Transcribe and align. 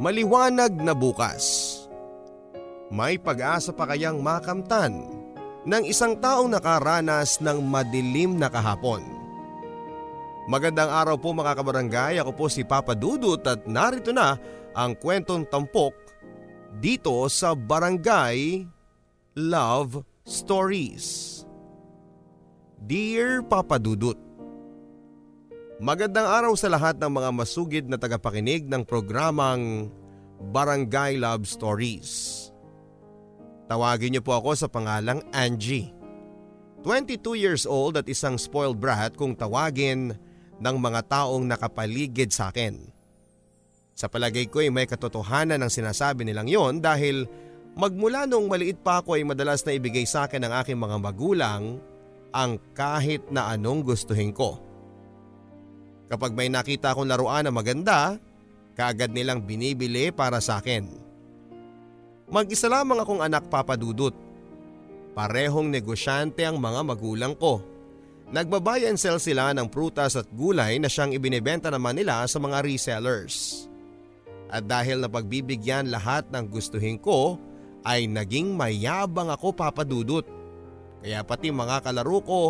Maliwanag 0.00 0.80
na 0.80 0.96
bukas. 0.96 1.76
May 2.88 3.20
pag-asa 3.20 3.68
pa 3.68 3.84
kayang 3.84 4.24
makamtan 4.24 5.04
ng 5.68 5.84
isang 5.84 6.16
taong 6.16 6.48
nakaranas 6.48 7.36
ng 7.44 7.60
madilim 7.60 8.40
na 8.40 8.48
kahapon. 8.48 9.04
Magandang 10.48 10.88
araw 10.88 11.20
po 11.20 11.36
mga 11.36 11.52
kabarangay, 11.52 12.14
ako 12.16 12.32
po 12.32 12.44
si 12.48 12.64
Papa 12.64 12.96
Dudut 12.96 13.44
at 13.44 13.68
narito 13.68 14.08
na 14.08 14.40
ang 14.72 14.96
kwentong 14.96 15.44
tampok 15.44 15.92
dito 16.80 17.28
sa 17.28 17.52
Barangay 17.52 18.64
Love 19.36 20.00
Stories. 20.24 21.44
Dear 22.80 23.44
Papa 23.44 23.76
Dudut, 23.76 24.16
Magandang 25.80 26.28
araw 26.28 26.52
sa 26.60 26.68
lahat 26.68 27.00
ng 27.00 27.08
mga 27.08 27.30
masugid 27.32 27.84
na 27.88 27.96
tagapakinig 27.96 28.68
ng 28.68 28.84
programang 28.84 29.88
Barangay 30.52 31.16
Love 31.16 31.48
Stories. 31.48 32.52
Tawagin 33.64 34.12
niyo 34.12 34.20
po 34.20 34.36
ako 34.36 34.60
sa 34.60 34.68
pangalang 34.68 35.24
Angie. 35.32 35.88
22 36.84 37.32
years 37.32 37.64
old 37.64 37.96
at 37.96 38.04
isang 38.12 38.36
spoiled 38.36 38.76
brat 38.76 39.16
kung 39.16 39.32
tawagin 39.32 40.12
ng 40.60 40.76
mga 40.76 41.00
taong 41.08 41.48
nakapaligid 41.48 42.28
sa 42.28 42.52
akin. 42.52 42.76
Sa 43.96 44.04
palagay 44.12 44.52
ko 44.52 44.60
ay 44.60 44.68
may 44.68 44.84
katotohanan 44.84 45.64
ng 45.64 45.72
sinasabi 45.72 46.28
nilang 46.28 46.52
yon 46.52 46.84
dahil 46.84 47.24
magmula 47.72 48.28
nung 48.28 48.52
maliit 48.52 48.84
pa 48.84 49.00
ako 49.00 49.16
ay 49.16 49.24
madalas 49.24 49.64
na 49.64 49.72
ibigay 49.72 50.04
sa 50.04 50.28
akin 50.28 50.44
ng 50.44 50.52
aking 50.60 50.76
mga 50.76 51.00
magulang 51.00 51.80
ang 52.36 52.60
kahit 52.76 53.32
na 53.32 53.48
anong 53.48 53.80
gustuhin 53.80 54.36
ko. 54.36 54.69
Kapag 56.10 56.34
may 56.34 56.50
nakita 56.50 56.90
akong 56.90 57.06
laruan 57.06 57.46
na 57.46 57.54
maganda, 57.54 58.18
kaagad 58.74 59.14
nilang 59.14 59.46
binibili 59.46 60.10
para 60.10 60.42
sa 60.42 60.58
akin. 60.58 60.90
Mag-isa 62.26 62.66
lamang 62.66 62.98
akong 62.98 63.22
anak 63.22 63.46
papadudot. 63.46 64.14
Parehong 65.14 65.70
negosyante 65.70 66.42
ang 66.42 66.58
mga 66.58 66.82
magulang 66.82 67.34
ko. 67.38 67.62
Nagbabayan 68.30 68.94
sell 68.94 69.18
sila 69.22 69.50
ng 69.54 69.66
prutas 69.70 70.14
at 70.14 70.26
gulay 70.34 70.78
na 70.78 70.86
siyang 70.86 71.14
ibinebenta 71.14 71.70
naman 71.70 71.98
nila 71.98 72.26
sa 72.30 72.38
mga 72.38 72.62
resellers. 72.62 73.66
At 74.50 74.66
dahil 74.66 75.02
napagbibigyan 75.02 75.90
lahat 75.90 76.26
ng 76.30 76.46
gustuhin 76.50 76.98
ko 76.98 77.38
ay 77.86 78.10
naging 78.10 78.54
mayabang 78.54 79.30
ako 79.30 79.54
papadudot. 79.54 80.26
Kaya 81.02 81.22
pati 81.22 81.54
mga 81.54 81.82
kalaro 81.86 82.18
ko 82.22 82.42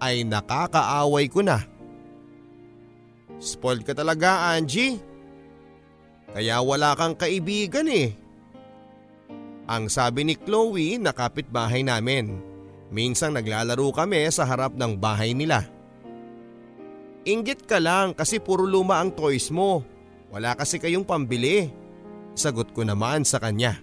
ay 0.00 0.24
nakakaaway 0.24 1.28
ko 1.28 1.40
na. 1.44 1.64
Spoiled 3.42 3.82
ka 3.82 3.90
talaga 3.90 4.54
Angie. 4.54 5.02
Kaya 6.30 6.62
wala 6.62 6.94
kang 6.94 7.18
kaibigan 7.18 7.90
eh. 7.90 8.14
Ang 9.66 9.90
sabi 9.90 10.22
ni 10.22 10.38
Chloe 10.38 11.02
na 11.02 11.10
kapitbahay 11.10 11.82
namin. 11.82 12.38
Minsang 12.94 13.34
naglalaro 13.34 13.90
kami 13.90 14.30
sa 14.30 14.46
harap 14.46 14.78
ng 14.78 14.94
bahay 14.94 15.34
nila. 15.34 15.66
Inggit 17.26 17.66
ka 17.66 17.82
lang 17.82 18.14
kasi 18.14 18.38
puro 18.38 18.62
luma 18.62 19.02
ang 19.02 19.10
toys 19.10 19.50
mo. 19.50 19.82
Wala 20.30 20.54
kasi 20.54 20.78
kayong 20.78 21.06
pambili. 21.06 21.66
Sagot 22.38 22.70
ko 22.70 22.86
naman 22.86 23.26
sa 23.26 23.42
kanya. 23.42 23.74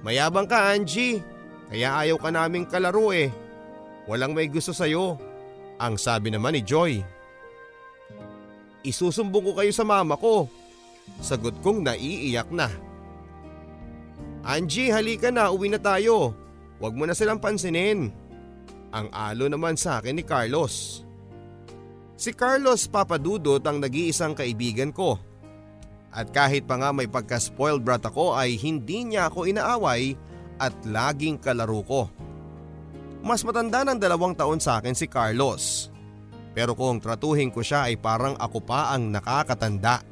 Mayabang 0.00 0.48
ka 0.48 0.72
Angie. 0.72 1.20
Kaya 1.68 2.00
ayaw 2.00 2.16
ka 2.16 2.32
naming 2.32 2.64
kalaro 2.64 3.12
eh. 3.12 3.28
Walang 4.08 4.34
may 4.34 4.48
gusto 4.50 4.74
sa'yo. 4.74 5.20
Ang 5.78 5.94
sabi 6.00 6.32
naman 6.32 6.58
ni 6.58 6.62
Joy. 6.64 7.11
Isusumbong 8.82 9.50
ko 9.50 9.52
kayo 9.58 9.70
sa 9.70 9.86
mama 9.86 10.18
ko. 10.18 10.50
Sagot 11.22 11.58
kong 11.62 11.86
naiiyak 11.86 12.50
na. 12.50 12.70
Angie, 14.42 14.90
halika 14.90 15.30
na, 15.30 15.54
uwi 15.54 15.70
na 15.70 15.78
tayo. 15.78 16.34
Huwag 16.82 16.98
mo 16.98 17.06
na 17.06 17.14
silang 17.14 17.38
pansinin. 17.38 18.10
Ang 18.90 19.06
alo 19.14 19.46
naman 19.46 19.78
sa 19.78 20.02
akin 20.02 20.18
ni 20.18 20.26
Carlos. 20.26 21.06
Si 22.18 22.34
Carlos 22.34 22.90
Papadudot 22.90 23.62
ang 23.62 23.78
nag-iisang 23.78 24.34
kaibigan 24.34 24.90
ko. 24.90 25.18
At 26.12 26.34
kahit 26.34 26.66
pa 26.66 26.76
nga 26.76 26.90
may 26.90 27.06
pagka-spoiled 27.06 27.86
brat 27.86 28.02
ako 28.02 28.34
ay 28.34 28.58
hindi 28.58 29.06
niya 29.06 29.30
ako 29.30 29.46
inaaway 29.48 30.12
at 30.60 30.74
laging 30.84 31.38
kalaro 31.40 31.80
ko. 31.86 32.02
Mas 33.22 33.46
matanda 33.46 33.86
ng 33.86 33.96
dalawang 34.02 34.34
taon 34.34 34.58
sa 34.58 34.82
akin 34.82 34.92
si 34.98 35.06
Carlos. 35.06 35.91
Pero 36.52 36.76
kung 36.76 37.00
tratuhin 37.00 37.48
ko 37.48 37.64
siya 37.64 37.88
ay 37.88 37.96
parang 37.96 38.36
ako 38.36 38.60
pa 38.60 38.92
ang 38.92 39.08
nakakatanda. 39.08 40.04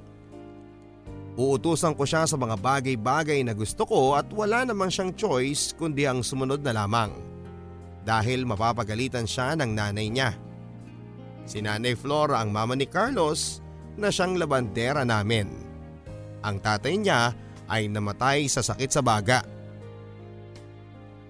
Uutusan 1.36 1.96
ko 1.96 2.04
siya 2.04 2.24
sa 2.28 2.36
mga 2.36 2.56
bagay-bagay 2.58 3.44
na 3.44 3.56
gusto 3.56 3.84
ko 3.88 4.16
at 4.16 4.28
wala 4.32 4.64
namang 4.64 4.92
siyang 4.92 5.12
choice 5.16 5.72
kundi 5.76 6.04
ang 6.04 6.24
sumunod 6.24 6.60
na 6.64 6.74
lamang. 6.74 7.12
Dahil 8.04 8.48
mapapagalitan 8.48 9.28
siya 9.28 9.56
ng 9.56 9.70
nanay 9.76 10.08
niya. 10.08 10.32
Si 11.44 11.60
Nanay 11.60 11.96
Flora 11.96 12.40
ang 12.40 12.52
mama 12.52 12.72
ni 12.72 12.88
Carlos 12.88 13.60
na 14.00 14.08
siyang 14.08 14.40
labandera 14.40 15.04
namin. 15.04 15.48
Ang 16.40 16.56
tatay 16.60 16.96
niya 16.96 17.36
ay 17.68 17.92
namatay 17.92 18.48
sa 18.48 18.64
sakit 18.64 18.90
sa 18.90 19.04
baga. 19.04 19.44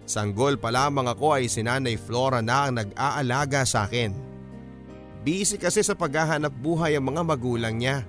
Sanggol 0.06 0.58
pa 0.58 0.74
lamang 0.74 1.06
ako 1.06 1.38
ay 1.38 1.46
si 1.46 1.62
Nanay 1.62 1.94
Flora 1.94 2.42
na 2.42 2.66
ang 2.66 2.82
nag-aalaga 2.82 3.62
sa 3.62 3.86
akin. 3.86 4.29
Busy 5.20 5.60
kasi 5.60 5.84
sa 5.84 5.92
paghahanap 5.92 6.52
buhay 6.64 6.96
ang 6.96 7.12
mga 7.12 7.22
magulang 7.24 7.76
niya. 7.76 8.08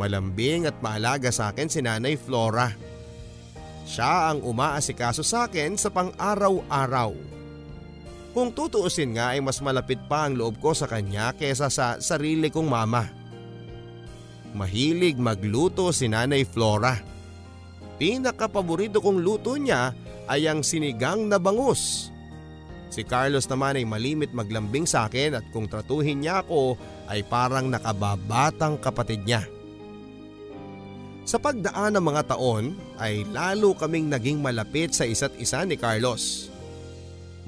Malambing 0.00 0.64
at 0.64 0.80
maalaga 0.80 1.28
sa 1.28 1.52
akin 1.52 1.68
si 1.68 1.84
Nanay 1.84 2.16
Flora. 2.16 2.72
Siya 3.84 4.32
ang 4.32 4.40
umaasikaso 4.40 5.20
sa 5.20 5.44
akin 5.50 5.76
sa 5.76 5.92
pang-araw-araw. 5.92 7.12
Kung 8.30 8.54
tutuusin 8.54 9.18
nga 9.18 9.34
ay 9.34 9.42
mas 9.42 9.58
malapit 9.58 9.98
pa 10.06 10.30
ang 10.30 10.38
loob 10.38 10.62
ko 10.62 10.70
sa 10.70 10.86
kanya 10.86 11.34
kesa 11.34 11.66
sa 11.66 11.98
sarili 11.98 12.48
kong 12.48 12.70
mama. 12.70 13.04
Mahilig 14.54 15.18
magluto 15.18 15.90
si 15.90 16.06
Nanay 16.06 16.46
Flora. 16.46 16.94
Pinakapaborito 17.98 19.02
kong 19.02 19.18
luto 19.20 19.58
niya 19.58 19.92
ay 20.30 20.46
ang 20.46 20.62
sinigang 20.62 21.26
na 21.26 21.42
bangus. 21.42 22.09
Si 23.00 23.08
Carlos 23.08 23.48
naman 23.48 23.80
ay 23.80 23.88
malimit 23.88 24.28
maglambing 24.36 24.84
sa 24.84 25.08
akin 25.08 25.40
at 25.40 25.48
kung 25.56 25.64
tratuhin 25.64 26.20
niya 26.20 26.44
ako 26.44 26.76
ay 27.08 27.24
parang 27.24 27.72
nakababatang 27.72 28.76
kapatid 28.76 29.24
niya. 29.24 29.48
Sa 31.24 31.40
pagdaan 31.40 31.96
ng 31.96 32.04
mga 32.04 32.36
taon 32.36 32.76
ay 33.00 33.24
lalo 33.32 33.72
kaming 33.72 34.12
naging 34.12 34.44
malapit 34.44 34.92
sa 34.92 35.08
isa't 35.08 35.32
isa 35.40 35.64
ni 35.64 35.80
Carlos. 35.80 36.52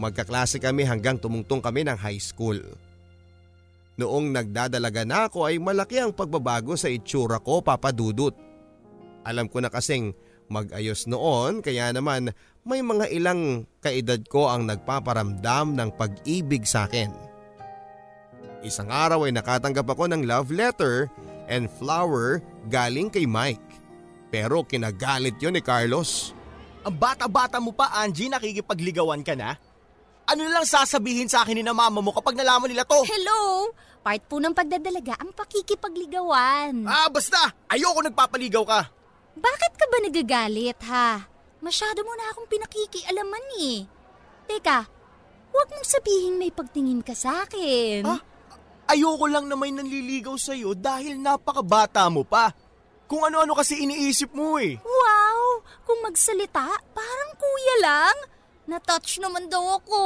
Magkaklase 0.00 0.56
kami 0.56 0.88
hanggang 0.88 1.20
tumungtong 1.20 1.60
kami 1.60 1.84
ng 1.84 2.00
high 2.00 2.16
school. 2.16 2.56
Noong 4.00 4.32
nagdadalaga 4.32 5.04
na 5.04 5.28
ako 5.28 5.52
ay 5.52 5.60
malaki 5.60 6.00
ang 6.00 6.16
pagbabago 6.16 6.80
sa 6.80 6.88
itsura 6.88 7.36
ko 7.44 7.60
papadudot. 7.60 8.32
Alam 9.20 9.52
ko 9.52 9.60
na 9.60 9.69
kasing 9.69 10.16
mag-ayos 10.48 11.04
noon 11.04 11.60
kaya 11.60 11.92
naman 11.92 12.32
may 12.62 12.78
mga 12.78 13.11
ilang 13.11 13.67
kaedad 13.83 14.23
ko 14.31 14.47
ang 14.47 14.71
nagpaparamdam 14.71 15.75
ng 15.75 15.91
pag-ibig 15.99 16.62
sa 16.62 16.87
akin. 16.87 17.11
Isang 18.62 18.95
araw 18.95 19.27
ay 19.27 19.34
nakatanggap 19.34 19.83
ako 19.91 20.06
ng 20.06 20.23
love 20.23 20.55
letter 20.55 21.11
and 21.50 21.67
flower 21.67 22.39
galing 22.71 23.11
kay 23.11 23.27
Mike. 23.27 23.62
Pero 24.31 24.62
kinagalit 24.62 25.34
yon 25.43 25.59
ni 25.59 25.62
Carlos. 25.62 26.31
Ang 26.87 26.95
bata-bata 26.95 27.59
mo 27.59 27.75
pa 27.75 27.91
Angie 27.99 28.31
nakikipagligawan 28.31 29.27
ka 29.27 29.34
na? 29.34 29.59
Ano 30.31 30.47
lang 30.47 30.62
sasabihin 30.62 31.27
sa 31.27 31.43
akin 31.43 31.59
ni 31.59 31.62
na 31.67 31.75
mama 31.75 31.99
mo 31.99 32.15
kapag 32.15 32.39
nalaman 32.39 32.71
nila 32.71 32.87
to? 32.87 33.03
Hello! 33.03 33.75
Part 34.03 34.23
po 34.31 34.39
ng 34.39 34.55
pagdadalaga 34.55 35.19
ang 35.19 35.34
pakikipagligawan. 35.34 36.87
Ah, 36.87 37.11
basta! 37.11 37.50
Ayoko 37.71 38.06
nagpapaligaw 38.06 38.62
ka! 38.62 38.81
Bakit 39.35 39.73
ka 39.75 39.85
ba 39.91 39.99
nagagalit 39.99 40.79
ha? 40.87 41.31
Masyado 41.62 42.03
mo 42.03 42.11
na 42.19 42.26
akong 42.35 42.50
pinakikialaman 42.50 43.47
eh. 43.62 43.87
Teka, 44.50 44.82
huwag 45.55 45.69
mong 45.70 45.87
sabihin 45.87 46.35
may 46.35 46.50
pagtingin 46.50 47.06
ka 47.06 47.14
sa 47.14 47.47
akin. 47.47 48.03
Ah, 48.03 48.19
ayoko 48.91 49.31
lang 49.31 49.47
na 49.47 49.55
may 49.55 49.70
nanliligaw 49.70 50.35
sa'yo 50.35 50.75
dahil 50.75 51.23
napakabata 51.23 52.11
mo 52.11 52.26
pa. 52.26 52.50
Kung 53.06 53.23
ano-ano 53.23 53.55
kasi 53.55 53.79
iniisip 53.79 54.35
mo 54.35 54.59
eh. 54.59 54.75
Wow! 54.82 55.62
Kung 55.87 56.03
magsalita, 56.03 56.67
parang 56.91 57.32
kuya 57.38 57.76
lang. 57.79 58.17
Na-touch 58.67 59.23
naman 59.23 59.47
daw 59.47 59.79
ako. 59.79 60.03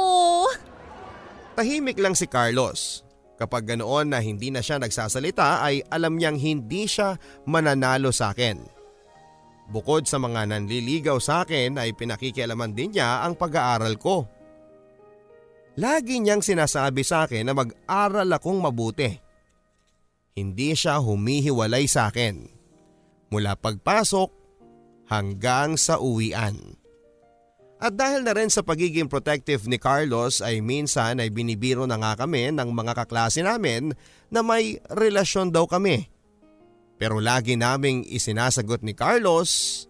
Tahimik 1.57 1.97
lang 1.97 2.13
si 2.13 2.29
Carlos. 2.29 3.01
Kapag 3.37 3.65
ganoon 3.73 4.13
na 4.13 4.21
hindi 4.21 4.53
na 4.53 4.61
siya 4.61 4.77
nagsasalita 4.77 5.65
ay 5.65 5.81
alam 5.89 6.17
niyang 6.21 6.37
hindi 6.37 6.85
siya 6.85 7.17
mananalo 7.49 8.13
sa 8.13 8.29
akin. 8.29 8.76
Bukod 9.67 10.07
sa 10.07 10.15
mga 10.15 10.47
nanliligaw 10.47 11.19
sa 11.19 11.43
akin 11.43 11.75
ay 11.75 11.91
pinakikialaman 11.91 12.71
din 12.71 12.95
niya 12.95 13.27
ang 13.27 13.35
pag-aaral 13.35 13.99
ko. 13.99 14.23
Lagi 15.77 16.23
niyang 16.23 16.41
sinasabi 16.41 17.03
sa 17.03 17.27
akin 17.27 17.45
na 17.45 17.53
mag-aral 17.53 18.31
akong 18.31 18.57
mabuti. 18.57 19.11
Hindi 20.33 20.71
siya 20.73 21.03
humihiwalay 21.03 21.85
sa 21.85 22.07
akin. 22.09 22.47
Mula 23.29 23.59
pagpasok 23.59 24.29
hanggang 25.11 25.75
sa 25.75 25.99
uwian. 25.99 26.55
At 27.77 27.93
dahil 27.93 28.25
na 28.25 28.33
rin 28.33 28.49
sa 28.49 28.65
pagiging 28.65 29.05
protective 29.05 29.69
ni 29.69 29.77
Carlos 29.77 30.41
ay 30.41 30.65
minsan 30.65 31.21
ay 31.21 31.29
binibiro 31.29 31.85
na 31.85 32.01
nga 32.01 32.25
kami 32.25 32.49
ng 32.49 32.73
mga 32.73 33.05
kaklase 33.05 33.45
namin 33.45 33.93
na 34.33 34.41
may 34.41 34.81
relasyon 34.89 35.53
daw 35.53 35.69
kami. 35.69 36.09
Pero 36.97 37.21
lagi 37.21 37.53
naming 37.53 38.05
isinasagot 38.09 38.81
ni 38.81 38.97
Carlos 38.97 39.85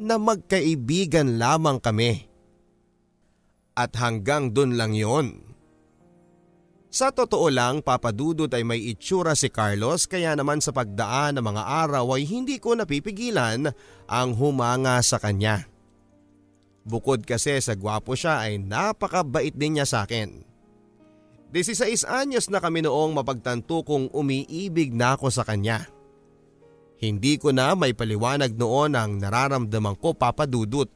na 0.00 0.16
magkaibigan 0.16 1.36
lamang 1.36 1.78
kami. 1.78 2.26
At 3.76 3.92
hanggang 4.00 4.56
dun 4.56 4.80
lang 4.80 4.96
yon. 4.96 5.44
Sa 6.94 7.10
totoo 7.10 7.50
lang, 7.50 7.82
papadudot 7.82 8.46
ay 8.54 8.62
may 8.62 8.78
itsura 8.78 9.34
si 9.34 9.50
Carlos 9.50 10.06
kaya 10.06 10.38
naman 10.38 10.62
sa 10.62 10.70
pagdaan 10.70 11.36
ng 11.36 11.44
mga 11.44 11.62
araw 11.86 12.14
ay 12.14 12.22
hindi 12.22 12.62
ko 12.62 12.78
napipigilan 12.78 13.66
ang 14.06 14.30
humanga 14.38 15.02
sa 15.02 15.18
kanya. 15.18 15.66
Bukod 16.86 17.26
kasi 17.26 17.58
sa 17.58 17.74
gwapo 17.74 18.14
siya 18.14 18.46
ay 18.46 18.62
napakabait 18.62 19.56
din 19.56 19.80
niya 19.80 19.90
sa 19.90 20.06
akin. 20.06 20.46
16 21.50 22.06
anyos 22.06 22.46
na 22.46 22.62
kami 22.62 22.82
noong 22.82 23.14
mapagtanto 23.14 23.82
kong 23.82 24.14
umiibig 24.14 24.94
na 24.94 25.18
ako 25.18 25.34
sa 25.34 25.42
kanya. 25.42 25.93
Hindi 27.04 27.36
ko 27.36 27.52
na 27.52 27.76
may 27.76 27.92
paliwanag 27.92 28.56
noon 28.56 28.96
ang 28.96 29.20
nararamdaman 29.20 30.00
ko 30.00 30.16
papadudot. 30.16 30.88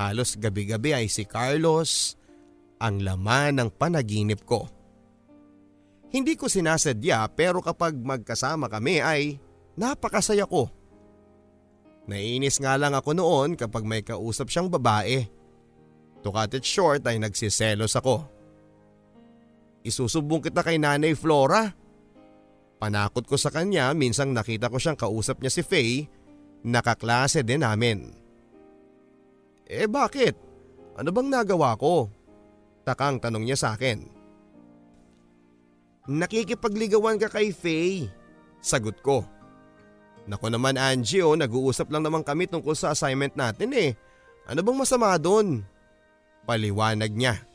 Halos 0.00 0.32
gabi-gabi 0.40 0.96
ay 0.96 1.12
si 1.12 1.28
Carlos 1.28 2.16
ang 2.80 3.04
laman 3.04 3.60
ng 3.60 3.68
panaginip 3.76 4.48
ko. 4.48 4.64
Hindi 6.08 6.40
ko 6.40 6.48
sinasadya 6.48 7.28
pero 7.36 7.60
kapag 7.60 8.00
magkasama 8.00 8.72
kami 8.72 9.04
ay 9.04 9.36
napakasaya 9.76 10.48
ko. 10.48 10.72
Naiinis 12.08 12.56
nga 12.56 12.80
lang 12.80 12.96
ako 12.96 13.12
noon 13.12 13.60
kapag 13.60 13.84
may 13.84 14.00
kausap 14.00 14.48
siyang 14.48 14.72
babae. 14.72 15.28
To 16.24 16.32
cut 16.32 16.56
it 16.56 16.64
short 16.64 17.04
ay 17.04 17.20
nagsiselos 17.20 17.92
ako. 17.92 18.24
Isusubong 19.84 20.40
kita 20.40 20.64
kay 20.64 20.80
Nanay 20.80 21.12
Flora. 21.12 21.76
Panakot 22.80 23.28
ko 23.28 23.36
sa 23.36 23.52
kanya 23.52 23.92
minsang 23.92 24.32
nakita 24.32 24.72
ko 24.72 24.80
siyang 24.80 24.96
kausap 24.96 25.44
niya 25.44 25.52
si 25.52 25.60
Faye, 25.60 26.08
nakaklase 26.64 27.44
din 27.44 27.60
namin. 27.60 28.08
Eh 29.68 29.84
bakit? 29.84 30.32
Ano 30.96 31.12
bang 31.12 31.28
nagawa 31.28 31.76
ko? 31.76 32.08
Takang 32.88 33.20
tanong 33.20 33.44
niya 33.44 33.60
sa 33.60 33.76
akin. 33.76 34.00
Nakikipagligawan 36.08 37.20
ka 37.20 37.28
kay 37.28 37.52
Faye. 37.52 38.08
Sagot 38.64 38.96
ko. 39.04 39.28
Nako 40.24 40.48
naman 40.48 40.80
Angie 40.80 41.20
oh, 41.20 41.36
nag-uusap 41.36 41.92
lang 41.92 42.00
naman 42.00 42.24
kami 42.24 42.48
tungkol 42.48 42.72
sa 42.72 42.96
assignment 42.96 43.36
natin 43.36 43.76
eh. 43.76 43.92
Ano 44.48 44.64
bang 44.64 44.78
masama 44.80 45.12
doon? 45.20 45.60
Paliwanag 46.48 47.12
niya. 47.12 47.49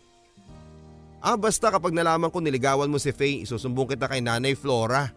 Ah 1.25 1.41
basta 1.41 1.73
kapag 1.73 1.89
nalaman 1.89 2.29
ko 2.29 2.37
niligawan 2.37 2.85
mo 2.85 3.01
si 3.01 3.09
Faye, 3.09 3.41
isusumbong 3.41 3.89
kita 3.89 4.05
kay 4.05 4.21
Nanay 4.21 4.53
Flora. 4.53 5.09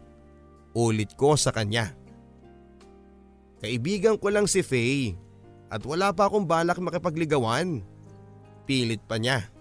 Ulit 0.72 1.12
ko 1.20 1.36
sa 1.36 1.52
kanya. 1.52 1.92
Kaibigan 3.60 4.16
ko 4.16 4.32
lang 4.32 4.48
si 4.48 4.64
Faye 4.64 5.20
at 5.68 5.84
wala 5.84 6.08
pa 6.16 6.32
akong 6.32 6.48
balak 6.48 6.80
makipagligawan. 6.80 7.84
Pilit 8.64 9.04
pa 9.04 9.20
niya. 9.20 9.52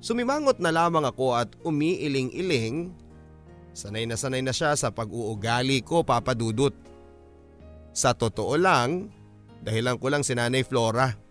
Sumimangot 0.00 0.64
na 0.64 0.72
lamang 0.72 1.04
ako 1.04 1.36
at 1.36 1.52
umiiling-iling. 1.60 2.96
Sanay 3.76 4.08
na 4.08 4.16
sanay 4.16 4.40
na 4.40 4.56
siya 4.56 4.72
sa 4.80 4.96
pag-uugali 4.96 5.84
ko 5.84 6.08
papadudot. 6.08 6.72
Sa 7.92 8.16
totoo 8.16 8.56
lang, 8.56 9.12
dahilan 9.60 10.00
ko 10.00 10.08
lang 10.08 10.24
si 10.24 10.32
Nanay 10.32 10.64
Flora. 10.64 11.21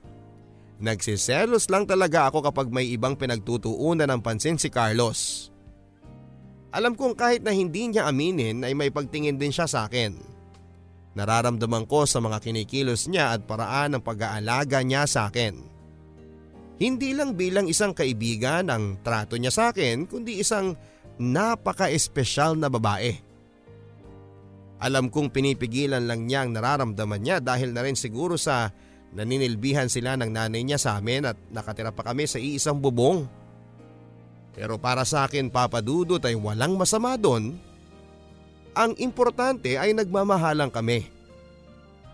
Nagsiselos 0.82 1.70
lang 1.70 1.86
talaga 1.86 2.34
ako 2.34 2.42
kapag 2.50 2.74
may 2.74 2.90
ibang 2.90 3.14
pinagtutuunan 3.14 4.10
ng 4.10 4.22
pansin 4.26 4.58
si 4.58 4.74
Carlos. 4.74 5.54
Alam 6.74 6.98
kong 6.98 7.14
kahit 7.14 7.46
na 7.46 7.54
hindi 7.54 7.86
niya 7.86 8.10
aminin 8.10 8.66
ay 8.66 8.74
may 8.74 8.90
pagtingin 8.90 9.38
din 9.38 9.54
siya 9.54 9.70
sa 9.70 9.86
akin. 9.86 10.18
Nararamdaman 11.14 11.86
ko 11.86 12.10
sa 12.10 12.18
mga 12.18 12.42
kinikilos 12.42 13.06
niya 13.06 13.36
at 13.36 13.46
paraan 13.46 14.00
ng 14.00 14.04
pag-aalaga 14.04 14.82
niya 14.82 15.06
sa 15.06 15.30
akin. 15.30 15.54
Hindi 16.82 17.14
lang 17.14 17.38
bilang 17.38 17.70
isang 17.70 17.94
kaibigan 17.94 18.72
ang 18.74 19.06
trato 19.06 19.38
niya 19.38 19.54
sa 19.54 19.70
akin 19.70 20.10
kundi 20.10 20.42
isang 20.42 20.74
napaka-espesyal 21.22 22.58
na 22.58 22.74
babae. 22.74 23.14
Alam 24.82 25.14
kong 25.14 25.30
pinipigilan 25.30 26.10
lang 26.10 26.26
niya 26.26 26.42
ang 26.42 26.58
nararamdaman 26.58 27.22
niya 27.22 27.38
dahil 27.38 27.70
na 27.70 27.86
rin 27.86 27.94
siguro 27.94 28.34
sa 28.34 28.74
naninilbihan 29.12 29.92
sila 29.92 30.16
ng 30.16 30.32
nanay 30.32 30.64
niya 30.64 30.80
sa 30.80 30.96
amin 30.96 31.28
at 31.28 31.38
nakatira 31.52 31.92
pa 31.92 32.04
kami 32.08 32.28
sa 32.28 32.40
iisang 32.40 32.80
bubong. 32.80 33.28
Pero 34.56 34.76
para 34.80 35.04
sa 35.08 35.28
akin 35.28 35.52
papadudot 35.52 36.20
ay 36.24 36.36
walang 36.36 36.76
masama 36.76 37.16
doon. 37.16 37.56
Ang 38.72 38.96
importante 39.04 39.76
ay 39.76 39.92
nagmamahalang 39.92 40.72
kami. 40.72 41.08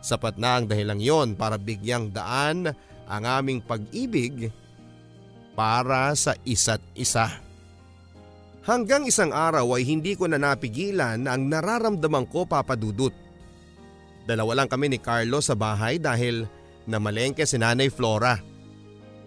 Sapat 0.02 0.42
na 0.42 0.58
ang 0.58 0.66
dahilang 0.66 1.02
yon 1.02 1.38
para 1.38 1.58
bigyang 1.58 2.10
daan 2.10 2.74
ang 3.06 3.24
aming 3.26 3.62
pag-ibig 3.62 4.50
para 5.58 6.14
sa 6.14 6.38
isa't 6.46 6.82
isa. 6.94 7.30
Hanggang 8.68 9.08
isang 9.08 9.32
araw 9.32 9.80
ay 9.80 9.88
hindi 9.88 10.14
ko 10.14 10.28
na 10.28 10.36
napigilan 10.38 11.24
ang 11.24 11.42
nararamdaman 11.48 12.28
ko 12.28 12.44
papadudot. 12.44 13.16
Dalawa 14.28 14.60
lang 14.60 14.70
kami 14.70 14.92
ni 14.92 15.00
Carlos 15.00 15.48
sa 15.48 15.56
bahay 15.56 15.98
dahil 15.98 16.46
namalengke 16.88 17.44
si 17.44 17.60
Nanay 17.60 17.92
Flora. 17.92 18.40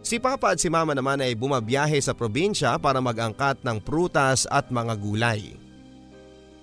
Si 0.01 0.17
Papa 0.17 0.57
at 0.57 0.59
si 0.59 0.73
Mama 0.73 0.97
naman 0.97 1.21
ay 1.21 1.37
bumabiyahe 1.37 2.01
sa 2.01 2.17
probinsya 2.17 2.81
para 2.81 3.05
mag-angkat 3.05 3.61
ng 3.61 3.85
prutas 3.85 4.49
at 4.49 4.73
mga 4.73 4.97
gulay. 4.97 5.55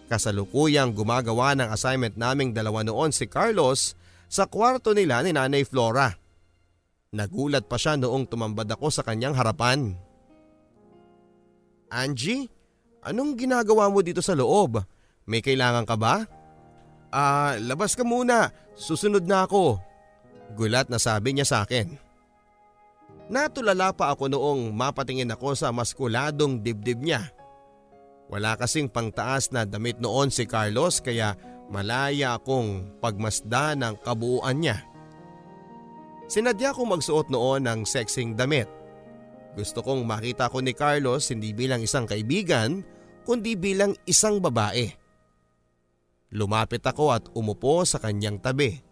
Kasalukuyang 0.10 0.98
gumagawa 0.98 1.54
ng 1.54 1.70
assignment 1.70 2.18
naming 2.18 2.50
dalawa 2.50 2.82
noon 2.82 3.14
si 3.14 3.30
Carlos 3.30 3.94
sa 4.26 4.50
kwarto 4.50 4.98
nila 4.98 5.22
ni 5.22 5.38
Nanay 5.38 5.64
Flora. 5.70 6.10
Nagulat 7.14 7.70
pa 7.70 7.78
siya 7.80 7.96
noong 7.96 8.28
tumambad 8.28 8.68
ako 8.68 8.92
sa 8.92 9.06
kanyang 9.06 9.38
harapan. 9.38 9.96
Angie, 11.88 12.52
anong 13.06 13.40
ginagawa 13.40 13.88
mo 13.88 14.04
dito 14.04 14.20
sa 14.20 14.36
loob? 14.36 14.84
May 15.24 15.40
kailangan 15.40 15.88
ka 15.88 15.96
ba? 15.96 16.28
Ah, 17.12 17.56
labas 17.64 17.96
ka 17.96 18.04
muna. 18.04 18.52
Susunod 18.76 19.24
na 19.24 19.48
ako. 19.48 19.87
Gulat 20.56 20.88
na 20.88 21.02
sabi 21.02 21.36
niya 21.36 21.44
sa 21.44 21.58
akin. 21.68 21.98
Natulala 23.28 23.92
pa 23.92 24.16
ako 24.16 24.32
noong 24.32 24.72
mapatingin 24.72 25.34
ako 25.36 25.52
sa 25.52 25.76
maskuladong 25.76 26.64
dibdib 26.64 27.04
niya. 27.04 27.28
Wala 28.32 28.56
kasing 28.56 28.88
pangtaas 28.88 29.52
na 29.52 29.68
damit 29.68 30.00
noon 30.00 30.32
si 30.32 30.48
Carlos 30.48 31.04
kaya 31.04 31.36
malaya 31.68 32.40
akong 32.40 33.00
pagmasda 33.04 33.76
ng 33.76 33.96
kabuuan 34.00 34.64
niya. 34.64 34.84
Sinadya 36.28 36.76
kong 36.76 37.00
magsuot 37.00 37.28
noon 37.32 37.68
ng 37.68 37.80
sexing 37.88 38.36
damit. 38.36 38.68
Gusto 39.56 39.80
kong 39.84 40.04
makita 40.04 40.52
ko 40.52 40.60
ni 40.64 40.76
Carlos 40.76 41.32
hindi 41.32 41.56
bilang 41.56 41.84
isang 41.84 42.08
kaibigan 42.08 42.84
kundi 43.28 43.60
bilang 43.60 43.96
isang 44.08 44.40
babae. 44.40 44.88
Lumapit 46.36 46.84
ako 46.84 47.16
at 47.16 47.24
umupo 47.36 47.84
sa 47.88 48.00
kanyang 48.00 48.40
tabi. 48.40 48.87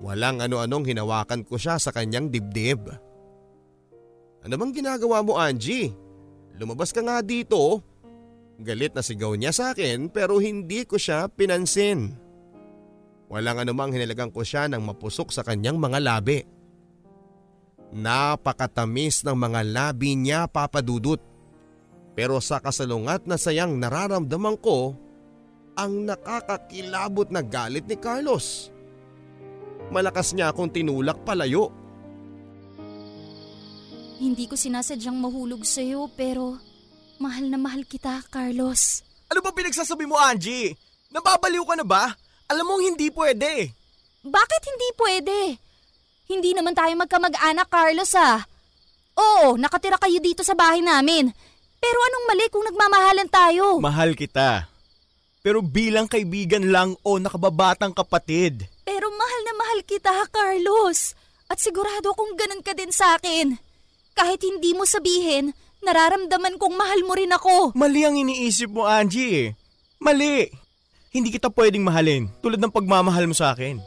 Walang 0.00 0.40
ano-anong 0.40 0.88
hinawakan 0.88 1.44
ko 1.44 1.60
siya 1.60 1.76
sa 1.76 1.92
kanyang 1.92 2.32
dibdib. 2.32 2.88
Ano 4.40 4.54
bang 4.56 4.72
ginagawa 4.72 5.20
mo 5.20 5.36
Angie? 5.36 5.92
Lumabas 6.56 6.96
ka 6.96 7.04
nga 7.04 7.20
dito. 7.20 7.84
Galit 8.60 8.96
na 8.96 9.04
sigaw 9.04 9.36
niya 9.36 9.52
sa 9.52 9.76
akin 9.76 10.08
pero 10.08 10.40
hindi 10.40 10.88
ko 10.88 10.96
siya 10.96 11.28
pinansin. 11.28 12.16
Walang 13.28 13.62
anumang 13.62 13.92
hinalagang 13.92 14.32
ko 14.32 14.40
siya 14.40 14.66
ng 14.72 14.80
mapusok 14.80 15.28
sa 15.30 15.44
kanyang 15.44 15.76
mga 15.76 16.00
labi. 16.00 16.42
Napakatamis 17.92 19.20
ng 19.22 19.36
mga 19.36 19.60
labi 19.68 20.16
niya 20.16 20.48
papadudot. 20.48 21.20
Pero 22.16 22.40
sa 22.40 22.58
kasalungat 22.58 23.28
na 23.28 23.36
sayang 23.36 23.76
nararamdaman 23.76 24.56
ko 24.58 24.96
ang 25.78 26.08
nakakakilabot 26.08 27.28
na 27.32 27.40
galit 27.44 27.86
ni 27.86 27.96
Carlos. 27.96 28.74
Malakas 29.90 30.32
niya 30.32 30.54
akong 30.54 30.70
tinulak 30.70 31.18
palayo. 31.26 31.74
Hindi 34.20 34.46
ko 34.46 34.54
sinasadyang 34.54 35.16
mahulog 35.18 35.66
sa'yo 35.66 36.06
pero 36.14 36.60
mahal 37.18 37.50
na 37.50 37.58
mahal 37.58 37.82
kita, 37.82 38.22
Carlos. 38.30 39.02
Ano 39.26 39.42
ba 39.42 39.50
pinagsasabi 39.50 40.06
mo, 40.06 40.14
Angie? 40.14 40.78
Nababaliw 41.10 41.64
ka 41.66 41.74
na 41.74 41.86
ba? 41.86 42.14
Alam 42.46 42.66
mong 42.70 42.82
hindi 42.84 43.10
pwede. 43.10 43.72
Bakit 44.22 44.62
hindi 44.62 44.88
pwede? 45.00 45.38
Hindi 46.30 46.50
naman 46.54 46.76
tayo 46.76 46.94
magkamag-anak, 46.94 47.66
Carlos 47.66 48.12
ah. 48.14 48.46
Oo, 49.18 49.58
nakatira 49.58 49.98
kayo 49.98 50.22
dito 50.22 50.46
sa 50.46 50.54
bahay 50.54 50.84
namin. 50.84 51.32
Pero 51.80 51.98
anong 51.98 52.26
mali 52.28 52.46
kung 52.52 52.62
nagmamahalan 52.62 53.30
tayo? 53.32 53.80
Mahal 53.80 54.12
kita. 54.14 54.68
Pero 55.40 55.64
bilang 55.64 56.04
kaibigan 56.04 56.68
lang 56.68 56.92
o 57.00 57.16
nakababatang 57.16 57.96
kapatid. 57.96 58.68
Pero 58.90 59.06
mahal 59.14 59.40
na 59.46 59.54
mahal 59.54 59.80
kita, 59.86 60.10
Carlos. 60.34 61.14
At 61.46 61.62
sigurado 61.62 62.10
kong 62.10 62.34
ganun 62.34 62.58
ka 62.58 62.74
din 62.74 62.90
sa 62.90 63.14
akin. 63.14 63.54
Kahit 64.18 64.42
hindi 64.42 64.74
mo 64.74 64.82
sabihin, 64.82 65.54
nararamdaman 65.86 66.58
kong 66.58 66.74
mahal 66.74 67.06
mo 67.06 67.14
rin 67.14 67.30
ako. 67.30 67.70
Mali 67.78 68.02
ang 68.02 68.18
iniisip 68.18 68.66
mo, 68.74 68.90
Angie 68.90 69.30
eh. 69.30 69.48
Mali. 70.02 70.50
Hindi 71.14 71.30
kita 71.30 71.54
pwedeng 71.54 71.86
mahalin 71.86 72.26
tulad 72.42 72.58
ng 72.58 72.74
pagmamahal 72.74 73.30
mo 73.30 73.34
sa 73.34 73.54
akin. 73.54 73.78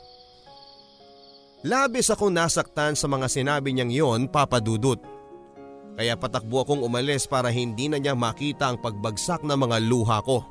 Labis 1.67 2.07
akong 2.07 2.31
nasaktan 2.31 2.95
sa 2.95 3.07
mga 3.11 3.27
sinabi 3.27 3.75
niyang 3.75 3.91
yon, 3.91 4.21
Papa 4.31 4.63
Dudut. 4.63 5.03
Kaya 5.99 6.15
patakbo 6.15 6.63
akong 6.63 6.79
umalis 6.79 7.27
para 7.27 7.51
hindi 7.51 7.91
na 7.91 7.99
niya 7.99 8.15
makita 8.15 8.71
ang 8.71 8.79
pagbagsak 8.79 9.43
ng 9.43 9.55
mga 9.67 9.83
luha 9.83 10.23
ko. 10.23 10.47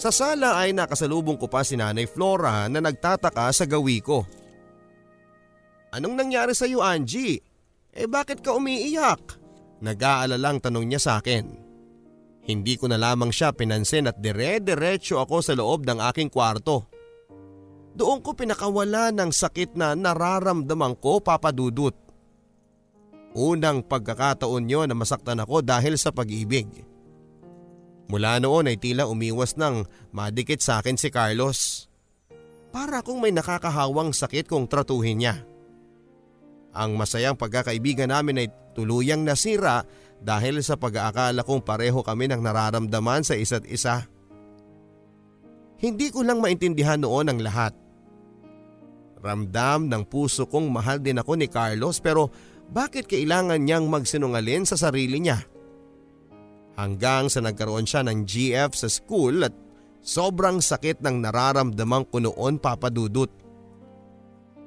Sa 0.00 0.08
sala 0.08 0.56
ay 0.56 0.72
nakasalubong 0.72 1.36
ko 1.36 1.44
pa 1.44 1.60
si 1.60 1.76
Nanay 1.76 2.08
Flora 2.08 2.64
na 2.72 2.80
nagtataka 2.80 3.52
sa 3.52 3.68
gawi 3.68 4.00
ko. 4.00 4.24
Anong 5.92 6.16
nangyari 6.16 6.56
sa 6.56 6.64
iyo 6.64 6.80
Angie? 6.80 7.44
Eh 7.92 8.08
bakit 8.08 8.40
ka 8.40 8.56
umiiyak? 8.56 9.36
Nag-aalalang 9.84 10.64
tanong 10.64 10.88
niya 10.88 11.00
sa 11.04 11.12
akin. 11.20 11.44
Hindi 12.48 12.80
ko 12.80 12.88
na 12.88 12.96
lamang 12.96 13.28
siya 13.28 13.52
pinansin 13.52 14.08
at 14.08 14.16
dire-diretso 14.16 15.20
ako 15.20 15.44
sa 15.44 15.52
loob 15.52 15.84
ng 15.84 16.00
aking 16.08 16.32
kwarto. 16.32 16.88
Doon 17.92 18.24
ko 18.24 18.32
pinakawala 18.32 19.12
ng 19.12 19.28
sakit 19.28 19.76
na 19.76 19.92
nararamdaman 19.92 20.96
ko 20.96 21.20
papadudot. 21.20 21.92
Unang 23.36 23.84
pagkakataon 23.84 24.64
nyo 24.64 24.88
na 24.88 24.96
masaktan 24.96 25.44
ako 25.44 25.60
dahil 25.60 26.00
sa 26.00 26.08
pag-ibig. 26.08 26.88
Mula 28.10 28.42
noon 28.42 28.66
ay 28.66 28.74
tila 28.74 29.06
umiwas 29.06 29.54
ng 29.54 29.86
madikit 30.10 30.58
sa 30.58 30.82
akin 30.82 30.98
si 30.98 31.14
Carlos. 31.14 31.86
Para 32.74 33.06
kung 33.06 33.22
may 33.22 33.30
nakakahawang 33.30 34.10
sakit 34.10 34.50
kung 34.50 34.66
tratuhin 34.66 35.22
niya. 35.22 35.46
Ang 36.74 36.98
masayang 36.98 37.38
pagkakaibigan 37.38 38.10
namin 38.10 38.46
ay 38.46 38.48
tuluyang 38.74 39.22
nasira 39.22 39.86
dahil 40.18 40.58
sa 40.62 40.74
pag-aakala 40.74 41.46
kong 41.46 41.62
pareho 41.62 42.02
kami 42.02 42.26
ng 42.30 42.42
nararamdaman 42.42 43.22
sa 43.22 43.38
isa't 43.38 43.66
isa. 43.70 44.06
Hindi 45.78 46.10
ko 46.10 46.26
lang 46.26 46.42
maintindihan 46.42 46.98
noon 46.98 47.30
ang 47.30 47.38
lahat. 47.38 47.72
Ramdam 49.22 49.86
ng 49.86 50.02
puso 50.10 50.50
kong 50.50 50.66
mahal 50.66 50.98
din 50.98 51.22
ako 51.22 51.38
ni 51.38 51.46
Carlos 51.46 52.02
pero 52.02 52.28
bakit 52.70 53.06
kailangan 53.06 53.62
niyang 53.62 53.86
magsinungalin 53.86 54.66
sa 54.66 54.74
sarili 54.74 55.22
niya? 55.22 55.42
Hanggang 56.78 57.26
sa 57.32 57.42
nagkaroon 57.42 57.86
siya 57.88 58.06
ng 58.06 58.26
GF 58.26 58.70
sa 58.74 58.86
school 58.86 59.46
at 59.46 59.54
sobrang 60.00 60.60
sakit 60.60 61.00
ng 61.04 61.22
nararamdaman 61.24 62.08
ko 62.08 62.22
noon 62.22 62.58
papadudot. 62.60 63.30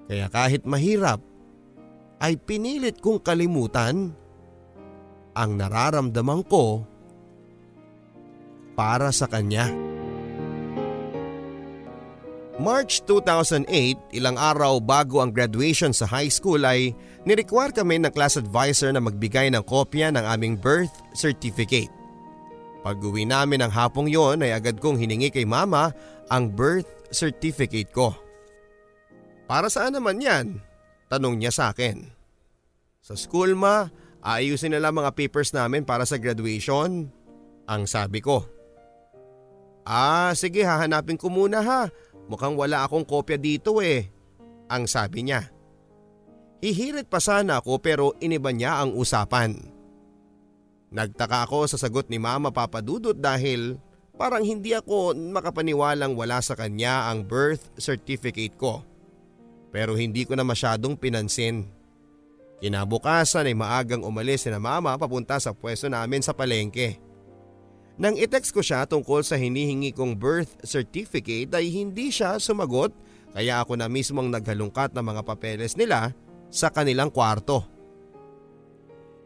Kaya 0.07 0.27
kahit 0.27 0.67
mahirap 0.67 1.23
ay 2.23 2.39
pinilit 2.39 2.99
kong 3.03 3.19
kalimutan 3.23 4.15
ang 5.33 5.51
nararamdaman 5.57 6.45
ko 6.45 6.85
para 8.77 9.09
sa 9.09 9.25
kanya. 9.29 9.69
March 12.61 13.01
2008, 13.09 14.13
ilang 14.13 14.37
araw 14.37 14.77
bago 14.77 15.25
ang 15.25 15.33
graduation 15.33 15.89
sa 15.89 16.05
high 16.05 16.29
school 16.29 16.61
ay 16.61 16.93
nirequire 17.23 17.71
kami 17.71 18.03
ng 18.03 18.11
class 18.11 18.35
advisor 18.35 18.91
na 18.91 18.99
magbigay 19.03 19.51
ng 19.51 19.63
kopya 19.63 20.11
ng 20.11 20.23
aming 20.23 20.59
birth 20.59 20.91
certificate. 21.15 21.91
Pag 22.83 22.99
uwi 22.99 23.23
namin 23.23 23.63
ng 23.63 23.71
hapong 23.71 24.11
yon 24.11 24.43
ay 24.43 24.51
agad 24.51 24.83
kong 24.83 24.99
hiningi 24.99 25.31
kay 25.31 25.47
mama 25.47 25.95
ang 26.27 26.51
birth 26.51 27.07
certificate 27.15 27.87
ko. 27.95 28.11
Para 29.47 29.71
saan 29.71 29.95
naman 29.95 30.19
yan? 30.19 30.59
Tanong 31.07 31.39
niya 31.39 31.55
sa 31.55 31.71
akin. 31.71 32.11
Sa 32.99 33.15
school 33.15 33.55
ma, 33.55 33.87
aayusin 34.19 34.75
nila 34.75 34.91
mga 34.91 35.15
papers 35.15 35.55
namin 35.55 35.87
para 35.87 36.03
sa 36.03 36.19
graduation. 36.19 37.07
Ang 37.63 37.83
sabi 37.87 38.19
ko. 38.19 38.43
Ah, 39.87 40.35
sige 40.35 40.63
hahanapin 40.67 41.15
ko 41.15 41.31
muna 41.31 41.63
ha. 41.63 41.81
Mukhang 42.27 42.55
wala 42.55 42.83
akong 42.83 43.07
kopya 43.07 43.39
dito 43.39 43.79
eh. 43.79 44.11
Ang 44.67 44.87
sabi 44.87 45.27
niya. 45.27 45.52
Hihirit 46.63 47.11
pa 47.11 47.19
sana 47.19 47.59
ako 47.59 47.83
pero 47.83 48.15
iniba 48.23 48.47
niya 48.55 48.79
ang 48.79 48.95
usapan. 48.95 49.59
Nagtaka 50.95 51.43
ako 51.43 51.67
sa 51.67 51.75
sagot 51.75 52.07
ni 52.07 52.23
Mama 52.23 52.55
Papadudot 52.55 53.11
dahil 53.11 53.75
parang 54.15 54.47
hindi 54.47 54.71
ako 54.71 55.11
makapaniwalang 55.11 56.15
wala 56.15 56.39
sa 56.39 56.55
kanya 56.55 57.11
ang 57.11 57.27
birth 57.27 57.67
certificate 57.75 58.55
ko. 58.55 58.79
Pero 59.75 59.99
hindi 59.99 60.23
ko 60.23 60.39
na 60.39 60.47
masyadong 60.47 60.95
pinansin. 60.95 61.67
Kinabukasan 62.63 63.51
ay 63.51 63.59
maagang 63.59 64.07
umalis 64.07 64.47
si 64.47 64.49
na 64.53 64.55
mama 64.55 64.95
papunta 64.95 65.35
sa 65.43 65.51
pwesto 65.51 65.91
namin 65.91 66.23
sa 66.23 66.31
palengke. 66.31 66.95
Nang 67.99 68.15
i-text 68.15 68.55
ko 68.55 68.63
siya 68.63 68.87
tungkol 68.87 69.19
sa 69.19 69.35
hinihingi 69.35 69.91
kong 69.91 70.15
birth 70.15 70.63
certificate 70.63 71.51
ay 71.59 71.67
hindi 71.67 72.07
siya 72.07 72.39
sumagot 72.39 72.95
kaya 73.35 73.59
ako 73.59 73.75
na 73.75 73.91
mismong 73.91 74.31
naghalungkat 74.31 74.95
ng 74.95 75.03
mga 75.03 75.21
papeles 75.27 75.75
nila 75.75 76.15
sa 76.53 76.69
kanilang 76.69 77.09
kwarto. 77.09 77.65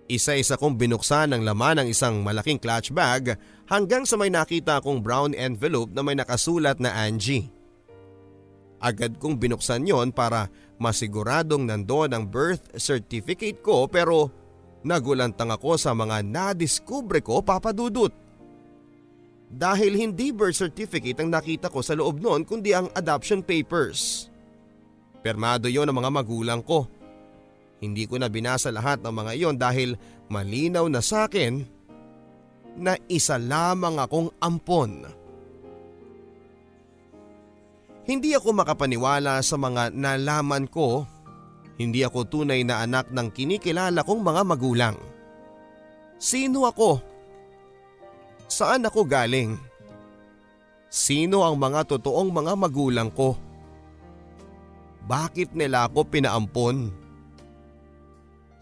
Isa-isa 0.08 0.56
kong 0.56 0.80
binuksan 0.80 1.36
ang 1.36 1.44
laman 1.44 1.84
ng 1.84 1.88
isang 1.92 2.24
malaking 2.24 2.64
clutch 2.64 2.96
bag 2.96 3.36
hanggang 3.68 4.08
sa 4.08 4.16
may 4.16 4.32
nakita 4.32 4.80
akong 4.80 5.04
brown 5.04 5.36
envelope 5.36 5.92
na 5.92 6.00
may 6.00 6.16
nakasulat 6.16 6.80
na 6.80 6.96
Angie. 6.96 7.52
Agad 8.80 9.20
kong 9.20 9.36
binuksan 9.36 9.84
yon 9.84 10.16
para 10.16 10.48
masiguradong 10.80 11.68
nandoon 11.68 12.16
ang 12.16 12.24
birth 12.24 12.72
certificate 12.80 13.60
ko 13.60 13.92
pero 13.92 14.32
nagulantang 14.88 15.52
ako 15.52 15.76
sa 15.76 15.92
mga 15.92 16.24
nadiskubre 16.24 17.20
ko 17.20 17.44
papadudot. 17.44 18.16
Dahil 19.52 19.92
hindi 20.00 20.32
birth 20.32 20.56
certificate 20.56 21.20
ang 21.20 21.36
nakita 21.36 21.68
ko 21.68 21.84
sa 21.84 22.00
loob 22.00 22.24
noon 22.24 22.48
kundi 22.48 22.72
ang 22.72 22.88
adoption 22.96 23.44
papers. 23.44 24.32
Permado 25.20 25.68
yon 25.68 25.92
ng 25.92 25.98
mga 26.00 26.12
magulang 26.16 26.64
ko 26.64 26.88
hindi 27.78 28.10
ko 28.10 28.18
na 28.18 28.30
binasa 28.30 28.74
lahat 28.74 29.06
ng 29.06 29.14
mga 29.14 29.32
iyon 29.38 29.56
dahil 29.58 29.90
malinaw 30.34 30.90
na 30.90 31.02
sa 31.02 31.30
akin 31.30 31.62
na 32.78 32.98
isa 33.10 33.38
lamang 33.38 33.98
akong 34.02 34.30
ampon. 34.42 35.06
Hindi 38.08 38.32
ako 38.34 38.64
makapaniwala 38.64 39.44
sa 39.44 39.60
mga 39.60 39.92
nalaman 39.92 40.66
ko. 40.72 41.04
Hindi 41.78 42.02
ako 42.02 42.26
tunay 42.26 42.64
na 42.66 42.82
anak 42.82 43.12
ng 43.14 43.28
kinikilala 43.30 44.02
kong 44.02 44.22
mga 44.24 44.42
magulang. 44.48 44.98
Sino 46.18 46.66
ako? 46.66 46.98
Saan 48.50 48.88
ako 48.88 49.06
galing? 49.06 49.60
Sino 50.88 51.44
ang 51.44 51.60
mga 51.60 51.84
totoong 51.86 52.32
mga 52.32 52.54
magulang 52.58 53.12
ko? 53.12 53.36
Bakit 55.06 55.54
nila 55.54 55.86
ako 55.86 56.08
pinaampon? 56.08 57.07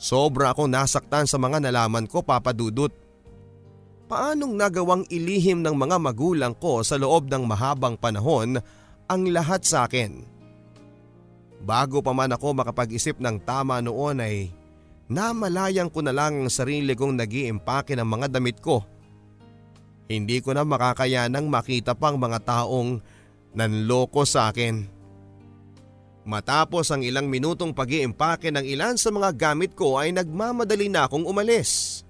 Sobra 0.05 0.53
akong 0.53 0.69
nasaktan 0.69 1.25
sa 1.25 1.41
mga 1.41 1.57
nalaman 1.57 2.05
ko 2.05 2.21
papadudot. 2.21 2.93
Paanong 4.05 4.53
nagawang 4.53 5.01
ilihim 5.09 5.65
ng 5.65 5.73
mga 5.73 5.97
magulang 5.97 6.53
ko 6.53 6.85
sa 6.85 6.93
loob 7.01 7.25
ng 7.25 7.41
mahabang 7.41 7.97
panahon 7.97 8.61
ang 9.09 9.21
lahat 9.33 9.65
sa 9.65 9.89
akin? 9.89 10.21
Bago 11.65 12.05
pa 12.05 12.13
man 12.13 12.29
ako 12.29 12.53
makapag-isip 12.53 13.17
ng 13.17 13.41
tama 13.41 13.81
noon 13.81 14.21
ay 14.21 14.53
namalayang 15.09 15.89
ko 15.89 16.05
na 16.05 16.13
lang 16.13 16.45
ang 16.45 16.53
sarili 16.53 16.93
kong 16.93 17.17
nag 17.17 17.33
ng 17.65 18.05
mga 18.05 18.27
damit 18.29 18.61
ko. 18.61 18.85
Hindi 20.05 20.37
ko 20.37 20.53
na 20.53 20.61
makakayanang 20.61 21.49
makita 21.49 21.97
pang 21.97 22.21
mga 22.21 22.45
taong 22.45 23.01
nanloko 23.57 24.21
sa 24.21 24.53
akin. 24.53 24.94
Matapos 26.25 26.89
ang 26.89 27.05
ilang 27.05 27.29
minutong 27.29 27.69
pag 27.69 27.85
iimpake 27.85 28.49
ng 28.49 28.65
ilan 28.65 28.97
sa 28.97 29.13
mga 29.13 29.29
gamit 29.37 29.77
ko 29.77 30.01
ay 30.01 30.09
nagmamadali 30.09 30.89
na 30.89 31.05
akong 31.05 31.21
umalis. 31.21 32.01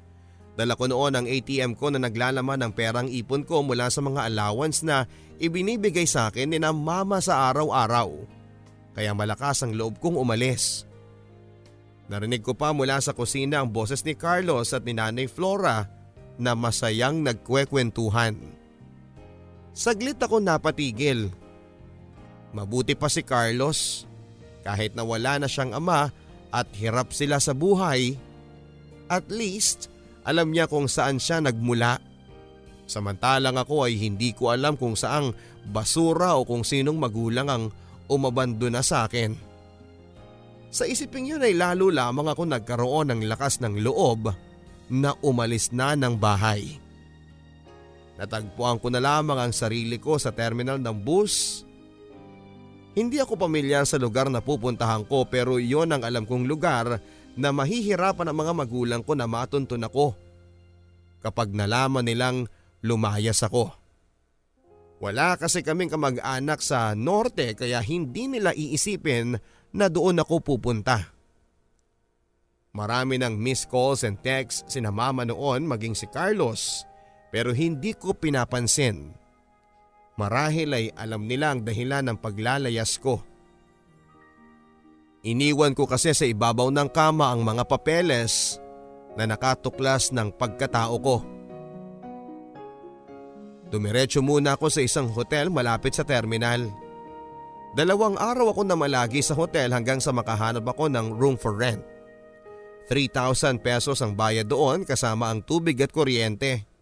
Dala 0.55 0.79
ko 0.79 0.87
noon 0.87 1.19
ang 1.19 1.27
ATM 1.27 1.75
ko 1.75 1.91
na 1.91 1.99
naglalaman 1.99 2.63
ng 2.63 2.71
perang 2.71 3.11
ipon 3.11 3.43
ko 3.43 3.59
mula 3.59 3.91
sa 3.91 3.99
mga 3.99 4.31
allowance 4.31 4.87
na 4.87 5.03
ibinibigay 5.35 6.07
sa 6.07 6.31
akin 6.31 6.55
ni 6.55 6.63
na 6.63 6.71
mama 6.71 7.19
sa 7.19 7.51
araw-araw. 7.51 8.15
Kaya 8.95 9.11
malakas 9.11 9.67
ang 9.67 9.75
loob 9.75 9.99
kong 9.99 10.15
umalis. 10.15 10.87
Narinig 12.07 12.39
ko 12.39 12.55
pa 12.55 12.71
mula 12.71 13.03
sa 13.03 13.11
kusina 13.11 13.59
ang 13.59 13.67
boses 13.67 13.99
ni 14.07 14.15
Carlos 14.15 14.71
at 14.71 14.87
ni 14.87 14.95
Nanay 14.95 15.27
Flora 15.27 15.91
na 16.39 16.55
masayang 16.55 17.19
nagkwekwentuhan. 17.19 18.39
Saglit 19.75 20.15
ako 20.23 20.39
napatigil 20.39 21.35
Mabuti 22.55 22.95
pa 22.95 23.11
si 23.11 23.19
Carlos. 23.19 24.07
Kahit 24.63 24.95
na 24.95 25.03
wala 25.03 25.43
na 25.43 25.51
siyang 25.51 25.75
ama 25.75 26.09
at 26.49 26.71
hirap 26.79 27.11
sila 27.11 27.37
sa 27.37 27.51
buhay, 27.51 28.15
at 29.11 29.27
least 29.27 29.91
alam 30.23 30.49
niya 30.49 30.65
kung 30.65 30.87
saan 30.87 31.19
siya 31.19 31.43
nagmula. 31.43 31.99
Samantalang 32.87 33.59
ako 33.59 33.85
ay 33.85 33.99
hindi 33.99 34.31
ko 34.31 34.55
alam 34.55 34.79
kung 34.79 34.95
saang 34.95 35.35
basura 35.67 36.39
o 36.39 36.47
kung 36.47 36.63
sinong 36.63 36.97
magulang 36.97 37.51
ang 37.51 37.63
umabando 38.07 38.71
na 38.71 38.81
sa 38.81 39.05
akin. 39.05 39.35
Sa 40.69 40.87
isiping 40.87 41.35
yun 41.35 41.43
ay 41.43 41.57
lalo 41.57 41.91
lamang 41.91 42.31
ako 42.31 42.45
nagkaroon 42.45 43.11
ng 43.11 43.21
lakas 43.27 43.59
ng 43.59 43.83
loob 43.83 44.31
na 44.89 45.11
umalis 45.25 45.73
na 45.73 45.97
ng 45.97 46.13
bahay. 46.15 46.77
Natagpuan 48.15 48.79
ko 48.79 48.87
na 48.93 49.03
lamang 49.03 49.39
ang 49.39 49.51
sarili 49.51 49.99
ko 49.99 50.15
sa 50.15 50.31
terminal 50.31 50.79
ng 50.79 50.95
bus. 51.03 51.64
Hindi 52.95 53.19
ako 53.19 53.35
pamilyar 53.35 53.83
sa 53.83 53.99
lugar 53.99 54.31
na 54.31 54.39
pupuntahan 54.39 55.03
ko 55.03 55.27
pero 55.27 55.59
yon 55.59 55.91
ang 55.91 56.07
alam 56.07 56.23
kong 56.23 56.47
lugar 56.47 57.03
na 57.35 57.51
mahihirapan 57.51 58.31
ang 58.31 58.37
mga 58.39 58.53
magulang 58.55 59.03
ko 59.03 59.11
na 59.19 59.27
matuntun 59.27 59.83
ako 59.83 60.15
kapag 61.19 61.51
nalaman 61.51 62.07
nilang 62.07 62.47
lumayas 62.79 63.43
ako. 63.43 63.75
Wala 65.03 65.35
kasi 65.35 65.59
kaming 65.59 65.91
kamag-anak 65.91 66.63
sa 66.63 66.95
norte 66.95 67.51
kaya 67.51 67.83
hindi 67.83 68.31
nila 68.31 68.55
iisipin 68.55 69.35
na 69.75 69.91
doon 69.91 70.23
ako 70.23 70.55
pupunta. 70.55 71.11
Marami 72.71 73.19
ng 73.19 73.35
missed 73.35 73.67
calls 73.67 74.07
and 74.07 74.23
texts 74.23 74.71
sina 74.71 74.87
mama 74.87 75.27
noon 75.27 75.67
maging 75.67 75.99
si 75.99 76.07
Carlos 76.07 76.87
pero 77.27 77.51
hindi 77.51 77.91
ko 77.91 78.15
pinapansin. 78.15 79.24
Marahil 80.15 80.71
ay 80.71 80.85
alam 80.95 81.27
nila 81.27 81.51
ang 81.51 81.67
dahilan 81.67 82.03
ng 82.07 82.17
paglalayas 82.19 82.95
ko. 83.03 83.19
Iniwan 85.27 85.75
ko 85.75 85.89
kasi 85.89 86.15
sa 86.15 86.23
ibabaw 86.23 86.71
ng 86.71 86.87
kama 86.87 87.33
ang 87.33 87.43
mga 87.43 87.67
papeles 87.67 88.61
na 89.19 89.27
nakatuklas 89.27 90.15
ng 90.15 90.31
pagkatao 90.31 90.95
ko. 91.01 91.17
Dumiretso 93.67 94.21
muna 94.21 94.55
ako 94.55 94.71
sa 94.71 94.85
isang 94.85 95.09
hotel 95.11 95.49
malapit 95.49 95.97
sa 95.97 96.05
terminal. 96.05 96.69
Dalawang 97.75 98.15
araw 98.15 98.55
ako 98.55 98.61
na 98.63 98.77
malagi 98.79 99.19
sa 99.19 99.35
hotel 99.35 99.73
hanggang 99.75 99.99
sa 99.99 100.15
makahanap 100.15 100.63
ako 100.63 100.87
ng 100.87 101.11
room 101.11 101.35
for 101.35 101.57
rent. 101.57 101.83
3,000 102.87 103.59
pesos 103.59 103.99
ang 103.99 104.13
bayad 104.13 104.47
doon 104.47 104.85
kasama 104.85 105.33
ang 105.33 105.41
tubig 105.41 105.75
at 105.81 105.91
kuryente. 105.91 106.74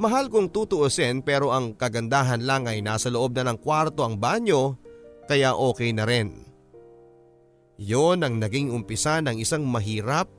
Mahal 0.00 0.32
kong 0.32 0.48
tutuusin 0.48 1.20
pero 1.20 1.52
ang 1.52 1.76
kagandahan 1.76 2.40
lang 2.40 2.64
ay 2.64 2.80
nasa 2.80 3.12
loob 3.12 3.36
na 3.36 3.52
ng 3.52 3.60
kwarto 3.60 4.00
ang 4.00 4.16
banyo 4.16 4.80
kaya 5.28 5.52
okay 5.52 5.92
na 5.92 6.08
rin. 6.08 6.48
Yon 7.76 8.24
ang 8.24 8.40
naging 8.40 8.72
umpisa 8.72 9.20
ng 9.20 9.36
isang 9.36 9.60
mahirap 9.68 10.32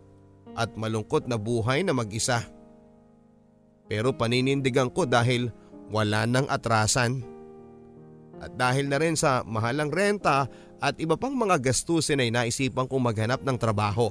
at 0.58 0.74
malungkot 0.74 1.30
na 1.30 1.38
buhay 1.38 1.86
na 1.86 1.94
mag-isa. 1.94 2.42
Pero 3.86 4.18
paninindigan 4.18 4.90
ko 4.90 5.06
dahil 5.06 5.54
wala 5.94 6.26
nang 6.26 6.50
atrasan. 6.50 7.22
At 8.42 8.58
dahil 8.58 8.90
na 8.90 8.98
rin 8.98 9.14
sa 9.14 9.46
mahalang 9.46 9.94
renta 9.94 10.50
at 10.82 10.98
iba 10.98 11.14
pang 11.14 11.38
mga 11.38 11.62
gastusin 11.62 12.18
ay 12.18 12.34
naisipan 12.34 12.90
kong 12.90 13.14
maghanap 13.14 13.46
ng 13.46 13.58
trabaho. 13.62 14.10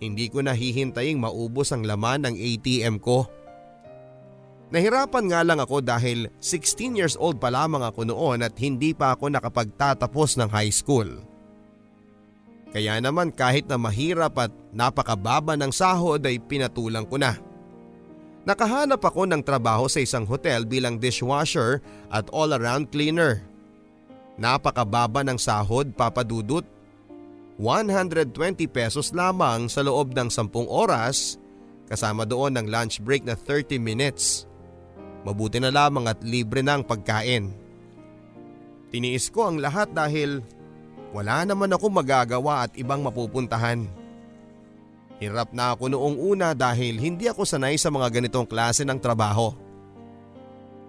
Hindi 0.00 0.32
ko 0.32 0.40
nahihintaying 0.40 1.20
maubos 1.20 1.76
ang 1.76 1.84
laman 1.84 2.24
ng 2.24 2.34
ATM 2.40 2.96
ko. 3.04 3.28
Nahirapan 4.74 5.30
nga 5.30 5.46
lang 5.46 5.62
ako 5.62 5.86
dahil 5.86 6.26
16 6.42 6.98
years 6.98 7.14
old 7.14 7.38
pa 7.38 7.46
lamang 7.46 7.86
ako 7.86 8.10
noon 8.10 8.42
at 8.42 8.58
hindi 8.58 8.90
pa 8.90 9.14
ako 9.14 9.30
nakapagtatapos 9.30 10.34
ng 10.34 10.50
high 10.50 10.74
school. 10.74 11.06
Kaya 12.74 12.98
naman 12.98 13.30
kahit 13.30 13.70
na 13.70 13.78
mahirap 13.78 14.34
at 14.34 14.50
napakababa 14.74 15.54
ng 15.54 15.70
sahod 15.70 16.18
ay 16.26 16.42
pinatulang 16.42 17.06
ko 17.06 17.22
na. 17.22 17.38
Nakahanap 18.42 18.98
ako 18.98 19.30
ng 19.30 19.46
trabaho 19.46 19.86
sa 19.86 20.02
isang 20.02 20.26
hotel 20.26 20.66
bilang 20.66 20.98
dishwasher 20.98 21.78
at 22.10 22.26
all-around 22.34 22.90
cleaner. 22.90 23.46
Napakababa 24.42 25.22
ng 25.22 25.38
sahod 25.38 25.94
papadudot. 25.94 26.66
120 27.62 28.34
pesos 28.66 29.14
lamang 29.14 29.70
sa 29.70 29.86
loob 29.86 30.18
ng 30.18 30.26
10 30.26 30.50
oras 30.66 31.38
kasama 31.86 32.26
doon 32.26 32.58
ng 32.58 32.66
lunch 32.66 32.98
break 32.98 33.22
na 33.22 33.38
30 33.38 33.78
minutes. 33.78 34.50
Mabuti 35.24 35.56
na 35.56 35.72
lamang 35.72 36.04
at 36.04 36.20
libre 36.20 36.60
na 36.60 36.76
ang 36.76 36.84
pagkain. 36.84 37.48
Tiniis 38.92 39.32
ko 39.32 39.48
ang 39.48 39.58
lahat 39.58 39.90
dahil 39.90 40.44
wala 41.16 41.48
naman 41.48 41.72
ako 41.72 41.86
magagawa 41.88 42.68
at 42.68 42.76
ibang 42.76 43.00
mapupuntahan. 43.00 43.88
Hirap 45.18 45.56
na 45.56 45.72
ako 45.72 45.88
noong 45.88 46.16
una 46.20 46.52
dahil 46.52 47.00
hindi 47.00 47.30
ako 47.30 47.48
sanay 47.48 47.80
sa 47.80 47.88
mga 47.88 48.20
ganitong 48.20 48.44
klase 48.44 48.84
ng 48.84 49.00
trabaho. 49.00 49.56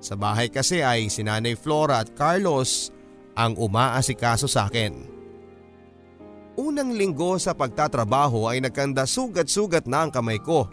Sa 0.04 0.20
bahay 0.20 0.52
kasi 0.52 0.84
ay 0.84 1.08
si 1.08 1.24
Nanay 1.24 1.56
Flora 1.56 2.04
at 2.04 2.12
Carlos 2.14 2.92
ang 3.34 3.56
umaasikaso 3.56 4.46
sa 4.46 4.68
akin. 4.68 5.16
Unang 6.56 6.96
linggo 6.96 7.36
sa 7.36 7.52
pagtatrabaho 7.52 8.48
ay 8.48 8.64
nagkanda 8.64 9.04
sugat-sugat 9.04 9.88
na 9.90 10.08
ang 10.08 10.12
kamay 10.12 10.40
ko 10.40 10.68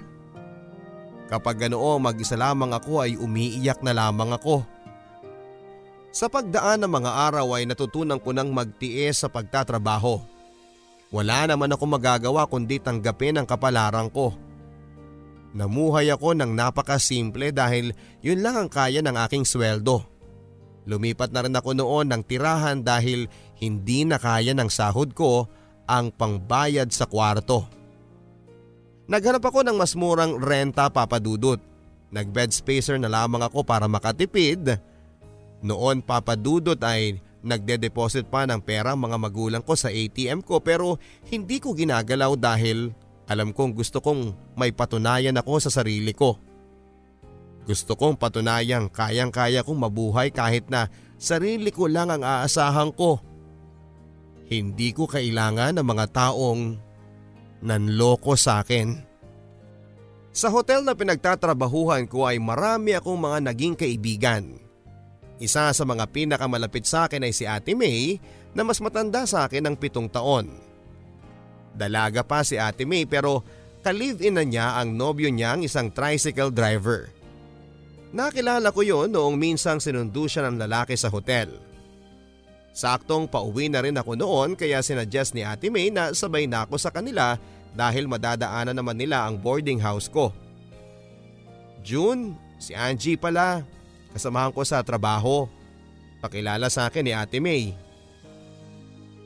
Kapag 1.32 1.64
ganoong 1.64 2.12
mag-isa 2.12 2.36
lamang 2.36 2.76
ako 2.76 3.08
ay 3.08 3.16
umiiyak 3.16 3.80
na 3.80 3.96
lamang 3.96 4.36
ako. 4.36 4.68
Sa 6.12 6.28
pagdaan 6.28 6.84
ng 6.84 6.92
mga 6.92 7.08
araw 7.08 7.56
ay 7.56 7.64
natutunan 7.64 8.20
ko 8.20 8.36
nang 8.36 8.52
magtiis 8.52 9.24
sa 9.24 9.32
pagtatrabaho. 9.32 10.20
Wala 11.08 11.48
naman 11.48 11.72
ako 11.72 11.84
magagawa 11.88 12.44
kundi 12.44 12.76
tanggapin 12.76 13.40
ang 13.40 13.48
kapalaran 13.48 14.12
ko. 14.12 14.36
Namuhay 15.56 16.12
ako 16.12 16.36
ng 16.36 16.52
napakasimple 16.52 17.48
dahil 17.48 17.96
yun 18.20 18.44
lang 18.44 18.60
ang 18.60 18.68
kaya 18.68 19.00
ng 19.00 19.16
aking 19.24 19.48
sweldo. 19.48 20.04
Lumipat 20.84 21.32
na 21.32 21.48
rin 21.48 21.56
ako 21.56 21.72
noon 21.72 22.12
ng 22.12 22.28
tirahan 22.28 22.84
dahil 22.84 23.24
hindi 23.56 24.04
na 24.04 24.20
kaya 24.20 24.52
ng 24.52 24.68
sahod 24.68 25.16
ko 25.16 25.48
ang 25.88 26.12
pangbayad 26.12 26.92
sa 26.92 27.08
kwarto. 27.08 27.81
Naghanap 29.12 29.44
ako 29.44 29.60
ng 29.60 29.76
mas 29.76 29.92
murang 29.92 30.40
renta 30.40 30.88
papadudot. 30.88 31.60
Nag-bed 32.08 32.48
spacer 32.48 32.96
na 32.96 33.12
lamang 33.12 33.44
ako 33.44 33.60
para 33.60 33.84
makatipid. 33.84 34.80
Noon 35.60 36.00
papadudot 36.00 36.80
ay 36.80 37.20
nagde-deposit 37.44 38.32
pa 38.32 38.48
ng 38.48 38.64
pera 38.64 38.96
mga 38.96 39.20
magulang 39.20 39.60
ko 39.60 39.76
sa 39.76 39.92
ATM 39.92 40.40
ko 40.40 40.64
pero 40.64 40.96
hindi 41.28 41.60
ko 41.60 41.76
ginagalaw 41.76 42.40
dahil 42.40 42.96
alam 43.28 43.52
kong 43.52 43.76
gusto 43.76 44.00
kong 44.00 44.56
may 44.56 44.72
patunayan 44.72 45.36
ako 45.36 45.60
sa 45.60 45.68
sarili 45.68 46.16
ko. 46.16 46.40
Gusto 47.68 47.92
kong 47.92 48.16
patunayang 48.16 48.88
kayang-kaya 48.88 49.60
kong 49.60 49.76
mabuhay 49.76 50.32
kahit 50.32 50.72
na 50.72 50.88
sarili 51.20 51.68
ko 51.68 51.84
lang 51.84 52.08
ang 52.08 52.24
aasahan 52.24 52.88
ko. 52.96 53.20
Hindi 54.48 54.96
ko 54.96 55.04
kailangan 55.04 55.76
ng 55.76 55.84
mga 55.84 56.06
taong 56.16 56.91
nanloko 57.62 58.34
sa 58.34 58.60
akin. 58.60 58.98
Sa 60.34 60.50
hotel 60.50 60.82
na 60.82 60.98
pinagtatrabahuhan 60.98 62.10
ko 62.10 62.26
ay 62.26 62.42
marami 62.42 62.98
akong 62.98 63.16
mga 63.16 63.38
naging 63.52 63.74
kaibigan. 63.78 64.58
Isa 65.38 65.70
sa 65.70 65.84
mga 65.86 66.08
pinakamalapit 66.10 66.84
sa 66.84 67.06
akin 67.06 67.24
ay 67.24 67.32
si 67.34 67.46
Ate 67.46 67.74
May 67.78 68.18
na 68.52 68.66
mas 68.66 68.82
matanda 68.82 69.24
sa 69.24 69.46
akin 69.46 69.70
ng 69.70 69.76
pitong 69.78 70.08
taon. 70.10 70.50
Dalaga 71.72 72.20
pa 72.26 72.44
si 72.44 72.60
Ate 72.60 72.84
May 72.84 73.08
pero 73.08 73.44
ka-live-in 73.82 74.36
na 74.36 74.44
niya 74.44 74.78
ang 74.78 74.94
nobyo 74.94 75.28
niyang 75.28 75.64
isang 75.64 75.90
tricycle 75.90 76.52
driver. 76.52 77.10
Nakilala 78.12 78.68
ko 78.70 78.84
yon 78.84 79.08
noong 79.08 79.40
minsang 79.40 79.80
sinundo 79.80 80.28
siya 80.28 80.48
ng 80.48 80.60
lalaki 80.60 80.94
sa 80.96 81.08
hotel. 81.08 81.71
Saktong 82.72 83.28
pauwi 83.28 83.68
na 83.68 83.84
rin 83.84 83.96
ako 84.00 84.16
noon 84.16 84.56
kaya 84.56 84.80
sinuggest 84.80 85.36
ni 85.36 85.44
Ate 85.44 85.68
May 85.68 85.92
na 85.92 86.16
sabay 86.16 86.48
na 86.48 86.64
ako 86.64 86.80
sa 86.80 86.88
kanila 86.88 87.36
dahil 87.76 88.08
madadaanan 88.08 88.72
naman 88.72 88.96
nila 88.96 89.28
ang 89.28 89.36
boarding 89.36 89.80
house 89.80 90.08
ko. 90.08 90.32
June, 91.84 92.32
si 92.56 92.72
Angie 92.72 93.20
pala. 93.20 93.60
Kasamahan 94.16 94.52
ko 94.52 94.64
sa 94.64 94.80
trabaho. 94.80 95.48
Pakilala 96.24 96.72
sa 96.72 96.88
akin 96.88 97.04
ni 97.04 97.12
Ate 97.12 97.40
May. 97.44 97.76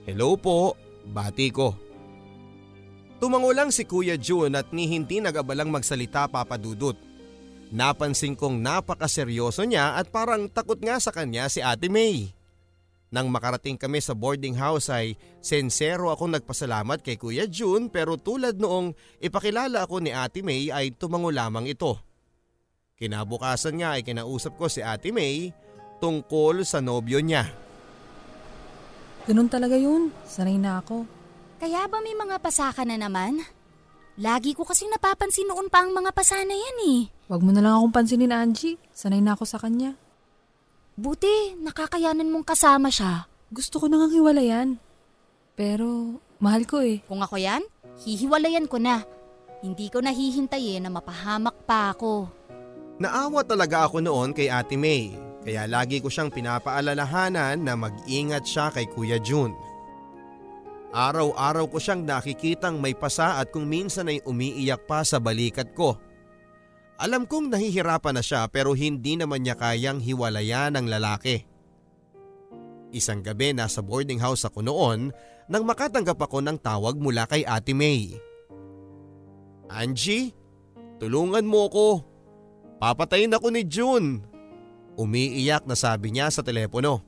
Hello 0.07 0.39
po, 0.39 0.79
bati 1.07 1.51
ko. 1.51 1.75
Tumango 3.19 3.51
lang 3.51 3.73
si 3.73 3.83
Kuya 3.87 4.15
June 4.21 4.55
at 4.55 4.71
ni 4.71 4.91
hindi 4.91 5.23
nagabalang 5.23 5.73
magsalita 5.73 6.29
papadudot. 6.29 6.99
Napansin 7.75 8.39
kong 8.39 8.63
napakaseryoso 8.63 9.67
niya 9.67 9.99
at 9.99 10.07
parang 10.11 10.47
takot 10.47 10.79
nga 10.79 11.03
sa 11.03 11.11
kanya 11.11 11.51
si 11.51 11.59
Ate 11.59 11.91
May. 11.91 12.36
Nang 13.17 13.33
makarating 13.33 13.81
kami 13.81 14.05
sa 14.05 14.13
boarding 14.13 14.61
house 14.61 14.93
ay 14.93 15.17
sensero 15.41 16.13
akong 16.13 16.37
nagpasalamat 16.37 17.01
kay 17.01 17.17
Kuya 17.17 17.49
June 17.49 17.89
pero 17.89 18.21
tulad 18.21 18.61
noong 18.61 18.93
ipakilala 19.25 19.89
ako 19.89 20.05
ni 20.05 20.13
Ate 20.13 20.45
May 20.45 20.69
ay 20.69 20.93
tumango 20.93 21.33
lamang 21.33 21.65
ito. 21.65 21.97
Kinabukasan 23.01 23.81
nga 23.81 23.97
ay 23.97 24.05
kinausap 24.05 24.61
ko 24.61 24.69
si 24.69 24.85
Ate 24.85 25.17
May 25.17 25.49
tungkol 25.97 26.61
sa 26.69 26.85
nobyo 26.85 27.25
niya. 27.25 27.49
Ganun 29.25 29.49
talaga 29.49 29.81
yun. 29.81 30.13
Sanay 30.29 30.61
na 30.61 30.85
ako. 30.85 31.09
Kaya 31.57 31.89
ba 31.89 32.05
may 32.05 32.13
mga 32.13 32.37
pasaka 32.37 32.85
na 32.85 33.01
naman? 33.01 33.41
Lagi 34.21 34.53
ko 34.53 34.69
kasing 34.69 34.93
napapansin 34.93 35.49
noon 35.49 35.73
pa 35.73 35.89
ang 35.89 35.97
mga 35.97 36.13
pasana 36.13 36.53
yan 36.53 36.79
eh. 36.85 37.01
Huwag 37.33 37.41
mo 37.41 37.49
na 37.49 37.65
lang 37.65 37.81
akong 37.81 37.97
pansinin, 37.97 38.37
Angie. 38.37 38.77
Sanay 38.93 39.25
na 39.25 39.33
ako 39.33 39.49
sa 39.49 39.57
kanya. 39.57 39.97
Buti, 40.97 41.61
nakakayanan 41.61 42.33
mong 42.33 42.49
kasama 42.49 42.89
siya. 42.89 43.29
Gusto 43.53 43.85
ko 43.85 43.85
nang 43.85 44.09
hiwalayan. 44.09 44.81
Pero, 45.53 46.17
mahal 46.41 46.65
ko 46.65 46.81
eh. 46.81 47.05
Kung 47.05 47.21
ako 47.21 47.37
yan, 47.37 47.61
hihiwalayan 48.01 48.65
ko 48.65 48.81
na. 48.81 49.05
Hindi 49.61 49.93
ko 49.93 50.01
nahihintayin 50.01 50.81
na 50.81 50.89
mapahamak 50.89 51.69
pa 51.69 51.93
ako. 51.93 52.33
Naawa 52.97 53.45
talaga 53.45 53.85
ako 53.85 54.01
noon 54.01 54.33
kay 54.33 54.49
Ate 54.49 54.81
May, 54.81 55.13
kaya 55.45 55.69
lagi 55.69 56.01
ko 56.01 56.09
siyang 56.09 56.33
pinapaalalahanan 56.33 57.61
na 57.61 57.77
mag-ingat 57.77 58.49
siya 58.49 58.73
kay 58.73 58.89
Kuya 58.89 59.21
June. 59.21 59.53
Araw-araw 60.97 61.69
ko 61.69 61.77
siyang 61.77 62.09
nakikitang 62.09 62.81
may 62.81 62.97
pasa 62.97 63.37
at 63.37 63.53
kung 63.53 63.69
minsan 63.69 64.09
ay 64.09 64.25
umiiyak 64.25 64.89
pa 64.89 65.05
sa 65.05 65.21
balikat 65.21 65.77
ko. 65.77 66.01
Alam 66.97 67.29
kong 67.29 67.53
nahihirapan 67.53 68.17
na 68.17 68.25
siya 68.25 68.49
pero 68.49 68.73
hindi 68.73 69.21
naman 69.21 69.45
niya 69.45 69.57
kayang 69.61 70.01
hiwalayan 70.01 70.81
ng 70.81 70.89
lalaki. 70.89 71.45
Isang 72.89 73.21
gabi 73.21 73.53
nasa 73.53 73.85
boarding 73.85 74.17
house 74.17 74.49
ako 74.49 74.65
noon 74.65 75.13
nang 75.53 75.63
makatanggap 75.69 76.17
ako 76.17 76.41
ng 76.41 76.57
tawag 76.57 76.97
mula 76.97 77.29
kay 77.29 77.45
Ate 77.45 77.77
May. 77.77 78.17
Angie, 79.69 80.33
tulungan 80.97 81.45
mo 81.45 81.69
ko. 81.69 81.89
Papatayin 82.81 83.37
ako 83.37 83.53
ni 83.53 83.63
June. 83.69 84.25
Umiiyak 84.97 85.69
na 85.69 85.77
sabi 85.77 86.17
niya 86.17 86.33
sa 86.33 86.41
telepono. 86.41 87.05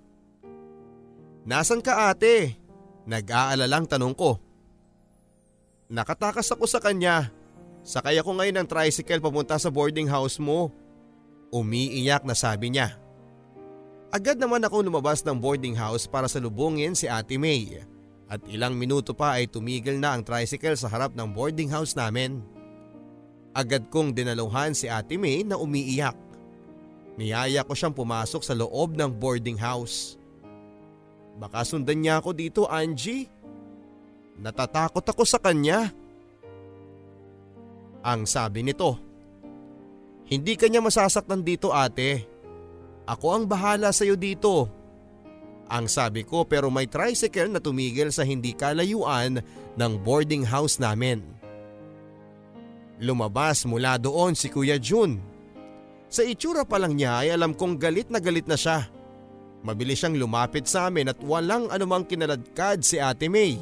Nasaan 1.48 1.80
ka 1.80 2.12
ate? 2.12 2.60
Nag-aalalang 3.08 3.88
tanong 3.88 4.12
ko. 4.12 4.36
Nakatakas 5.88 6.52
ako 6.52 6.68
sa 6.68 6.76
kanya. 6.84 7.32
Sakay 7.88 8.20
ako 8.20 8.36
ngayon 8.36 8.60
ng 8.60 8.68
tricycle 8.68 9.24
papunta 9.24 9.56
sa 9.56 9.72
boarding 9.72 10.12
house 10.12 10.36
mo. 10.36 10.68
Umiiyak 11.48 12.20
na 12.28 12.36
sabi 12.36 12.76
niya. 12.76 13.00
Agad 14.12 14.36
naman 14.36 14.60
ako 14.60 14.84
lumabas 14.84 15.24
ng 15.24 15.40
boarding 15.40 15.72
house 15.72 16.04
para 16.04 16.28
salubungin 16.28 16.92
si 16.92 17.08
Ate 17.08 17.40
May. 17.40 17.80
At 18.28 18.44
ilang 18.44 18.76
minuto 18.76 19.16
pa 19.16 19.40
ay 19.40 19.48
tumigil 19.48 19.96
na 19.96 20.12
ang 20.12 20.20
tricycle 20.20 20.76
sa 20.76 20.92
harap 20.92 21.16
ng 21.16 21.32
boarding 21.32 21.72
house 21.72 21.96
namin. 21.96 22.44
Agad 23.56 23.88
kong 23.88 24.12
dinaluhan 24.12 24.76
si 24.76 24.84
Ate 24.84 25.16
May 25.16 25.40
na 25.40 25.56
umiiyak. 25.56 26.16
Niyaya 27.16 27.64
ko 27.64 27.72
siyang 27.72 27.96
pumasok 27.96 28.44
sa 28.44 28.52
loob 28.52 29.00
ng 29.00 29.16
boarding 29.16 29.56
house. 29.56 30.20
Baka 31.40 31.64
sundan 31.64 32.04
niya 32.04 32.20
ako 32.20 32.36
dito, 32.36 32.68
Angie. 32.68 33.32
Natatakot 34.36 35.08
ako 35.08 35.24
sa 35.24 35.40
kanya. 35.40 35.88
Ang 38.08 38.24
sabi 38.24 38.64
nito, 38.64 38.96
Hindi 40.24 40.56
kanya 40.56 40.80
masasaktan 40.80 41.44
dito 41.44 41.76
ate. 41.76 42.24
Ako 43.04 43.36
ang 43.36 43.44
bahala 43.44 43.92
sa 43.92 44.08
iyo 44.08 44.16
dito. 44.16 44.68
Ang 45.68 45.84
sabi 45.88 46.24
ko 46.24 46.48
pero 46.48 46.72
may 46.72 46.88
tricycle 46.88 47.52
na 47.52 47.60
tumigil 47.60 48.08
sa 48.08 48.24
hindi 48.24 48.56
kalayuan 48.56 49.44
ng 49.76 49.92
boarding 50.00 50.44
house 50.48 50.80
namin. 50.80 51.20
Lumabas 53.04 53.68
mula 53.68 54.00
doon 54.00 54.32
si 54.32 54.48
Kuya 54.48 54.80
Jun. 54.80 55.20
Sa 56.08 56.24
itsura 56.24 56.64
pa 56.64 56.80
lang 56.80 56.96
niya 56.96 57.24
ay 57.24 57.36
alam 57.36 57.52
kong 57.52 57.76
galit 57.76 58.08
na 58.08 58.20
galit 58.20 58.48
na 58.48 58.56
siya. 58.56 58.88
Mabilis 59.60 60.00
siyang 60.00 60.16
lumapit 60.16 60.64
sa 60.64 60.88
amin 60.88 61.12
at 61.12 61.20
walang 61.20 61.68
anumang 61.68 62.08
kinaladkad 62.08 62.80
si 62.80 62.96
Ate 62.96 63.28
May. 63.28 63.60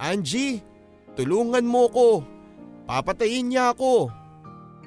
Angie, 0.00 0.64
tulungan 1.12 1.68
mo 1.68 1.92
ko. 1.92 2.31
Papatayin 2.92 3.48
niya 3.48 3.72
ako. 3.72 4.12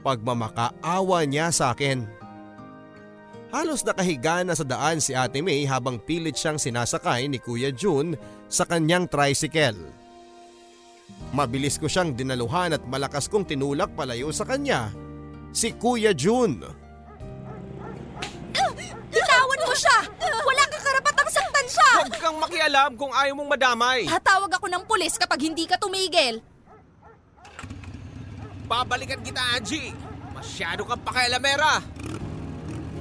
Pagmamakaawa 0.05 1.25
niya 1.25 1.49
sa 1.49 1.73
akin. 1.73 2.05
Halos 3.49 3.81
nakahiga 3.81 4.45
na 4.45 4.53
sa 4.53 4.61
daan 4.61 5.01
si 5.01 5.17
Ate 5.17 5.41
May 5.41 5.65
habang 5.65 5.97
pilit 5.97 6.37
siyang 6.37 6.61
sinasakay 6.61 7.25
ni 7.25 7.41
Kuya 7.41 7.73
June 7.73 8.13
sa 8.45 8.61
kanyang 8.69 9.09
tricycle. 9.09 9.89
Mabilis 11.33 11.81
ko 11.81 11.89
siyang 11.89 12.13
dinaluhan 12.13 12.77
at 12.77 12.85
malakas 12.85 13.25
kong 13.25 13.49
tinulak 13.49 13.89
palayo 13.97 14.29
sa 14.29 14.45
kanya. 14.45 14.93
Si 15.49 15.73
Kuya 15.73 16.13
June. 16.13 16.61
Bitawan 19.09 19.61
mo 19.65 19.73
siya! 19.73 19.97
Wala 20.21 20.63
kang 20.69 20.83
karapatang 20.85 21.29
saktan 21.33 21.67
siya! 21.73 21.89
Huwag 22.05 22.13
kang 22.21 22.37
makialam 22.37 22.91
kung 23.01 23.09
ayaw 23.17 23.33
mong 23.33 23.49
madamay. 23.49 24.05
Tatawag 24.05 24.53
ako 24.61 24.69
ng 24.69 24.83
pulis 24.85 25.17
kapag 25.17 25.41
hindi 25.41 25.65
ka 25.65 25.81
tumigil. 25.81 26.53
Babalikan 28.65 29.21
kita, 29.21 29.41
Angie. 29.53 29.93
Masyado 30.33 30.83
kang 30.83 31.01
pakialamera. 31.05 31.79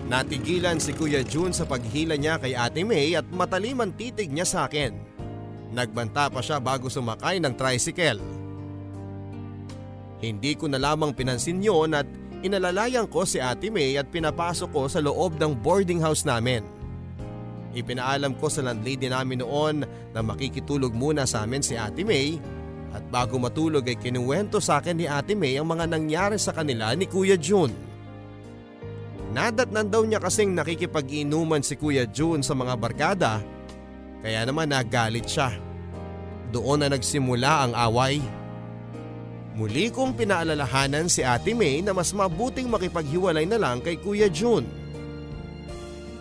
Natigilan 0.04 0.76
si 0.76 0.92
Kuya 0.92 1.24
June 1.24 1.56
sa 1.56 1.64
paghila 1.64 2.20
niya 2.20 2.36
kay 2.36 2.52
Ate 2.52 2.84
May 2.84 3.16
at 3.16 3.24
matalim 3.32 3.80
ang 3.80 3.96
titig 3.96 4.28
niya 4.28 4.44
sa 4.44 4.68
akin. 4.68 4.92
Nagbanta 5.72 6.28
pa 6.28 6.44
siya 6.44 6.60
bago 6.60 6.92
sumakay 6.92 7.40
ng 7.40 7.56
tricycle. 7.56 8.20
Hindi 10.20 10.52
ko 10.60 10.68
na 10.68 10.76
lamang 10.76 11.16
pinansin 11.16 11.64
yon 11.64 11.96
at 11.96 12.06
inalalayan 12.44 13.08
ko 13.08 13.24
si 13.24 13.40
Ate 13.40 13.72
May 13.72 13.96
at 13.96 14.12
pinapasok 14.12 14.68
ko 14.70 14.82
sa 14.92 15.00
loob 15.00 15.40
ng 15.40 15.56
boarding 15.64 16.04
house 16.04 16.28
namin. 16.28 16.60
Ipinaalam 17.74 18.36
ko 18.38 18.52
sa 18.52 18.62
landlady 18.62 19.08
namin 19.08 19.42
noon 19.42 19.82
na 20.14 20.20
makikitulog 20.20 20.94
muna 20.94 21.24
sa 21.24 21.42
amin 21.42 21.64
si 21.64 21.74
Ate 21.74 22.04
May 22.04 22.38
at 22.94 23.02
bago 23.10 23.42
matulog 23.42 23.82
ay 23.90 23.98
kinuwento 23.98 24.62
sa 24.62 24.78
akin 24.78 24.94
ni 24.94 25.10
Ate 25.10 25.34
May 25.34 25.58
ang 25.58 25.66
mga 25.66 25.90
nangyari 25.90 26.38
sa 26.38 26.54
kanila 26.54 26.94
ni 26.94 27.10
Kuya 27.10 27.34
June. 27.34 27.74
Nadatnan 29.34 29.90
daw 29.90 30.06
niya 30.06 30.22
kasing 30.22 30.54
nakikipag-inuman 30.54 31.58
si 31.66 31.74
Kuya 31.74 32.06
June 32.06 32.46
sa 32.46 32.54
mga 32.54 32.78
barkada 32.78 33.42
kaya 34.22 34.46
naman 34.46 34.70
nagalit 34.70 35.28
siya. 35.28 35.52
Doon 36.48 36.80
na 36.80 36.88
nagsimula 36.88 37.66
ang 37.68 37.72
away. 37.74 38.22
Muli 39.58 39.90
kong 39.92 40.14
pinaalalahanan 40.14 41.10
si 41.10 41.26
Ate 41.26 41.50
May 41.52 41.82
na 41.82 41.92
mas 41.92 42.14
mabuting 42.14 42.70
makipaghiwalay 42.70 43.44
na 43.44 43.58
lang 43.58 43.82
kay 43.82 43.98
Kuya 44.00 44.30
June. 44.30 44.64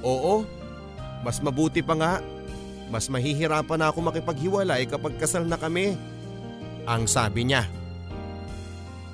Oo, 0.03 0.43
mas 1.23 1.39
mabuti 1.39 1.79
pa 1.79 1.95
nga. 1.95 2.13
Mas 2.91 3.07
mahihirapan 3.07 3.79
na 3.79 3.87
ako 3.89 4.03
makipaghiwalay 4.03 4.83
kapag 4.89 5.15
kasal 5.15 5.47
na 5.47 5.55
kami. 5.55 5.95
Ang 6.83 7.07
sabi 7.07 7.47
niya. 7.47 7.63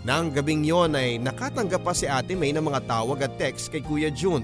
Nang 0.02 0.34
gabing 0.34 0.66
yon 0.66 0.96
ay 0.98 1.22
nakatanggap 1.22 1.86
pa 1.86 1.94
si 1.94 2.10
Ate 2.10 2.34
May 2.34 2.56
ng 2.56 2.66
mga 2.66 2.88
tawag 2.88 3.30
at 3.30 3.36
text 3.38 3.70
kay 3.70 3.84
Kuya 3.84 4.10
June. 4.10 4.42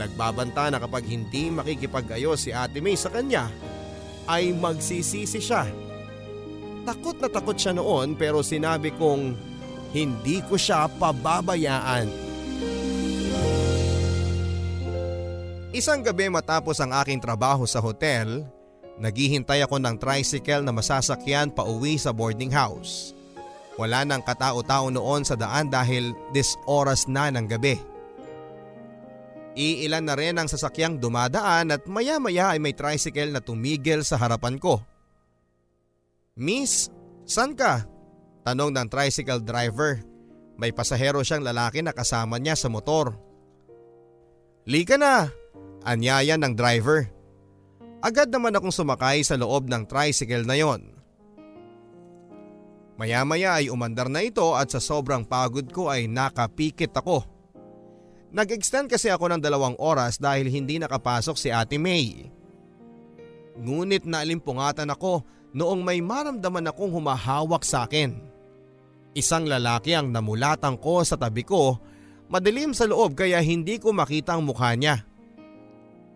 Nagbabanta 0.00 0.72
na 0.72 0.80
kapag 0.80 1.04
hindi 1.04 1.52
makikipag-ayos 1.52 2.48
si 2.48 2.50
Ate 2.54 2.80
May 2.80 2.96
sa 2.96 3.12
kanya 3.12 3.50
ay 4.24 4.56
magsisisi 4.56 5.36
siya. 5.42 5.68
Takot 6.88 7.16
na 7.20 7.28
takot 7.28 7.56
siya 7.56 7.76
noon 7.76 8.16
pero 8.16 8.40
sinabi 8.40 8.94
kong 8.96 9.36
hindi 9.92 10.40
ko 10.48 10.56
siya 10.56 10.88
pababayaan. 10.88 12.08
Isang 15.74 16.06
gabi 16.06 16.30
matapos 16.30 16.78
ang 16.78 16.94
aking 17.02 17.18
trabaho 17.18 17.66
sa 17.66 17.82
hotel, 17.82 18.46
naghihintay 18.98 19.64
ako 19.66 19.82
ng 19.82 19.96
tricycle 19.98 20.62
na 20.62 20.70
masasakyan 20.70 21.50
pa 21.50 21.66
uwi 21.66 21.98
sa 21.98 22.14
boarding 22.14 22.52
house. 22.52 23.14
Wala 23.74 24.06
nang 24.06 24.22
katao-tao 24.22 24.90
noon 24.90 25.26
sa 25.26 25.34
daan 25.34 25.66
dahil 25.66 26.14
dis 26.30 26.54
oras 26.70 27.10
na 27.10 27.26
ng 27.30 27.46
gabi. 27.50 27.74
Iilan 29.54 30.06
na 30.06 30.14
rin 30.18 30.34
ang 30.34 30.50
sasakyang 30.50 30.98
dumadaan 30.98 31.70
at 31.70 31.86
maya-maya 31.86 32.54
ay 32.54 32.58
may 32.58 32.74
tricycle 32.74 33.30
na 33.30 33.38
tumigil 33.38 34.02
sa 34.02 34.18
harapan 34.18 34.58
ko. 34.58 34.82
Miss, 36.34 36.90
san 37.22 37.54
ka? 37.54 37.86
Tanong 38.42 38.74
ng 38.74 38.90
tricycle 38.90 39.42
driver. 39.46 40.02
May 40.58 40.74
pasahero 40.74 41.22
siyang 41.22 41.46
lalaki 41.46 41.82
na 41.82 41.94
kasama 41.94 42.38
niya 42.42 42.58
sa 42.58 42.66
motor. 42.66 43.14
Lika 44.66 44.98
na, 44.98 45.30
anyaya 45.86 46.34
ng 46.34 46.54
driver. 46.58 47.13
Agad 48.04 48.28
naman 48.28 48.52
akong 48.52 48.68
sumakay 48.68 49.24
sa 49.24 49.40
loob 49.40 49.64
ng 49.64 49.88
tricycle 49.88 50.44
na 50.44 50.60
yon. 50.60 50.92
Maya-maya 53.00 53.64
ay 53.64 53.72
umandar 53.72 54.12
na 54.12 54.20
ito 54.20 54.44
at 54.52 54.68
sa 54.68 54.76
sobrang 54.76 55.24
pagod 55.24 55.64
ko 55.72 55.88
ay 55.88 56.04
nakapikit 56.04 56.92
ako. 57.00 57.24
Nag-extend 58.28 58.92
kasi 58.92 59.08
ako 59.08 59.32
ng 59.32 59.40
dalawang 59.40 59.80
oras 59.80 60.20
dahil 60.20 60.52
hindi 60.52 60.76
nakapasok 60.76 61.36
si 61.40 61.48
Ate 61.48 61.80
May. 61.80 62.28
Ngunit 63.56 64.04
naalimpungatan 64.04 64.92
ako 64.92 65.24
noong 65.56 65.80
may 65.80 66.04
maramdaman 66.04 66.68
akong 66.68 66.92
humahawak 66.92 67.64
sa 67.64 67.88
akin. 67.88 68.20
Isang 69.16 69.48
lalaki 69.48 69.96
ang 69.96 70.12
namulatan 70.12 70.76
ko 70.76 71.00
sa 71.06 71.16
tabi 71.16 71.46
ko, 71.46 71.80
madilim 72.28 72.76
sa 72.76 72.84
loob 72.84 73.16
kaya 73.16 73.40
hindi 73.40 73.80
ko 73.80 73.96
makita 73.96 74.36
ang 74.36 74.44
mukha 74.44 74.76
niya. 74.76 75.06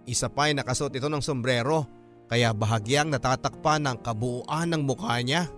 Isa 0.08 0.32
pa 0.32 0.48
ay 0.48 0.56
nakasuot 0.56 0.96
ito 0.96 1.12
ng 1.12 1.20
sombrero 1.20 1.84
kaya 2.32 2.56
bahagyang 2.56 3.12
natatakpan 3.12 3.84
ng 3.84 3.96
kabuuan 4.00 4.72
ng 4.72 4.80
mukha 4.80 5.20
niya. 5.20 5.52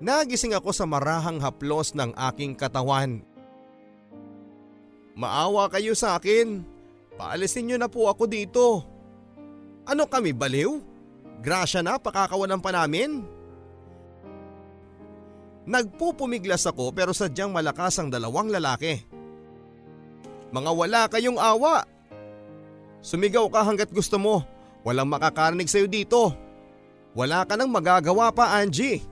Nagising 0.00 0.56
ako 0.56 0.72
sa 0.72 0.88
marahang 0.88 1.44
haplos 1.44 1.92
ng 1.92 2.16
aking 2.32 2.56
katawan. 2.56 3.20
Maawa 5.12 5.68
kayo 5.68 5.92
sa 5.92 6.16
akin. 6.16 6.64
Paalisin 7.20 7.68
niyo 7.68 7.76
na 7.76 7.92
po 7.92 8.08
ako 8.08 8.24
dito. 8.24 8.80
Ano 9.84 10.08
kami 10.08 10.32
baliw? 10.32 10.80
Grasya 11.44 11.84
na 11.84 12.00
pakakawalan 12.00 12.64
pa 12.64 12.72
namin? 12.72 13.20
Nagpupumiglas 15.68 16.64
ako 16.64 16.96
pero 16.96 17.12
sadyang 17.12 17.52
malakas 17.52 18.00
ang 18.00 18.08
dalawang 18.08 18.48
lalaki. 18.48 19.04
Mga 20.48 20.70
wala 20.72 21.02
kayong 21.12 21.36
awa. 21.36 21.84
Sumigaw 23.00 23.48
ka 23.48 23.64
hanggat 23.64 23.88
gusto 23.92 24.20
mo. 24.20 24.44
Walang 24.84 25.08
makakarinig 25.12 25.68
sa'yo 25.68 25.88
dito. 25.88 26.32
Wala 27.16 27.44
ka 27.44 27.56
nang 27.56 27.72
magagawa 27.72 28.32
pa 28.32 28.60
Angie. 28.60 29.02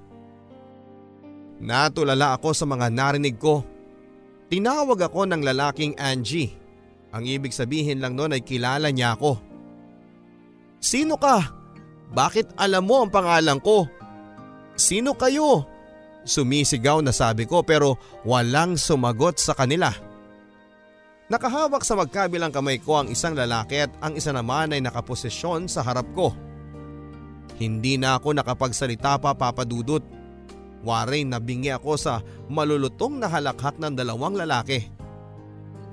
Natulala 1.58 2.38
ako 2.38 2.54
sa 2.54 2.64
mga 2.64 2.86
narinig 2.88 3.36
ko. 3.36 3.66
Tinawag 4.48 5.10
ako 5.10 5.28
ng 5.28 5.42
lalaking 5.42 5.92
Angie. 5.98 6.54
Ang 7.12 7.24
ibig 7.26 7.52
sabihin 7.52 8.00
lang 8.00 8.14
noon 8.14 8.36
ay 8.36 8.44
kilala 8.44 8.88
niya 8.92 9.16
ako. 9.16 9.40
Sino 10.78 11.18
ka? 11.18 11.50
Bakit 12.14 12.56
alam 12.56 12.86
mo 12.86 13.04
ang 13.04 13.10
pangalan 13.12 13.60
ko? 13.60 13.84
Sino 14.78 15.12
kayo? 15.18 15.66
Sumisigaw 16.22 17.02
na 17.02 17.10
sabi 17.10 17.44
ko 17.44 17.64
pero 17.66 17.98
walang 18.22 18.78
sumagot 18.78 19.40
sa 19.40 19.52
kanila. 19.52 19.90
Nakahawak 21.28 21.84
sa 21.84 21.92
magkabilang 21.92 22.48
kamay 22.48 22.80
ko 22.80 23.04
ang 23.04 23.12
isang 23.12 23.36
lalaki 23.36 23.84
at 23.84 23.92
ang 24.00 24.16
isa 24.16 24.32
naman 24.32 24.72
ay 24.72 24.80
nakaposisyon 24.80 25.68
sa 25.68 25.84
harap 25.84 26.08
ko. 26.16 26.32
Hindi 27.60 28.00
na 28.00 28.16
ako 28.16 28.32
nakapagsalita 28.32 29.20
pa 29.20 29.36
papadudot. 29.36 30.00
Waray 30.80 31.28
nabingi 31.28 31.68
ako 31.68 32.00
sa 32.00 32.24
malulutong 32.48 33.20
na 33.20 33.28
halakhak 33.28 33.76
ng 33.76 33.92
dalawang 33.92 34.40
lalaki. 34.40 34.88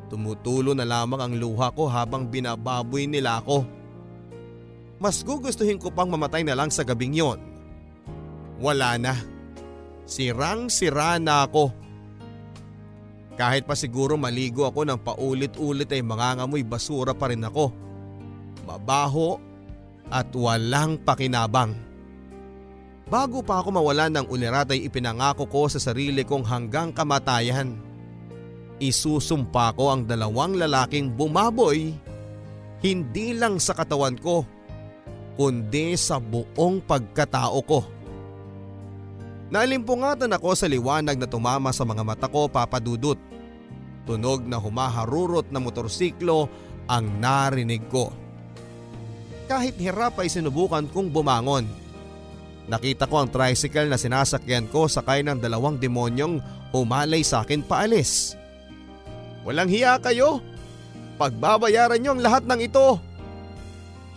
Tumutulo 0.08 0.72
na 0.72 0.88
lamang 0.88 1.20
ang 1.20 1.34
luha 1.36 1.68
ko 1.76 1.92
habang 1.92 2.32
binababoy 2.32 3.04
nila 3.04 3.44
ako. 3.44 3.68
Mas 5.04 5.20
gugustuhin 5.20 5.82
ko 5.82 5.92
pang 5.92 6.08
mamatay 6.08 6.48
na 6.48 6.56
lang 6.56 6.72
sa 6.72 6.88
gabing 6.88 7.12
yon. 7.12 7.44
Wala 8.64 8.96
na. 8.96 9.20
Sirang-sira 10.08 11.20
na 11.20 11.44
ako. 11.44 11.74
Kahit 13.36 13.68
pa 13.68 13.76
siguro 13.76 14.16
maligo 14.16 14.64
ako 14.64 14.88
ng 14.88 15.00
paulit-ulit 15.04 15.92
ay 15.92 16.00
mangangamoy 16.00 16.64
basura 16.64 17.12
pa 17.12 17.28
rin 17.28 17.44
ako. 17.44 17.72
Mabaho 18.64 19.38
at 20.08 20.32
walang 20.32 20.96
pakinabang. 21.04 21.76
Bago 23.06 23.46
pa 23.46 23.62
ako 23.62 23.76
mawala 23.76 24.10
ng 24.10 24.26
ulirat 24.32 24.74
ay 24.74 24.88
ipinangako 24.88 25.46
ko 25.46 25.70
sa 25.70 25.78
sarili 25.78 26.26
kong 26.26 26.48
hanggang 26.48 26.90
kamatayan. 26.90 27.78
Isusumpa 28.82 29.78
ko 29.78 29.94
ang 29.94 30.08
dalawang 30.10 30.58
lalaking 30.58 31.14
bumaboy 31.14 31.94
hindi 32.84 33.34
lang 33.34 33.58
sa 33.62 33.74
katawan 33.74 34.20
ko 34.20 34.46
kundi 35.36 35.98
sa 36.00 36.22
buong 36.22 36.86
pagkatao 36.86 37.60
ko. 37.66 37.80
Nalimpungatan 39.54 40.34
ako 40.34 40.58
sa 40.58 40.66
liwanag 40.66 41.22
na 41.22 41.30
tumama 41.30 41.70
sa 41.70 41.86
mga 41.86 42.02
mata 42.02 42.26
ko 42.26 42.50
papadudot. 42.50 43.18
Tunog 44.06 44.46
na 44.46 44.58
humaharurot 44.58 45.50
na 45.54 45.62
motorsiklo 45.62 46.50
ang 46.90 47.22
narinig 47.22 47.86
ko. 47.90 48.10
Kahit 49.46 49.78
hirap 49.78 50.18
ay 50.18 50.30
sinubukan 50.30 50.90
kong 50.90 51.14
bumangon. 51.14 51.66
Nakita 52.66 53.06
ko 53.06 53.22
ang 53.22 53.30
tricycle 53.30 53.86
na 53.86 53.98
sinasakyan 53.98 54.66
ko 54.74 54.90
sakay 54.90 55.22
ng 55.22 55.38
dalawang 55.38 55.78
demonyong 55.78 56.42
humalay 56.74 57.22
sa 57.22 57.46
akin 57.46 57.62
paalis. 57.62 58.34
Walang 59.46 59.70
hiya 59.70 60.02
kayo. 60.02 60.42
Pagbabayaran 61.22 62.02
niyo 62.02 62.18
ang 62.18 62.26
lahat 62.26 62.50
ng 62.50 62.66
ito. 62.66 62.98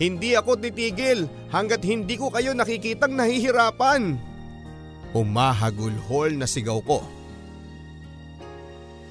Hindi 0.01 0.33
ako 0.33 0.57
titigil 0.57 1.29
hanggat 1.53 1.85
hindi 1.85 2.17
ko 2.17 2.33
kayo 2.33 2.57
nakikitang 2.57 3.13
nahihirapan. 3.13 4.28
Humahagulhol 5.15 6.37
na 6.37 6.45
sigaw 6.45 6.77
ko. 6.85 7.01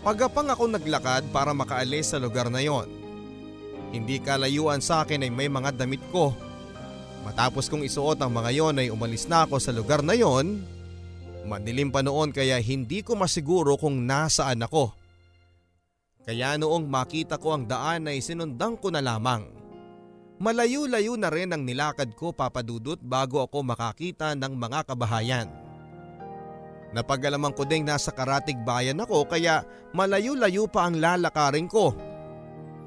Pagapang 0.06 0.46
ako 0.46 0.70
naglakad 0.70 1.26
para 1.34 1.50
makaalis 1.50 2.14
sa 2.14 2.22
lugar 2.22 2.48
na 2.48 2.62
yon. 2.62 2.86
Hindi 3.90 4.22
kalayuan 4.22 4.78
sa 4.78 5.02
akin 5.02 5.26
ay 5.26 5.32
may 5.32 5.50
mga 5.50 5.74
damit 5.74 6.00
ko. 6.14 6.36
Matapos 7.26 7.66
kong 7.66 7.82
isuot 7.82 8.16
ang 8.22 8.30
mga 8.30 8.50
yon 8.54 8.78
ay 8.78 8.88
umalis 8.94 9.26
na 9.26 9.42
ako 9.44 9.58
sa 9.58 9.74
lugar 9.74 10.06
na 10.06 10.14
yon. 10.14 10.62
Madilim 11.48 11.90
pa 11.90 12.04
noon 12.04 12.30
kaya 12.30 12.60
hindi 12.62 13.02
ko 13.02 13.18
masiguro 13.18 13.74
kung 13.74 14.06
nasaan 14.06 14.62
ako. 14.62 14.94
Kaya 16.28 16.60
noong 16.60 16.86
makita 16.86 17.40
ko 17.40 17.56
ang 17.56 17.64
daan 17.64 18.06
ay 18.06 18.20
sinundan 18.20 18.76
ko 18.78 18.92
na 18.92 19.00
lamang. 19.00 19.48
Malayo-layo 20.38 21.18
na 21.18 21.32
rin 21.34 21.50
ang 21.50 21.66
nilakad 21.66 22.14
ko 22.14 22.30
papadudot 22.30 23.00
bago 23.02 23.42
ako 23.42 23.66
makakita 23.66 24.38
ng 24.38 24.54
mga 24.54 24.86
kabahayan. 24.86 25.67
Napagalaman 26.88 27.52
ko 27.52 27.68
ding 27.68 27.84
nasa 27.84 28.08
karatig 28.08 28.56
bayan 28.64 29.04
ako 29.04 29.28
kaya 29.28 29.60
malayo-layo 29.92 30.64
pa 30.72 30.88
ang 30.88 30.96
lalakarin 30.96 31.68
ko. 31.68 31.92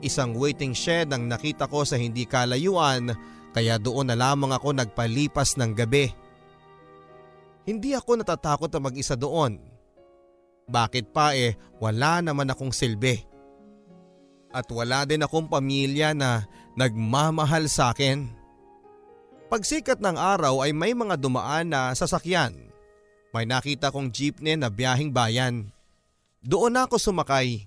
Isang 0.01 0.33
waiting 0.33 0.73
shed 0.73 1.13
ang 1.13 1.29
nakita 1.29 1.69
ko 1.69 1.85
sa 1.85 2.01
hindi 2.01 2.25
kalayuan 2.25 3.13
kaya 3.53 3.77
doon 3.77 4.09
na 4.09 4.17
lamang 4.17 4.49
ako 4.57 4.73
nagpalipas 4.73 5.53
ng 5.61 5.77
gabi. 5.77 6.09
Hindi 7.61 7.93
ako 7.93 8.17
natatakot 8.17 8.73
na 8.73 8.81
mag-isa 8.81 9.13
doon. 9.13 9.61
Bakit 10.65 11.13
pa 11.13 11.37
eh 11.37 11.53
wala 11.77 12.25
naman 12.25 12.49
akong 12.49 12.73
silbi. 12.73 13.21
At 14.49 14.65
wala 14.73 15.05
din 15.05 15.21
akong 15.21 15.45
pamilya 15.45 16.17
na 16.17 16.49
nagmamahal 16.73 17.69
sa 17.69 17.93
akin. 17.93 18.33
Pagsikat 19.51 20.01
ng 20.01 20.17
araw 20.17 20.65
ay 20.65 20.73
may 20.73 20.97
mga 20.97 21.19
dumaan 21.21 21.69
na 21.69 21.93
sasakyan. 21.93 22.70
May 23.31 23.47
nakita 23.47 23.95
kong 23.95 24.11
jeepney 24.11 24.59
na 24.59 24.67
biyahing 24.67 25.15
bayan. 25.15 25.71
Doon 26.43 26.75
ako 26.75 26.99
sumakay. 26.99 27.63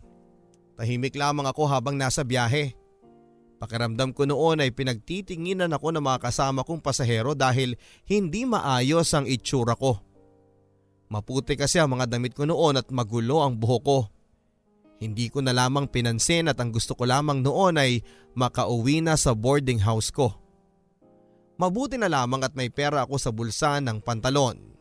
Tahimik 0.76 1.16
lamang 1.16 1.48
ako 1.48 1.64
habang 1.64 1.96
nasa 1.96 2.20
biyahe. 2.20 2.76
Pakiramdam 3.56 4.12
ko 4.12 4.28
noon 4.28 4.60
ay 4.60 4.76
pinagtitinginan 4.76 5.72
ako 5.72 5.94
ng 5.96 6.04
mga 6.04 6.28
kasama 6.28 6.66
kong 6.68 6.84
pasahero 6.84 7.32
dahil 7.32 7.80
hindi 8.04 8.44
maayos 8.44 9.08
ang 9.16 9.24
itsura 9.24 9.72
ko. 9.72 10.04
Maputi 11.08 11.56
kasi 11.56 11.80
ang 11.80 11.96
mga 11.96 12.12
damit 12.12 12.36
ko 12.36 12.44
noon 12.44 12.76
at 12.76 12.92
magulo 12.92 13.40
ang 13.40 13.56
buhok 13.56 13.82
ko. 13.86 13.98
Hindi 15.00 15.32
ko 15.32 15.40
na 15.40 15.56
lamang 15.56 15.88
pinansin 15.88 16.50
at 16.50 16.60
ang 16.60 16.76
gusto 16.76 16.92
ko 16.92 17.08
lamang 17.08 17.40
noon 17.40 17.80
ay 17.80 18.04
makauwi 18.36 19.00
na 19.00 19.16
sa 19.16 19.32
boarding 19.32 19.80
house 19.80 20.12
ko. 20.12 20.34
Mabuti 21.56 21.94
na 21.94 22.10
lamang 22.10 22.42
at 22.42 22.52
may 22.58 22.68
pera 22.68 23.06
ako 23.06 23.16
sa 23.16 23.30
bulsa 23.30 23.78
ng 23.78 24.02
pantalon. 24.02 24.73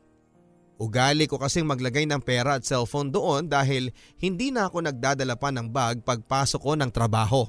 Ugali 0.82 1.30
ko 1.30 1.38
kasing 1.38 1.70
maglagay 1.70 2.10
ng 2.10 2.20
pera 2.20 2.58
at 2.58 2.66
cellphone 2.66 3.14
doon 3.14 3.46
dahil 3.46 3.94
hindi 4.18 4.50
na 4.50 4.66
ako 4.68 4.90
nagdadala 4.90 5.38
pa 5.38 5.54
ng 5.54 5.70
bag 5.70 6.02
pagpasok 6.02 6.62
ko 6.62 6.74
ng 6.74 6.90
trabaho. 6.90 7.46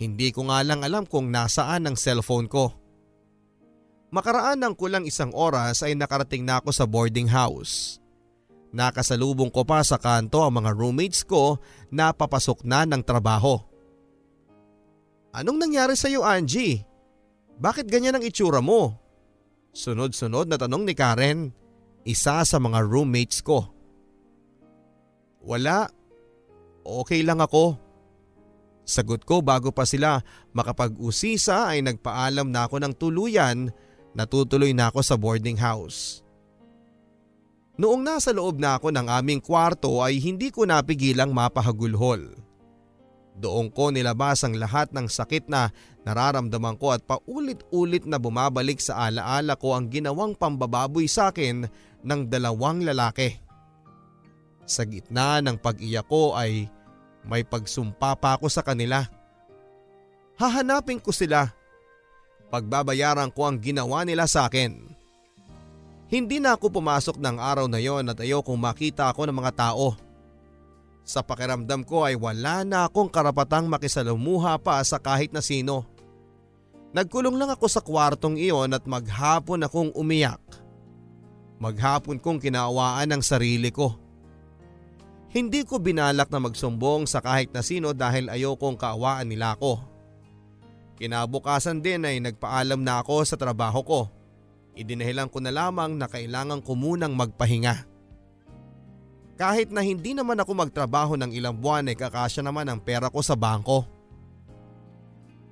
Hindi 0.00 0.32
ko 0.32 0.48
nga 0.48 0.64
lang 0.64 0.80
alam 0.80 1.04
kung 1.04 1.28
nasaan 1.28 1.84
ang 1.84 1.96
cellphone 2.00 2.48
ko. 2.48 2.72
Makaraan 4.10 4.58
ng 4.58 4.74
kulang 4.74 5.04
isang 5.04 5.30
oras 5.36 5.84
ay 5.84 5.92
nakarating 5.94 6.42
na 6.42 6.58
ako 6.58 6.72
sa 6.72 6.88
boarding 6.88 7.28
house. 7.28 8.00
Nakasalubong 8.72 9.52
ko 9.52 9.62
pa 9.62 9.84
sa 9.84 10.00
kanto 10.00 10.40
ang 10.40 10.56
mga 10.56 10.72
roommates 10.72 11.22
ko 11.22 11.60
na 11.92 12.16
papasok 12.16 12.64
na 12.64 12.88
ng 12.88 13.02
trabaho. 13.04 13.60
Anong 15.30 15.58
nangyari 15.62 15.94
sa 15.94 16.10
iyo 16.10 16.26
Angie? 16.26 16.82
Bakit 17.60 17.86
ganyan 17.86 18.18
ang 18.18 18.24
itsura 18.24 18.58
mo? 18.58 18.96
Sunod-sunod 19.70 20.50
na 20.50 20.58
tanong 20.58 20.82
ni 20.82 20.94
Karen, 20.96 21.54
isa 22.04 22.42
sa 22.44 22.56
mga 22.56 22.84
roommates 22.84 23.44
ko. 23.44 23.68
Wala. 25.44 25.88
Okay 26.80 27.20
lang 27.24 27.40
ako. 27.40 27.76
Sagot 28.84 29.22
ko 29.22 29.44
bago 29.44 29.70
pa 29.70 29.86
sila 29.86 30.18
makapag-usisa 30.50 31.70
ay 31.70 31.84
nagpaalam 31.84 32.50
na 32.50 32.66
ako 32.66 32.76
ng 32.82 32.94
tuluyan 32.96 33.70
na 34.16 34.26
tutuloy 34.26 34.74
na 34.74 34.90
ako 34.90 35.00
sa 35.04 35.14
boarding 35.14 35.60
house. 35.60 36.24
Noong 37.80 38.02
nasa 38.04 38.34
loob 38.34 38.60
na 38.60 38.76
ako 38.76 38.92
ng 38.92 39.08
aming 39.08 39.40
kwarto 39.40 40.04
ay 40.04 40.20
hindi 40.20 40.52
ko 40.52 40.68
napigilang 40.68 41.32
mapahagulhol. 41.32 42.36
Doon 43.40 43.72
ko 43.72 43.88
nilabas 43.88 44.44
ang 44.44 44.52
lahat 44.52 44.92
ng 44.92 45.08
sakit 45.08 45.48
na 45.48 45.72
nararamdaman 46.04 46.76
ko 46.76 46.92
at 46.92 47.00
paulit-ulit 47.08 48.04
na 48.04 48.20
bumabalik 48.20 48.84
sa 48.84 49.08
alaala 49.08 49.56
ko 49.56 49.72
ang 49.72 49.88
ginawang 49.88 50.36
pambababoy 50.36 51.08
sa 51.08 51.32
akin 51.32 51.64
ng 52.04 52.28
dalawang 52.28 52.84
lalaki. 52.84 53.36
Sa 54.64 54.86
gitna 54.86 55.42
ng 55.42 55.58
pag-iyak 55.58 56.06
ko 56.06 56.38
ay 56.38 56.70
may 57.26 57.44
pagsumpa 57.44 58.16
pa 58.16 58.38
ako 58.38 58.48
sa 58.48 58.64
kanila. 58.64 59.04
Hahanapin 60.40 61.02
ko 61.02 61.12
sila. 61.12 61.52
Pagbabayaran 62.48 63.30
ko 63.30 63.46
ang 63.46 63.60
ginawa 63.60 64.02
nila 64.02 64.24
sa 64.24 64.48
akin. 64.48 64.90
Hindi 66.10 66.42
na 66.42 66.58
ako 66.58 66.82
pumasok 66.82 67.22
ng 67.22 67.36
araw 67.38 67.70
na 67.70 67.78
yon 67.78 68.10
at 68.10 68.18
ayokong 68.18 68.58
makita 68.58 69.06
ako 69.12 69.30
ng 69.30 69.36
mga 69.36 69.52
tao. 69.54 69.94
Sa 71.06 71.22
pakiramdam 71.22 71.86
ko 71.86 72.02
ay 72.02 72.18
wala 72.18 72.66
na 72.66 72.86
akong 72.86 73.06
karapatang 73.06 73.70
makisalumuha 73.70 74.58
pa 74.58 74.82
sa 74.82 74.98
kahit 74.98 75.30
na 75.30 75.38
sino. 75.38 75.86
Nagkulong 76.90 77.38
lang 77.38 77.54
ako 77.54 77.66
sa 77.70 77.78
kwartong 77.78 78.34
iyon 78.34 78.74
at 78.74 78.82
maghapon 78.82 79.62
akong 79.62 79.94
umiyak. 79.94 80.42
Maghapon 81.60 82.16
kong 82.16 82.40
kinaawaan 82.40 83.12
ang 83.12 83.20
sarili 83.20 83.68
ko. 83.68 83.92
Hindi 85.30 85.62
ko 85.62 85.78
binalak 85.78 86.32
na 86.32 86.40
magsumbong 86.42 87.04
sa 87.04 87.20
kahit 87.20 87.52
na 87.52 87.60
sino 87.60 87.92
dahil 87.92 88.32
ayokong 88.32 88.80
kaawaan 88.80 89.28
nila 89.28 89.54
ako. 89.54 89.78
Kinabukasan 90.96 91.84
din 91.84 92.02
ay 92.08 92.18
nagpaalam 92.18 92.80
na 92.80 93.04
ako 93.04 93.22
sa 93.28 93.36
trabaho 93.36 93.80
ko. 93.84 94.00
Idinahilan 94.74 95.28
ko 95.28 95.38
na 95.44 95.52
lamang 95.52 96.00
na 96.00 96.08
kailangan 96.08 96.64
ko 96.64 96.72
munang 96.74 97.12
magpahinga. 97.14 97.86
Kahit 99.36 99.72
na 99.72 99.84
hindi 99.84 100.16
naman 100.16 100.40
ako 100.40 100.52
magtrabaho 100.52 101.16
ng 101.16 101.32
ilang 101.32 101.56
buwan 101.56 101.88
ay 101.88 101.96
kakasya 101.96 102.44
naman 102.44 102.68
ang 102.68 102.80
pera 102.80 103.08
ko 103.12 103.20
sa 103.20 103.36
bangko. 103.36 103.84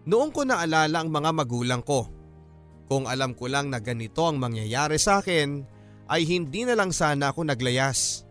Noong 0.08 0.32
ko 0.32 0.44
naalala 0.44 1.04
ang 1.04 1.08
mga 1.12 1.30
magulang 1.36 1.84
ko. 1.84 2.08
Kung 2.88 3.04
alam 3.04 3.36
ko 3.36 3.48
lang 3.48 3.68
na 3.68 3.80
ganito 3.80 4.24
ang 4.24 4.40
mangyayari 4.40 4.96
sa 4.96 5.20
akin 5.20 5.77
ay 6.08 6.24
hindi 6.24 6.64
na 6.64 6.72
lang 6.72 6.90
sana 6.90 7.30
ako 7.30 7.44
naglayas. 7.44 8.24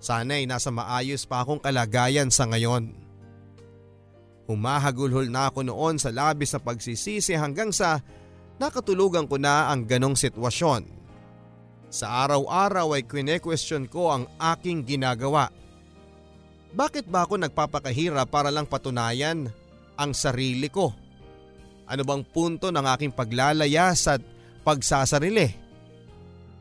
Sana 0.00 0.40
ay 0.40 0.48
nasa 0.48 0.72
maayos 0.72 1.28
pa 1.28 1.44
akong 1.44 1.60
kalagayan 1.60 2.32
sa 2.32 2.48
ngayon. 2.48 2.96
Humahagulhol 4.48 5.28
na 5.28 5.52
ako 5.52 5.68
noon 5.68 6.00
sa 6.00 6.10
labis 6.10 6.56
na 6.56 6.60
pagsisisi 6.64 7.36
hanggang 7.36 7.70
sa 7.70 8.00
nakatulugan 8.56 9.28
ko 9.28 9.36
na 9.36 9.68
ang 9.68 9.84
ganong 9.84 10.16
sitwasyon. 10.16 10.88
Sa 11.92 12.06
araw-araw 12.26 12.96
ay 12.96 13.04
kwine-question 13.04 13.86
ko 13.86 14.10
ang 14.10 14.24
aking 14.40 14.82
ginagawa. 14.82 15.52
Bakit 16.72 17.06
ba 17.06 17.28
ako 17.28 17.38
nagpapakahira 17.38 18.24
para 18.26 18.48
lang 18.48 18.64
patunayan 18.64 19.50
ang 19.98 20.10
sarili 20.16 20.70
ko? 20.70 20.94
Ano 21.90 22.02
bang 22.06 22.22
punto 22.22 22.70
ng 22.70 22.86
aking 22.94 23.10
paglalayas 23.10 24.06
at 24.06 24.22
pagsasarili? 24.62 25.69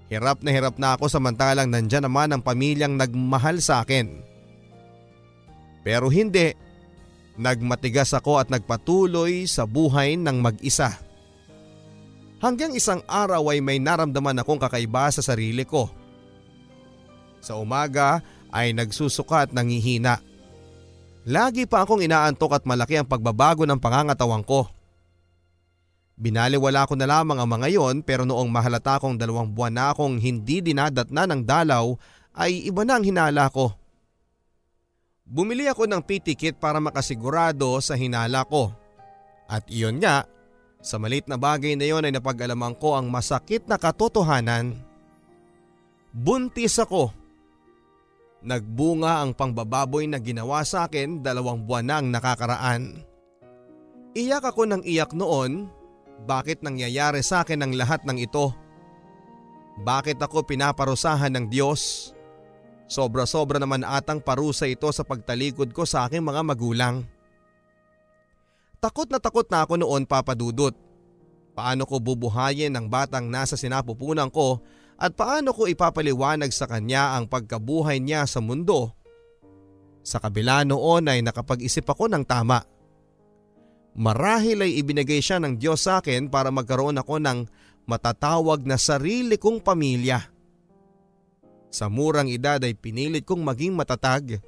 Hirap 0.09 0.41
na 0.41 0.49
hirap 0.49 0.81
na 0.81 0.97
ako 0.97 1.05
samantalang 1.05 1.69
nandyan 1.69 2.09
naman 2.09 2.33
ang 2.33 2.41
pamilyang 2.41 2.97
nagmahal 2.97 3.61
sa 3.61 3.85
akin. 3.85 4.25
Pero 5.85 6.09
hindi, 6.09 6.57
nagmatigas 7.37 8.17
ako 8.17 8.41
at 8.41 8.49
nagpatuloy 8.49 9.45
sa 9.45 9.69
buhay 9.69 10.17
ng 10.17 10.41
mag-isa. 10.41 10.97
Hanggang 12.41 12.73
isang 12.73 13.05
araw 13.05 13.53
ay 13.53 13.61
may 13.61 13.77
naramdaman 13.77 14.41
akong 14.41 14.57
kakaiba 14.57 15.13
sa 15.13 15.21
sarili 15.21 15.61
ko. 15.61 15.91
Sa 17.39 17.61
umaga 17.61 18.25
ay 18.49 18.73
nagsusuka 18.73 19.45
at 19.45 19.51
nangihina. 19.53 20.25
Lagi 21.29 21.69
pa 21.69 21.85
akong 21.85 22.01
inaantok 22.01 22.57
at 22.57 22.63
malaki 22.65 22.97
ang 22.97 23.05
pagbabago 23.05 23.67
ng 23.67 23.77
pangangatawang 23.77 24.41
ko. 24.41 24.65
Binaliwala 26.19 26.83
ko 26.83 26.99
na 26.99 27.07
lamang 27.07 27.39
ang 27.39 27.47
mga 27.47 27.79
yon 27.79 28.03
pero 28.03 28.27
noong 28.27 28.51
mahalata 28.51 28.99
kong 28.99 29.15
dalawang 29.15 29.55
buwan 29.55 29.71
na 29.71 29.95
akong 29.95 30.19
hindi 30.19 30.59
dinadatna 30.59 31.23
ng 31.23 31.47
dalaw 31.47 31.95
ay 32.35 32.67
iba 32.67 32.83
na 32.83 32.99
ang 32.99 33.07
hinala 33.07 33.47
ko. 33.47 33.71
Bumili 35.23 35.71
ako 35.71 35.87
ng 35.87 36.03
pitikit 36.03 36.59
para 36.59 36.83
makasigurado 36.83 37.71
sa 37.79 37.95
hinala 37.95 38.43
ko. 38.43 38.67
At 39.47 39.63
iyon 39.71 40.03
nga, 40.03 40.27
sa 40.83 40.99
malit 40.99 41.23
na 41.31 41.39
bagay 41.39 41.79
na 41.79 41.87
yon 41.87 42.03
ay 42.03 42.11
napag-alaman 42.11 42.75
ko 42.75 42.99
ang 42.99 43.07
masakit 43.07 43.63
na 43.63 43.79
katotohanan. 43.79 44.75
Buntis 46.11 46.83
ako. 46.83 47.15
Nagbunga 48.43 49.23
ang 49.23 49.31
pangbababoy 49.31 50.03
na 50.11 50.19
ginawa 50.19 50.67
sa 50.67 50.91
akin 50.91 51.23
dalawang 51.23 51.63
buwan 51.63 51.85
na 51.87 51.95
ang 52.03 52.07
nakakaraan. 52.11 53.07
Iyak 54.19 54.51
ako 54.51 54.67
ng 54.67 54.83
iyak 54.83 55.15
noon 55.15 55.78
bakit 56.27 56.63
nangyayari 56.63 57.23
sa 57.23 57.43
akin 57.43 57.63
ang 57.63 57.71
lahat 57.75 58.03
ng 58.03 58.17
ito? 58.19 58.51
Bakit 59.79 60.19
ako 60.19 60.43
pinaparusahan 60.43 61.31
ng 61.35 61.45
Diyos? 61.47 62.11
Sobra-sobra 62.89 63.61
naman 63.61 63.85
atang 63.85 64.19
parusa 64.19 64.65
ito 64.65 64.89
sa 64.89 65.05
pagtalikod 65.05 65.71
ko 65.71 65.85
sa 65.85 66.09
aking 66.09 66.25
mga 66.25 66.41
magulang. 66.41 67.05
Takot 68.81 69.07
na 69.11 69.19
takot 69.21 69.45
na 69.47 69.63
ako 69.63 69.77
noon 69.77 70.03
papadudot. 70.09 70.73
Paano 71.53 71.83
ko 71.83 71.99
bubuhayin 71.99 72.73
ang 72.73 72.87
batang 72.87 73.27
nasa 73.27 73.59
sinapupunan 73.59 74.31
ko 74.31 74.63
at 74.95 75.15
paano 75.15 75.51
ko 75.51 75.67
ipapaliwanag 75.67 76.51
sa 76.51 76.65
kanya 76.67 77.19
ang 77.19 77.27
pagkabuhay 77.27 77.99
niya 77.99 78.23
sa 78.23 78.39
mundo? 78.39 78.95
Sa 79.99 80.17
kabila 80.17 80.63
noon 80.63 81.11
ay 81.11 81.19
nakapag-isip 81.21 81.85
ako 81.85 82.07
ng 82.07 82.23
tama. 82.23 82.63
Marahil 83.99 84.63
ay 84.63 84.79
ibinigay 84.79 85.19
siya 85.19 85.43
ng 85.43 85.59
Diyos 85.59 85.83
sa 85.83 85.99
akin 85.99 86.31
para 86.31 86.47
magkaroon 86.55 86.95
ako 87.03 87.19
ng 87.19 87.43
matatawag 87.83 88.63
na 88.63 88.79
sarili 88.79 89.35
kong 89.35 89.59
pamilya. 89.59 90.23
Sa 91.67 91.91
murang 91.91 92.31
edad 92.31 92.63
ay 92.63 92.79
pinilit 92.79 93.27
kong 93.27 93.43
maging 93.43 93.75
matatag. 93.75 94.39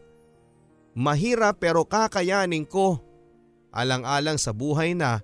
Mahirap 0.96 1.60
pero 1.60 1.84
kakayanin 1.84 2.64
ko. 2.64 3.04
Alang-alang 3.76 4.40
sa 4.40 4.56
buhay 4.56 4.96
na 4.96 5.20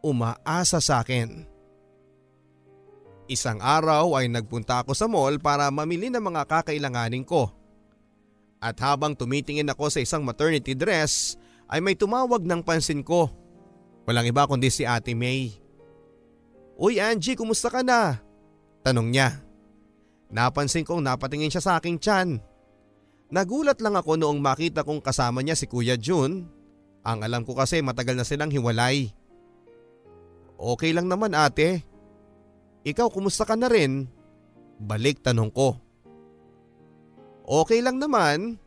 umaasa 0.00 0.80
sa 0.80 1.04
akin. 1.04 1.44
Isang 3.28 3.60
araw 3.60 4.16
ay 4.16 4.32
nagpunta 4.32 4.80
ako 4.80 4.96
sa 4.96 5.04
mall 5.04 5.36
para 5.36 5.68
mamili 5.68 6.08
ng 6.08 6.20
mga 6.20 6.48
kakailanganin 6.48 7.28
ko. 7.28 7.52
At 8.56 8.80
habang 8.80 9.12
tumitingin 9.12 9.68
ako 9.68 9.92
sa 9.92 10.00
isang 10.00 10.24
maternity 10.24 10.72
dress 10.72 11.36
ay 11.68 11.84
may 11.84 11.92
tumawag 11.92 12.40
ng 12.44 12.64
pansin 12.64 13.04
ko. 13.04 13.39
Walang 14.10 14.26
iba 14.26 14.42
kundi 14.50 14.74
si 14.74 14.82
Ate 14.82 15.14
May. 15.14 15.54
Uy 16.74 16.98
Angie, 16.98 17.38
kumusta 17.38 17.70
ka 17.70 17.86
na? 17.86 18.18
Tanong 18.82 19.06
niya. 19.06 19.38
Napansin 20.34 20.82
kong 20.82 20.98
napatingin 20.98 21.46
siya 21.46 21.62
sa 21.62 21.72
aking 21.78 21.94
tiyan. 22.02 22.42
Nagulat 23.30 23.78
lang 23.78 23.94
ako 23.94 24.18
noong 24.18 24.42
makita 24.42 24.82
kong 24.82 24.98
kasama 24.98 25.46
niya 25.46 25.54
si 25.54 25.70
Kuya 25.70 25.94
Jun. 25.94 26.42
Ang 27.06 27.18
alam 27.22 27.46
ko 27.46 27.54
kasi 27.54 27.86
matagal 27.86 28.18
na 28.18 28.26
silang 28.26 28.50
hiwalay. 28.50 29.14
Okay 30.58 30.90
lang 30.90 31.06
naman 31.06 31.30
ate. 31.30 31.86
Ikaw 32.82 33.14
kumusta 33.14 33.46
ka 33.46 33.54
na 33.54 33.70
rin? 33.70 34.10
Balik 34.82 35.22
tanong 35.22 35.54
ko. 35.54 35.78
Okay 37.46 37.78
lang 37.78 38.02
naman. 38.02 38.58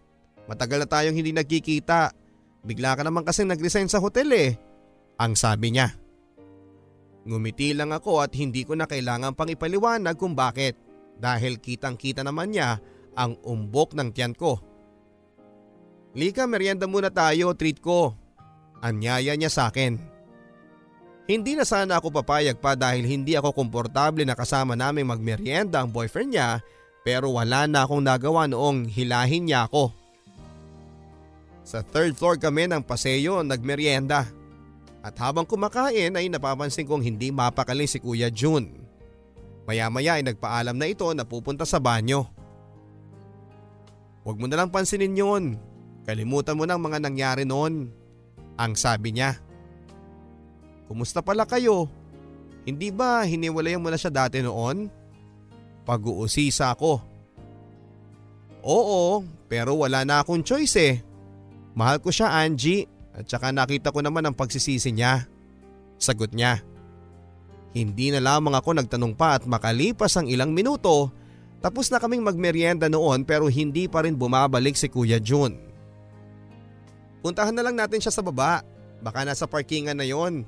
Matagal 0.47 0.79
na 0.79 0.87
tayong 0.87 1.19
hindi 1.19 1.35
nagkikita. 1.35 2.15
Bigla 2.63 2.95
ka 2.95 3.03
naman 3.03 3.27
kasi 3.27 3.43
nag-resign 3.43 3.91
sa 3.91 3.99
hotel 3.99 4.31
eh. 4.31 4.71
Ang 5.23 5.39
sabi 5.39 5.71
niya. 5.71 5.95
Ngumiti 7.23 7.71
lang 7.71 7.95
ako 7.95 8.19
at 8.19 8.35
hindi 8.35 8.67
ko 8.67 8.75
na 8.75 8.83
kailangan 8.83 9.31
pang 9.31 9.47
ipaliwanag 9.47 10.19
kung 10.19 10.35
bakit 10.35 10.75
dahil 11.15 11.63
kitang 11.63 11.95
kita 11.95 12.19
naman 12.19 12.51
niya 12.51 12.83
ang 13.15 13.39
umbok 13.39 13.95
ng 13.95 14.11
tiyan 14.11 14.35
ko. 14.35 14.59
Lika, 16.19 16.43
merienda 16.43 16.83
muna 16.91 17.07
tayo, 17.07 17.55
treat 17.55 17.79
ko. 17.79 18.11
Anyaya 18.83 19.31
niya 19.39 19.47
sa 19.47 19.71
akin. 19.71 19.95
Hindi 21.23 21.55
na 21.55 21.63
sana 21.63 22.03
ako 22.03 22.19
papayag 22.19 22.59
pa 22.59 22.75
dahil 22.75 23.07
hindi 23.07 23.39
ako 23.39 23.55
komportable 23.55 24.27
na 24.27 24.35
kasama 24.35 24.75
namin 24.75 25.07
magmerienda 25.07 25.79
ang 25.79 25.87
boyfriend 25.87 26.35
niya 26.35 26.59
pero 27.07 27.31
wala 27.31 27.63
na 27.63 27.87
akong 27.87 28.03
nagawa 28.03 28.43
noong 28.51 28.91
hilahin 28.91 29.47
niya 29.47 29.71
ako. 29.71 29.95
Sa 31.63 31.79
third 31.79 32.19
floor 32.19 32.35
kami 32.35 32.67
ng 32.67 32.83
paseo 32.83 33.39
nagmerienda. 33.39 34.42
At 35.03 35.19
habang 35.19 35.43
kumakain 35.43 36.15
ay 36.15 36.31
napapansin 36.31 36.87
kong 36.87 37.03
hindi 37.03 37.27
mapakali 37.27 37.83
si 37.83 37.99
Kuya 37.99 38.31
June. 38.31 38.71
Maya-maya 39.67 40.15
ay 40.15 40.23
nagpaalam 40.23 40.79
na 40.79 40.87
ito 40.87 41.03
na 41.11 41.27
pupunta 41.27 41.67
sa 41.67 41.83
banyo. 41.83 42.23
Huwag 44.23 44.39
mo 44.39 44.47
na 44.47 44.63
lang 44.63 44.71
pansinin 44.71 45.19
yun. 45.19 45.59
Kalimutan 46.07 46.55
mo 46.55 46.63
ng 46.63 46.79
mga 46.79 46.97
nangyari 47.03 47.43
noon. 47.43 47.91
Ang 48.55 48.73
sabi 48.79 49.11
niya. 49.11 49.35
Kumusta 50.87 51.19
pala 51.19 51.43
kayo? 51.43 51.91
Hindi 52.63 52.87
ba 52.95 53.27
hiniwalayan 53.27 53.83
mo 53.83 53.91
na 53.91 53.99
siya 53.99 54.11
dati 54.11 54.39
noon? 54.39 54.87
Pag-uusisa 55.83 56.71
ako. 56.71 57.03
Oo, 58.63 59.19
pero 59.51 59.75
wala 59.75 60.07
na 60.07 60.23
akong 60.23 60.39
choice 60.39 60.75
eh. 60.79 60.95
Mahal 61.75 61.99
ko 61.99 62.07
siya 62.07 62.31
Angie 62.31 62.87
at 63.13 63.25
saka 63.29 63.53
nakita 63.53 63.93
ko 63.93 64.01
naman 64.01 64.25
ang 64.25 64.35
pagsisisi 64.35 64.89
niya. 64.89 65.29
Sagot 66.01 66.33
niya. 66.33 66.65
Hindi 67.73 68.13
na 68.13 68.21
lamang 68.21 68.53
ako 68.53 68.77
nagtanong 68.77 69.13
pa 69.17 69.37
at 69.37 69.49
makalipas 69.49 70.13
ang 70.17 70.29
ilang 70.29 70.53
minuto, 70.53 71.09
tapos 71.61 71.89
na 71.89 71.97
kaming 71.97 72.21
magmeryenda 72.21 72.85
noon 72.89 73.25
pero 73.25 73.49
hindi 73.49 73.89
pa 73.89 74.05
rin 74.05 74.13
bumabalik 74.13 74.77
si 74.77 74.89
Kuya 74.89 75.17
June. 75.17 75.57
Puntahan 77.23 77.55
na 77.55 77.63
lang 77.63 77.79
natin 77.79 78.03
siya 78.03 78.13
sa 78.13 78.21
baba, 78.21 78.61
baka 78.99 79.23
nasa 79.23 79.47
parkingan 79.47 79.95
na 79.95 80.05
yon, 80.05 80.43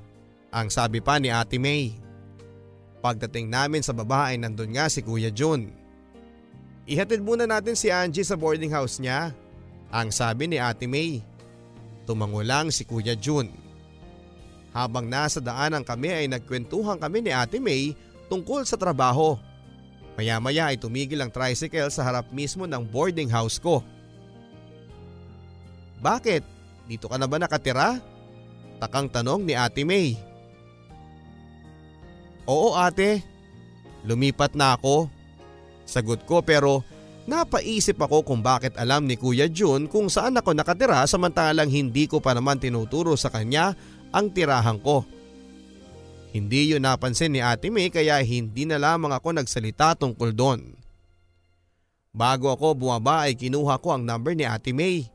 ang 0.52 0.68
sabi 0.68 1.00
pa 1.00 1.18
ni 1.18 1.32
Ate 1.32 1.56
May. 1.56 1.96
Pagdating 3.00 3.52
namin 3.52 3.86
sa 3.86 3.94
baba 3.94 4.34
ay 4.34 4.42
nandun 4.42 4.74
nga 4.74 4.90
si 4.90 5.06
Kuya 5.06 5.30
Jun. 5.30 5.70
Ihatid 6.90 7.22
muna 7.22 7.46
natin 7.46 7.78
si 7.78 7.94
Angie 7.94 8.26
sa 8.26 8.34
boarding 8.34 8.74
house 8.74 8.98
niya. 8.98 9.30
Ang 9.94 10.10
sabi 10.10 10.50
ni 10.50 10.58
Ate 10.58 10.90
May. 10.90 11.22
Tumango 12.06 12.46
lang 12.46 12.70
si 12.70 12.86
Kuya 12.86 13.18
Jun. 13.18 13.50
Habang 14.72 15.10
nasa 15.10 15.42
daanan 15.42 15.82
kami 15.82 16.14
ay 16.14 16.26
nagkwentuhan 16.30 17.02
kami 17.02 17.26
ni 17.26 17.32
Ate 17.34 17.58
May 17.58 17.98
tungkol 18.30 18.64
sa 18.64 18.78
trabaho. 18.78 19.40
Maya-maya 20.16 20.72
ay 20.72 20.80
tumigil 20.80 21.20
ang 21.20 21.34
tricycle 21.34 21.92
sa 21.92 22.06
harap 22.06 22.30
mismo 22.32 22.64
ng 22.64 22.84
boarding 22.88 23.28
house 23.28 23.60
ko. 23.60 23.84
Bakit? 26.00 26.44
Dito 26.86 27.10
ka 27.10 27.18
na 27.18 27.26
ba 27.26 27.42
nakatira? 27.42 27.98
Takang 28.78 29.10
tanong 29.10 29.42
ni 29.44 29.58
Ate 29.58 29.82
May. 29.82 30.16
Oo 32.46 32.78
ate, 32.78 33.26
lumipat 34.06 34.54
na 34.54 34.78
ako. 34.78 35.10
Sagot 35.86 36.22
ko 36.30 36.46
pero 36.46 36.86
napaisip 37.26 37.98
ako 37.98 38.22
kung 38.22 38.42
bakit 38.46 38.78
alam 38.78 39.10
ni 39.10 39.18
Kuya 39.18 39.50
Jun 39.50 39.90
kung 39.90 40.10
saan 40.10 40.38
ako 40.38 40.54
nakatira 40.54 41.06
samantalang 41.10 41.70
hindi 41.70 42.06
ko 42.06 42.22
pa 42.22 42.38
naman 42.38 42.62
tinuturo 42.62 43.18
sa 43.18 43.34
kanya 43.34 43.74
ang 44.14 44.30
tirahan 44.32 44.78
ko. 44.80 45.04
Hindi 46.36 46.76
yun 46.76 46.84
napansin 46.84 47.32
ni 47.32 47.40
Ate 47.40 47.72
May 47.72 47.88
kaya 47.88 48.20
hindi 48.20 48.68
na 48.68 48.76
lamang 48.76 49.16
ako 49.16 49.40
nagsalita 49.40 49.96
tungkol 49.96 50.36
doon. 50.36 50.76
Bago 52.12 52.52
ako 52.52 52.76
bumaba 52.76 53.28
ay 53.28 53.40
kinuha 53.40 53.80
ko 53.80 53.96
ang 53.96 54.04
number 54.04 54.36
ni 54.36 54.44
Ate 54.44 54.76
May. 54.76 55.08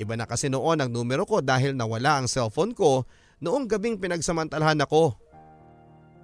Iba 0.00 0.16
na 0.16 0.24
kasi 0.24 0.48
noon 0.48 0.80
ang 0.80 0.88
numero 0.88 1.28
ko 1.28 1.44
dahil 1.44 1.76
nawala 1.76 2.22
ang 2.22 2.26
cellphone 2.30 2.72
ko 2.72 3.04
noong 3.44 3.68
gabing 3.68 4.00
pinagsamantalahan 4.00 4.80
ako. 4.80 5.12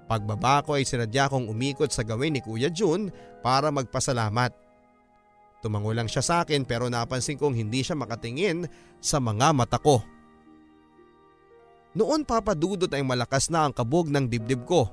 Pagbaba 0.09 0.65
ko 0.65 0.77
ay 0.77 0.89
sinadya 0.89 1.29
kong 1.29 1.49
umikot 1.49 1.93
sa 1.93 2.05
gawin 2.05 2.37
ni 2.37 2.41
Kuya 2.41 2.73
Jun 2.73 3.13
para 3.45 3.69
magpasalamat. 3.69 4.64
Tumango 5.65 5.97
lang 5.97 6.05
siya 6.05 6.21
sa 6.21 6.35
akin 6.45 6.69
pero 6.69 6.93
napansin 6.93 7.41
kong 7.41 7.57
hindi 7.57 7.81
siya 7.81 7.97
makatingin 7.97 8.69
sa 9.01 9.17
mga 9.17 9.57
mata 9.57 9.81
ko. 9.81 10.05
Noon 11.97 12.29
papadudot 12.29 12.93
ay 12.93 13.01
malakas 13.01 13.49
na 13.49 13.65
ang 13.65 13.73
kabog 13.73 14.13
ng 14.13 14.29
dibdib 14.29 14.69
ko. 14.69 14.93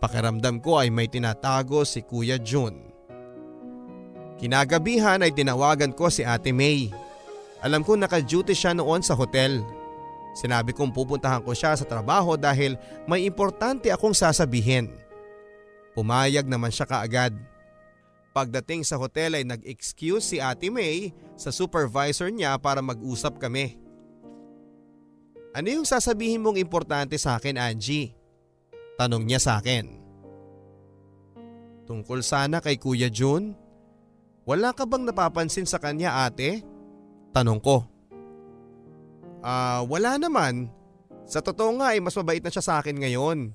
Pakiramdam 0.00 0.64
ko 0.64 0.80
ay 0.80 0.88
may 0.88 1.04
tinatago 1.04 1.84
si 1.84 2.00
Kuya 2.00 2.40
Jun. 2.40 2.80
Kinagabihan 4.40 5.20
ay 5.20 5.36
tinawagan 5.36 5.92
ko 5.92 6.08
si 6.08 6.24
Ate 6.24 6.48
May. 6.48 6.88
Alam 7.60 7.84
ko 7.84 7.92
naka-duty 7.92 8.56
siya 8.56 8.72
noon 8.72 9.04
sa 9.04 9.12
hotel. 9.18 9.60
Sinabi 10.32 10.72
kong 10.72 10.94
pupuntahan 10.96 11.44
ko 11.44 11.52
siya 11.52 11.76
sa 11.76 11.84
trabaho 11.84 12.40
dahil 12.40 12.78
may 13.04 13.26
importante 13.28 13.92
akong 13.92 14.16
sasabihin. 14.16 14.88
Pumayag 15.92 16.46
naman 16.46 16.72
siya 16.72 16.86
kaagad. 16.88 17.36
Pagdating 18.38 18.86
sa 18.86 19.02
hotel 19.02 19.34
ay 19.34 19.42
nag-excuse 19.42 20.22
si 20.22 20.36
Ate 20.38 20.70
May 20.70 21.10
sa 21.34 21.50
supervisor 21.50 22.30
niya 22.30 22.54
para 22.54 22.78
mag-usap 22.78 23.42
kami. 23.42 23.74
Ano 25.58 25.66
yung 25.66 25.82
sasabihin 25.82 26.38
mong 26.46 26.54
importante 26.54 27.18
sa 27.18 27.34
akin 27.34 27.58
Angie? 27.58 28.14
Tanong 28.94 29.26
niya 29.26 29.42
sa 29.42 29.58
akin. 29.58 29.90
Tungkol 31.90 32.22
sana 32.22 32.62
kay 32.62 32.78
Kuya 32.78 33.10
June? 33.10 33.58
Wala 34.46 34.70
ka 34.70 34.86
bang 34.86 35.02
napapansin 35.02 35.66
sa 35.66 35.82
kanya 35.82 36.22
ate? 36.22 36.62
Tanong 37.34 37.58
ko. 37.58 37.90
Ah, 39.42 39.82
uh, 39.82 39.90
wala 39.90 40.14
naman. 40.14 40.70
Sa 41.26 41.42
totoo 41.42 41.74
nga 41.82 41.90
ay 41.90 41.98
mas 41.98 42.14
mabait 42.14 42.38
na 42.38 42.54
siya 42.54 42.62
sa 42.62 42.78
akin 42.78 43.02
ngayon. 43.02 43.50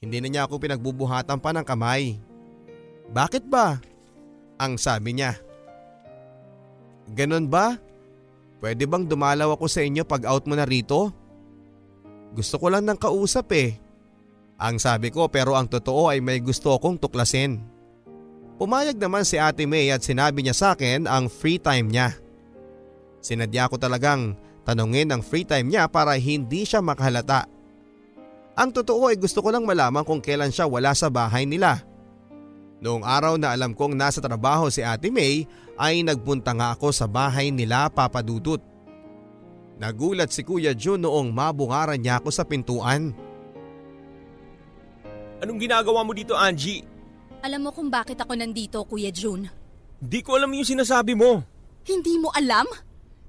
Hindi 0.00 0.16
na 0.24 0.28
niya 0.32 0.42
ako 0.48 0.56
pinagbubuhatan 0.56 1.36
pa 1.36 1.52
ng 1.52 1.68
kamay. 1.68 2.16
Bakit 3.12 3.44
ba? 3.44 3.91
Ang 4.62 4.78
sabi 4.78 5.18
niya. 5.18 5.34
Ganon 7.10 7.50
ba? 7.50 7.74
Pwede 8.62 8.86
bang 8.86 9.02
dumalaw 9.02 9.58
ako 9.58 9.66
sa 9.66 9.82
inyo 9.82 10.06
pag 10.06 10.22
out 10.22 10.46
mo 10.46 10.54
na 10.54 10.62
rito? 10.62 11.10
Gusto 12.30 12.62
ko 12.62 12.70
lang 12.70 12.86
ng 12.86 12.94
kausap 12.94 13.50
eh. 13.58 13.74
Ang 14.62 14.78
sabi 14.78 15.10
ko 15.10 15.26
pero 15.26 15.58
ang 15.58 15.66
totoo 15.66 16.14
ay 16.14 16.22
may 16.22 16.38
gusto 16.38 16.70
akong 16.70 16.94
tuklasin. 16.94 17.58
Pumayag 18.54 19.02
naman 19.02 19.26
si 19.26 19.34
Ate 19.34 19.66
May 19.66 19.90
at 19.90 20.06
sinabi 20.06 20.46
niya 20.46 20.54
sa 20.54 20.78
akin 20.78 21.10
ang 21.10 21.26
free 21.26 21.58
time 21.58 21.90
niya. 21.90 22.14
Sinadya 23.18 23.66
ko 23.66 23.74
talagang 23.82 24.38
tanungin 24.62 25.10
ang 25.10 25.26
free 25.26 25.42
time 25.42 25.66
niya 25.66 25.90
para 25.90 26.14
hindi 26.14 26.62
siya 26.62 26.78
makahalata. 26.78 27.50
Ang 28.54 28.70
totoo 28.70 29.10
ay 29.10 29.18
gusto 29.18 29.42
ko 29.42 29.50
lang 29.50 29.66
malaman 29.66 30.06
kung 30.06 30.22
kailan 30.22 30.54
siya 30.54 30.70
wala 30.70 30.94
sa 30.94 31.10
bahay 31.10 31.42
nila. 31.42 31.82
Noong 32.82 33.06
araw 33.06 33.38
na 33.38 33.54
alam 33.54 33.78
kong 33.78 33.94
nasa 33.94 34.18
trabaho 34.18 34.66
si 34.66 34.82
Ate 34.82 35.06
May 35.06 35.46
ay 35.78 36.02
nagpunta 36.02 36.50
nga 36.50 36.74
ako 36.74 36.90
sa 36.90 37.06
bahay 37.06 37.54
nila 37.54 37.86
papadudot. 37.86 38.58
Nagulat 39.78 40.34
si 40.34 40.42
Kuya 40.42 40.74
Jun 40.74 41.06
noong 41.06 41.30
mabungaran 41.30 42.02
niya 42.02 42.18
ako 42.18 42.34
sa 42.34 42.42
pintuan. 42.42 43.14
Anong 45.38 45.58
ginagawa 45.62 46.02
mo 46.02 46.10
dito 46.10 46.34
Angie? 46.34 46.82
Alam 47.46 47.66
mo 47.66 47.70
kung 47.70 47.86
bakit 47.86 48.18
ako 48.18 48.34
nandito 48.34 48.82
Kuya 48.82 49.14
Jun? 49.14 49.46
Di 50.02 50.18
ko 50.18 50.34
alam 50.34 50.50
yung 50.50 50.66
sinasabi 50.66 51.14
mo. 51.14 51.38
Hindi 51.86 52.18
mo 52.18 52.34
alam? 52.34 52.66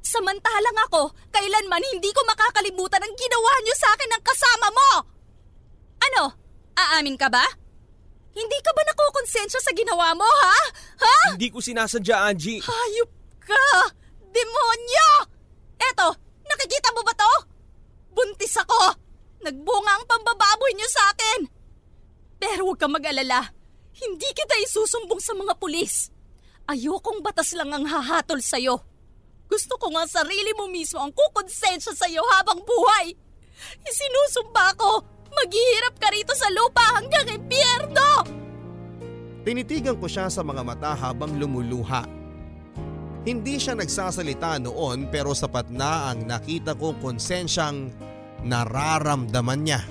Samantalang 0.01 0.78
ako, 0.89 1.14
kailanman 1.30 1.86
hindi 1.93 2.10
ko 2.10 2.26
makakalimutan 2.26 3.01
ang 3.01 3.14
ginawa 3.14 3.51
niyo 3.62 3.76
sa 3.78 3.88
akin 3.93 4.10
ng 4.14 4.24
kasama 4.26 4.68
mo! 4.74 4.89
Ano? 6.10 6.24
Aamin 6.74 7.16
ka 7.16 7.30
ba? 7.30 7.45
Hindi 8.34 8.58
ka 8.66 8.72
ba 8.74 8.82
nakukonsensya 8.90 9.62
sa 9.62 9.72
ginawa 9.78 10.18
mo, 10.18 10.26
ha? 10.26 10.60
Ha? 11.06 11.18
Hindi 11.38 11.54
ko 11.54 11.62
sinasadya, 11.62 12.34
Angie. 12.34 12.66
Hayop 12.66 13.12
ka! 13.46 13.94
Demonyo! 14.34 15.10
Eto, 15.78 16.18
nakikita 16.50 16.90
mo 16.98 17.06
ba 17.06 17.14
to? 17.14 17.34
Buntis 18.10 18.58
ako! 18.58 18.98
Nagbunga 19.46 20.02
ang 20.02 20.06
pambababoy 20.10 20.74
niyo 20.74 20.90
sa 20.90 21.14
akin! 21.14 21.40
Pero 22.42 22.66
huwag 22.68 22.82
kang 22.82 22.92
mag-alala. 22.92 23.54
Hindi 23.94 24.28
kita 24.34 24.58
isusumbong 24.66 25.22
sa 25.22 25.38
mga 25.38 25.54
pulis. 25.62 26.10
Ayokong 26.66 27.22
batas 27.22 27.54
lang 27.54 27.70
ang 27.70 27.86
hahatol 27.86 28.42
sa'yo. 28.42 28.82
Gusto 29.46 29.78
ko 29.78 29.94
nga 29.94 30.10
sarili 30.10 30.50
mo 30.58 30.66
mismo 30.66 30.98
ang 30.98 31.14
kukonsensya 31.14 31.94
sa 31.94 32.10
iyo 32.10 32.26
habang 32.34 32.58
buhay. 32.66 33.14
Isinusumba 33.86 34.74
ko, 34.74 35.06
maghihirap 35.38 35.96
ka 35.98 36.10
rito 36.14 36.34
sa 36.38 36.50
lupa 36.54 37.02
hanggang 37.02 37.42
impyerno! 37.42 38.12
Tinitigan 39.44 40.00
ko 40.00 40.08
siya 40.08 40.32
sa 40.32 40.40
mga 40.40 40.64
mata 40.64 40.96
habang 40.96 41.36
lumuluha. 41.36 42.08
Hindi 43.24 43.56
siya 43.56 43.76
nagsasalita 43.76 44.60
noon 44.60 45.08
pero 45.08 45.32
sapat 45.32 45.72
na 45.72 46.12
ang 46.12 46.28
nakita 46.28 46.76
kong 46.76 47.00
konsensyang 47.00 47.92
nararamdaman 48.44 49.62
niya. 49.64 49.82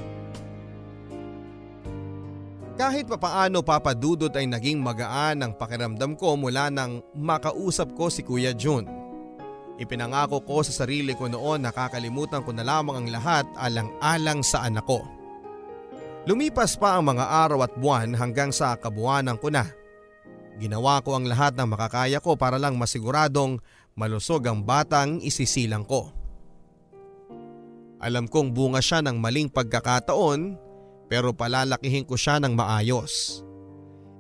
Kahit 2.77 3.09
papaano 3.09 3.61
papadudot 3.61 4.33
ay 4.33 4.49
naging 4.49 4.81
magaan 4.81 5.45
ang 5.45 5.53
pakiramdam 5.57 6.17
ko 6.17 6.37
mula 6.37 6.73
nang 6.73 7.05
makausap 7.13 7.93
ko 7.93 8.09
si 8.09 8.25
Kuya 8.25 8.57
June. 8.57 8.89
Ipinangako 9.81 10.45
ko 10.45 10.61
sa 10.65 10.85
sarili 10.85 11.17
ko 11.17 11.29
noon 11.29 11.65
nakakalimutan 11.65 12.45
ko 12.45 12.53
na 12.53 12.65
lamang 12.65 13.05
ang 13.05 13.09
lahat 13.13 13.45
alang-alang 13.57 14.41
sa 14.45 14.65
anak 14.69 14.85
ko. 14.85 15.05
Lumipas 16.23 16.79
pa 16.79 16.95
ang 16.95 17.11
mga 17.11 17.27
araw 17.27 17.67
at 17.67 17.73
buwan 17.75 18.15
hanggang 18.15 18.55
sa 18.55 18.79
kabuanan 18.79 19.35
ko 19.43 19.51
na. 19.51 19.67
Ginawa 20.61 21.03
ko 21.03 21.19
ang 21.19 21.27
lahat 21.27 21.59
ng 21.59 21.67
makakaya 21.67 22.23
ko 22.23 22.39
para 22.39 22.61
lang 22.61 22.79
masiguradong 22.79 23.59
malusog 23.99 24.47
ang 24.47 24.63
batang 24.63 25.19
isisilang 25.19 25.83
ko. 25.83 26.15
Alam 27.99 28.31
kong 28.31 28.55
bunga 28.55 28.79
siya 28.79 29.03
ng 29.03 29.19
maling 29.19 29.51
pagkakataon 29.51 30.55
pero 31.11 31.35
palalakihin 31.35 32.07
ko 32.07 32.15
siya 32.15 32.39
ng 32.39 32.55
maayos. 32.55 33.43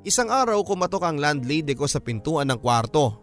Isang 0.03 0.35
araw 0.35 0.59
kumatok 0.67 1.07
ang 1.07 1.23
landlady 1.23 1.79
ko 1.79 1.87
sa 1.87 2.03
pintuan 2.03 2.51
ng 2.51 2.59
kwarto 2.59 3.23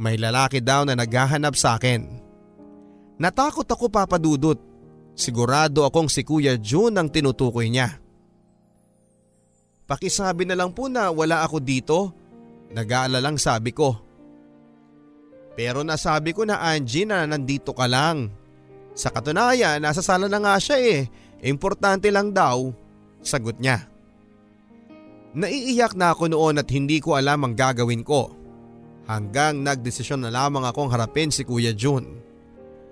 may 0.00 0.16
lalaki 0.16 0.64
daw 0.64 0.88
na 0.88 0.96
naghahanap 0.96 1.52
sa 1.52 1.76
akin. 1.76 2.08
Natakot 3.20 3.68
ako 3.68 3.92
papadudot. 3.92 4.56
Sigurado 5.20 5.84
akong 5.84 6.08
si 6.08 6.24
Kuya 6.24 6.56
June 6.56 6.96
ang 6.96 7.12
tinutukoy 7.12 7.68
niya. 7.68 8.00
Pakisabi 9.84 10.48
na 10.48 10.56
lang 10.56 10.72
po 10.72 10.88
na 10.88 11.12
wala 11.12 11.44
ako 11.44 11.60
dito. 11.60 11.98
Nag-aalalang 12.72 13.36
sabi 13.36 13.76
ko. 13.76 14.00
Pero 15.52 15.84
nasabi 15.84 16.32
ko 16.32 16.48
na 16.48 16.64
Angie 16.64 17.04
na 17.04 17.28
nandito 17.28 17.76
ka 17.76 17.84
lang. 17.84 18.32
Sa 18.96 19.12
katunayan, 19.12 19.84
nasa 19.84 20.00
sala 20.00 20.24
na 20.24 20.40
nga 20.40 20.56
siya 20.56 20.80
eh. 20.80 21.00
Importante 21.44 22.08
lang 22.08 22.32
daw. 22.32 22.72
Sagot 23.20 23.60
niya. 23.60 23.84
Naiiyak 25.36 26.00
na 26.00 26.16
ako 26.16 26.32
noon 26.32 26.64
at 26.64 26.68
hindi 26.72 26.96
ko 26.96 27.20
alam 27.20 27.44
ang 27.44 27.52
gagawin 27.52 28.00
ko 28.00 28.32
hanggang 29.04 29.60
nagdesisyon 29.60 30.24
na 30.24 30.30
lamang 30.32 30.64
akong 30.64 30.88
harapin 30.88 31.28
si 31.28 31.44
Kuya 31.44 31.76
June. 31.76 32.29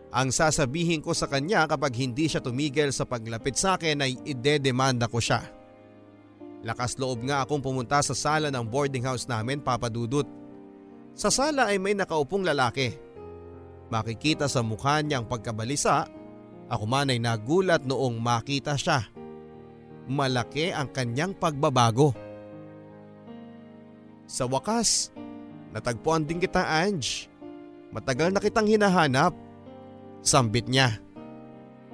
Ang 0.08 0.32
sasabihin 0.32 1.04
ko 1.04 1.12
sa 1.12 1.28
kanya 1.28 1.68
kapag 1.68 1.92
hindi 2.00 2.32
siya 2.32 2.40
tumigil 2.40 2.88
sa 2.96 3.04
paglapit 3.04 3.60
sa 3.60 3.76
akin 3.76 4.00
ay 4.00 4.16
idedemanda 4.24 5.04
ko 5.04 5.20
siya. 5.20 5.44
Lakas 6.64 6.96
loob 6.96 7.22
nga 7.28 7.44
akong 7.44 7.60
pumunta 7.62 8.00
sa 8.00 8.16
sala 8.16 8.48
ng 8.48 8.64
boarding 8.64 9.04
house 9.04 9.28
namin 9.28 9.60
papadudot. 9.60 10.26
Sa 11.12 11.28
sala 11.28 11.70
ay 11.70 11.76
may 11.76 11.92
nakaupong 11.92 12.42
lalaki. 12.42 12.96
Makikita 13.92 14.48
sa 14.48 14.64
mukha 14.64 15.00
niya 15.00 15.20
ang 15.22 15.26
pagkabalisa, 15.28 16.08
ako 16.68 16.84
man 16.84 17.12
ay 17.12 17.20
nagulat 17.20 17.84
noong 17.84 18.20
makita 18.20 18.76
siya. 18.76 19.06
Malaki 20.08 20.72
ang 20.72 20.88
kanyang 20.88 21.36
pagbabago. 21.36 22.16
Sa 24.28 24.44
wakas, 24.44 25.12
natagpuan 25.72 26.24
din 26.28 26.40
kita 26.40 26.64
Ange. 26.64 27.28
Matagal 27.92 28.32
na 28.32 28.40
kitang 28.40 28.68
hinahanap. 28.68 29.47
Sambit 30.22 30.66
niya. 30.68 30.98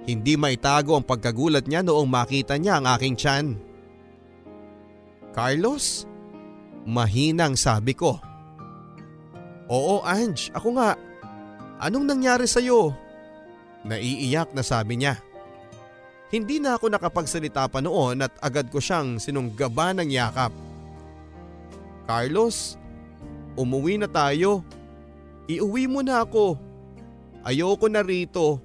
Hindi 0.05 0.37
maitago 0.37 0.97
ang 0.97 1.07
pagkagulat 1.07 1.65
niya 1.65 1.81
noong 1.81 2.09
makita 2.09 2.61
niya 2.61 2.81
ang 2.81 2.87
aking 2.93 3.17
tiyan. 3.17 3.47
Carlos? 5.33 6.05
Mahinang 6.85 7.57
sabi 7.57 7.97
ko. 7.97 8.21
Oo 9.73 10.05
Ange, 10.05 10.53
ako 10.53 10.77
nga. 10.77 10.93
Anong 11.81 12.05
nangyari 12.05 12.45
sa'yo? 12.45 12.93
Naiiyak 13.89 14.53
na 14.53 14.61
sabi 14.61 15.01
niya. 15.01 15.17
Hindi 16.29 16.61
na 16.61 16.77
ako 16.77 16.93
nakapagsalita 16.93 17.65
pa 17.69 17.81
noon 17.81 18.25
at 18.25 18.33
agad 18.45 18.69
ko 18.69 18.81
siyang 18.81 19.17
sinunggaba 19.17 19.97
ng 19.97 20.09
yakap. 20.13 20.53
Carlos, 22.05 22.77
umuwi 23.57 23.97
na 23.97 24.09
tayo. 24.09 24.61
Iuwi 25.49 25.89
mo 25.89 26.01
na 26.05 26.25
ako. 26.25 26.61
Ayoko 27.45 27.93
na 27.93 28.01
rito. 28.01 28.57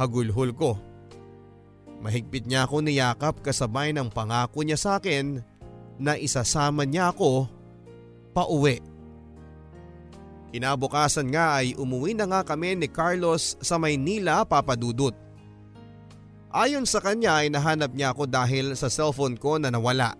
Hagulhol 0.00 0.56
ko. 0.56 0.80
Mahigpit 2.00 2.48
niya 2.48 2.64
ako 2.64 2.80
niyakap 2.80 3.44
kasabay 3.44 3.92
ng 3.92 4.08
pangako 4.08 4.64
niya 4.64 4.80
sa 4.80 5.00
akin 5.00 5.40
na 6.00 6.16
isasama 6.16 6.88
niya 6.88 7.12
ako 7.12 7.48
pauwi. 8.32 8.80
Kinabukasan 10.54 11.34
nga 11.34 11.60
ay 11.60 11.74
umuwi 11.74 12.14
na 12.14 12.24
nga 12.30 12.40
kami 12.46 12.78
ni 12.78 12.86
Carlos 12.86 13.58
sa 13.58 13.74
Maynila 13.74 14.46
papadudot. 14.46 15.14
Ayon 16.54 16.86
sa 16.86 17.02
kanya 17.02 17.42
ay 17.42 17.50
nahanap 17.50 17.90
niya 17.90 18.14
ako 18.14 18.30
dahil 18.30 18.78
sa 18.78 18.86
cellphone 18.86 19.34
ko 19.34 19.58
na 19.58 19.74
nawala. 19.74 20.14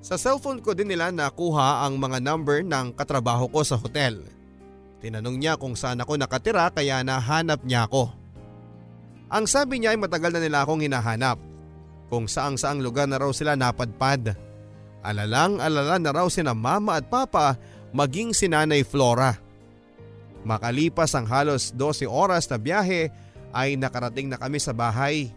Sa 0.00 0.16
cellphone 0.16 0.64
ko 0.64 0.72
din 0.72 0.88
nila 0.88 1.12
nakuha 1.12 1.84
ang 1.84 2.00
mga 2.00 2.24
number 2.24 2.64
ng 2.64 2.96
katrabaho 2.96 3.50
ko 3.52 3.60
sa 3.60 3.76
hotel. 3.76 4.24
Tinanong 4.98 5.38
niya 5.38 5.54
kung 5.54 5.78
saan 5.78 6.02
ako 6.02 6.18
nakatira 6.18 6.70
kaya 6.74 7.06
nahanap 7.06 7.62
niya 7.62 7.86
ako. 7.86 8.10
Ang 9.28 9.44
sabi 9.46 9.78
niya 9.78 9.94
ay 9.94 10.00
matagal 10.00 10.34
na 10.34 10.40
nila 10.42 10.64
akong 10.64 10.82
hinahanap. 10.82 11.38
Kung 12.08 12.26
saang 12.26 12.56
saang 12.56 12.80
lugar 12.80 13.06
na 13.06 13.20
raw 13.20 13.30
sila 13.30 13.54
napadpad. 13.54 14.34
Alalang 15.04 15.62
alala 15.62 16.00
na 16.00 16.10
raw 16.10 16.26
sina 16.26 16.56
mama 16.56 16.98
at 16.98 17.06
papa 17.06 17.54
maging 17.94 18.34
si 18.34 18.50
nanay 18.50 18.82
Flora. 18.82 19.38
Makalipas 20.42 21.12
ang 21.14 21.28
halos 21.28 21.70
12 21.76 22.08
oras 22.08 22.48
na 22.48 22.58
biyahe 22.58 23.12
ay 23.52 23.76
nakarating 23.76 24.32
na 24.32 24.40
kami 24.40 24.58
sa 24.58 24.72
bahay. 24.72 25.30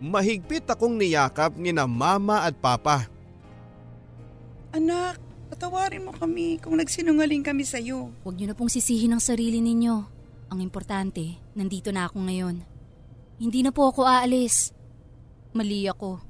Mahigpit 0.00 0.66
akong 0.68 0.96
niyakap 0.96 1.56
ni 1.56 1.72
na 1.72 1.88
mama 1.88 2.44
at 2.44 2.56
papa. 2.56 3.08
Anak, 4.76 5.16
patawarin 5.46 6.06
mo 6.06 6.12
kami 6.12 6.58
kung 6.58 6.76
nagsinungaling 6.76 7.46
kami 7.46 7.62
sa'yo. 7.62 8.10
Huwag 8.26 8.36
niyo 8.36 8.50
na 8.50 8.56
pong 8.58 8.70
sisihin 8.70 9.14
ang 9.14 9.22
sarili 9.22 9.62
ninyo. 9.62 9.96
Ang 10.50 10.60
importante, 10.62 11.38
nandito 11.58 11.90
na 11.90 12.06
ako 12.06 12.26
ngayon. 12.26 12.56
Hindi 13.38 13.60
na 13.62 13.70
po 13.74 13.90
ako 13.90 14.06
aalis. 14.06 14.70
Mali 15.54 15.86
ako. 15.90 16.22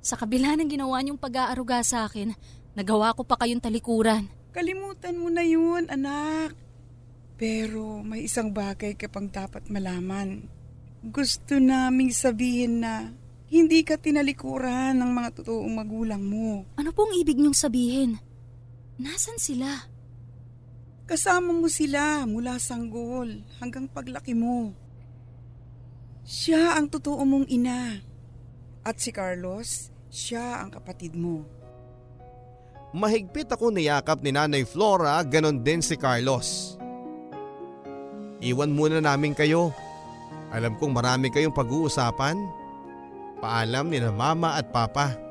Sa 0.00 0.16
kabila 0.16 0.54
ng 0.56 0.70
ginawa 0.70 1.00
niyong 1.02 1.20
pag-aaruga 1.20 1.82
sa 1.82 2.08
akin, 2.08 2.32
nagawa 2.72 3.12
ko 3.12 3.26
pa 3.26 3.36
kayong 3.36 3.60
talikuran. 3.60 4.30
Kalimutan 4.54 5.20
mo 5.20 5.28
na 5.28 5.44
yun, 5.44 5.84
anak. 5.90 6.56
Pero 7.38 8.02
may 8.02 8.26
isang 8.26 8.50
bagay 8.50 8.98
ka 8.98 9.06
pang 9.06 9.30
dapat 9.30 9.70
malaman. 9.70 10.42
Gusto 10.98 11.62
naming 11.62 12.10
sabihin 12.10 12.82
na 12.82 13.14
hindi 13.48 13.86
ka 13.86 13.96
tinalikuran 13.96 14.98
ng 14.98 15.10
mga 15.14 15.30
totoong 15.40 15.72
magulang 15.72 16.20
mo. 16.20 16.66
Ano 16.74 16.90
pong 16.90 17.14
ibig 17.16 17.38
niyong 17.38 17.54
sabihin? 17.54 18.18
Nasaan 18.98 19.38
sila? 19.38 19.70
Kasama 21.06 21.54
mo 21.54 21.70
sila 21.70 22.26
mula 22.26 22.58
sanggol 22.58 23.46
hanggang 23.62 23.86
paglaki 23.86 24.34
mo. 24.34 24.74
Siya 26.26 26.76
ang 26.76 26.90
totoo 26.90 27.22
mong 27.22 27.46
ina. 27.48 28.02
At 28.82 28.98
si 28.98 29.14
Carlos, 29.14 29.94
siya 30.10 30.60
ang 30.60 30.74
kapatid 30.74 31.14
mo. 31.14 31.46
Mahigpit 32.92 33.48
ako 33.48 33.70
niyakap 33.70 34.20
ni 34.20 34.34
Nanay 34.34 34.66
Flora, 34.66 35.22
ganon 35.24 35.62
din 35.62 35.78
si 35.78 35.94
Carlos. 35.94 36.74
Iwan 38.42 38.74
muna 38.74 38.98
namin 38.98 39.32
kayo. 39.32 39.70
Alam 40.50 40.74
kong 40.74 40.92
marami 40.92 41.30
kayong 41.30 41.54
pag-uusapan. 41.54 42.36
Paalam 43.38 43.86
ni 43.88 44.02
na 44.02 44.10
mama 44.10 44.58
at 44.58 44.74
papa. 44.74 45.27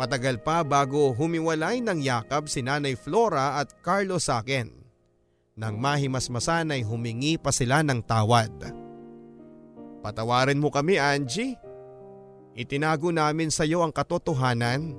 Matagal 0.00 0.40
pa 0.40 0.64
bago 0.64 1.12
humiwalay 1.12 1.84
ng 1.84 2.00
yakap 2.00 2.48
si 2.48 2.64
Nanay 2.64 2.96
Flora 2.96 3.60
at 3.60 3.68
Carlos 3.84 4.32
sa 4.32 4.40
akin. 4.40 4.72
Nang 5.60 5.76
mahimasmasan 5.76 6.72
ay 6.72 6.80
humingi 6.80 7.36
pa 7.36 7.52
sila 7.52 7.84
ng 7.84 8.00
tawad. 8.08 8.48
Patawarin 10.00 10.56
mo 10.56 10.72
kami 10.72 10.96
Angie. 10.96 11.60
Itinago 12.56 13.12
namin 13.12 13.52
sa 13.52 13.68
iyo 13.68 13.84
ang 13.84 13.92
katotohanan. 13.92 14.96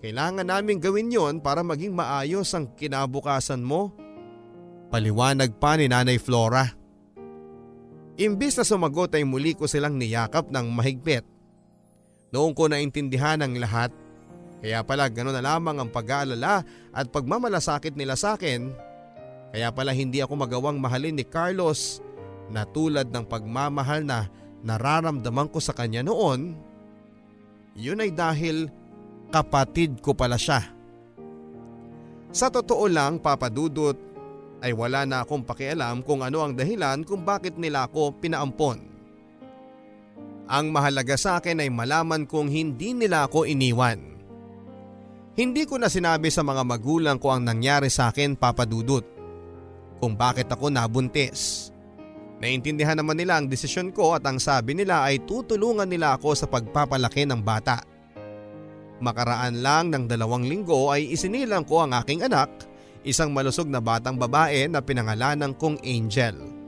Kailangan 0.00 0.48
namin 0.48 0.80
gawin 0.80 1.12
yon 1.12 1.44
para 1.44 1.60
maging 1.60 1.92
maayos 1.92 2.56
ang 2.56 2.72
kinabukasan 2.72 3.60
mo. 3.60 3.92
Paliwanag 4.88 5.60
pa 5.60 5.76
ni 5.76 5.92
Nanay 5.92 6.16
Flora. 6.16 6.72
Imbis 8.16 8.56
na 8.56 8.64
sumagot 8.64 9.12
ay 9.12 9.28
muli 9.28 9.52
ko 9.52 9.68
silang 9.68 10.00
niyakap 10.00 10.48
ng 10.48 10.72
mahigpit. 10.72 11.31
Noong 12.32 12.56
ko 12.56 12.64
naintindihan 12.64 13.44
ang 13.44 13.52
lahat, 13.60 13.92
kaya 14.64 14.80
pala 14.80 15.12
gano'n 15.12 15.36
na 15.36 15.44
lamang 15.44 15.76
ang 15.76 15.90
pag-aalala 15.92 16.64
at 16.88 17.06
pagmamalasakit 17.12 17.92
nila 17.92 18.16
sa 18.16 18.40
akin, 18.40 18.72
kaya 19.52 19.68
pala 19.68 19.92
hindi 19.92 20.24
ako 20.24 20.40
magawang 20.40 20.80
mahalin 20.80 21.12
ni 21.12 21.28
Carlos 21.28 22.00
na 22.48 22.64
tulad 22.64 23.12
ng 23.12 23.28
pagmamahal 23.28 24.00
na 24.00 24.32
nararamdaman 24.64 25.52
ko 25.52 25.60
sa 25.60 25.76
kanya 25.76 26.00
noon, 26.00 26.56
yun 27.76 28.00
ay 28.00 28.08
dahil 28.12 28.72
kapatid 29.28 30.00
ko 30.00 30.16
pala 30.16 30.40
siya. 30.40 30.72
Sa 32.32 32.48
totoo 32.48 32.88
lang 32.88 33.20
papadudot 33.20 33.96
ay 34.64 34.72
wala 34.72 35.04
na 35.04 35.20
akong 35.20 35.44
pakialam 35.44 36.00
kung 36.00 36.24
ano 36.24 36.40
ang 36.40 36.56
dahilan 36.56 37.04
kung 37.04 37.26
bakit 37.28 37.60
nila 37.60 37.84
ako 37.88 38.16
pinaampon. 38.16 38.91
Ang 40.52 40.68
mahalaga 40.68 41.16
sa 41.16 41.40
akin 41.40 41.64
ay 41.64 41.72
malaman 41.72 42.28
kong 42.28 42.52
hindi 42.52 42.92
nila 42.92 43.24
ako 43.24 43.48
iniwan. 43.48 44.20
Hindi 45.32 45.64
ko 45.64 45.80
na 45.80 45.88
sinabi 45.88 46.28
sa 46.28 46.44
mga 46.44 46.60
magulang 46.60 47.16
ko 47.16 47.32
ang 47.32 47.48
nangyari 47.48 47.88
sa 47.88 48.12
akin 48.12 48.36
papadudot. 48.36 49.00
Kung 49.96 50.12
bakit 50.12 50.52
ako 50.52 50.68
nabuntis. 50.68 51.72
Naintindihan 52.36 53.00
naman 53.00 53.16
nila 53.16 53.40
ang 53.40 53.48
desisyon 53.48 53.96
ko 53.96 54.12
at 54.12 54.28
ang 54.28 54.36
sabi 54.36 54.76
nila 54.76 55.08
ay 55.08 55.24
tutulungan 55.24 55.88
nila 55.88 56.20
ako 56.20 56.36
sa 56.36 56.44
pagpapalaki 56.44 57.24
ng 57.24 57.40
bata. 57.40 57.80
Makaraan 59.00 59.64
lang 59.64 59.88
ng 59.88 60.04
dalawang 60.04 60.44
linggo 60.44 60.92
ay 60.92 61.16
isinilang 61.16 61.64
ko 61.64 61.80
ang 61.80 61.96
aking 61.96 62.28
anak, 62.28 62.52
isang 63.08 63.32
malusog 63.32 63.72
na 63.72 63.80
batang 63.80 64.20
babae 64.20 64.68
na 64.68 64.84
pinangalanan 64.84 65.56
kong 65.56 65.80
Angel. 65.80 66.61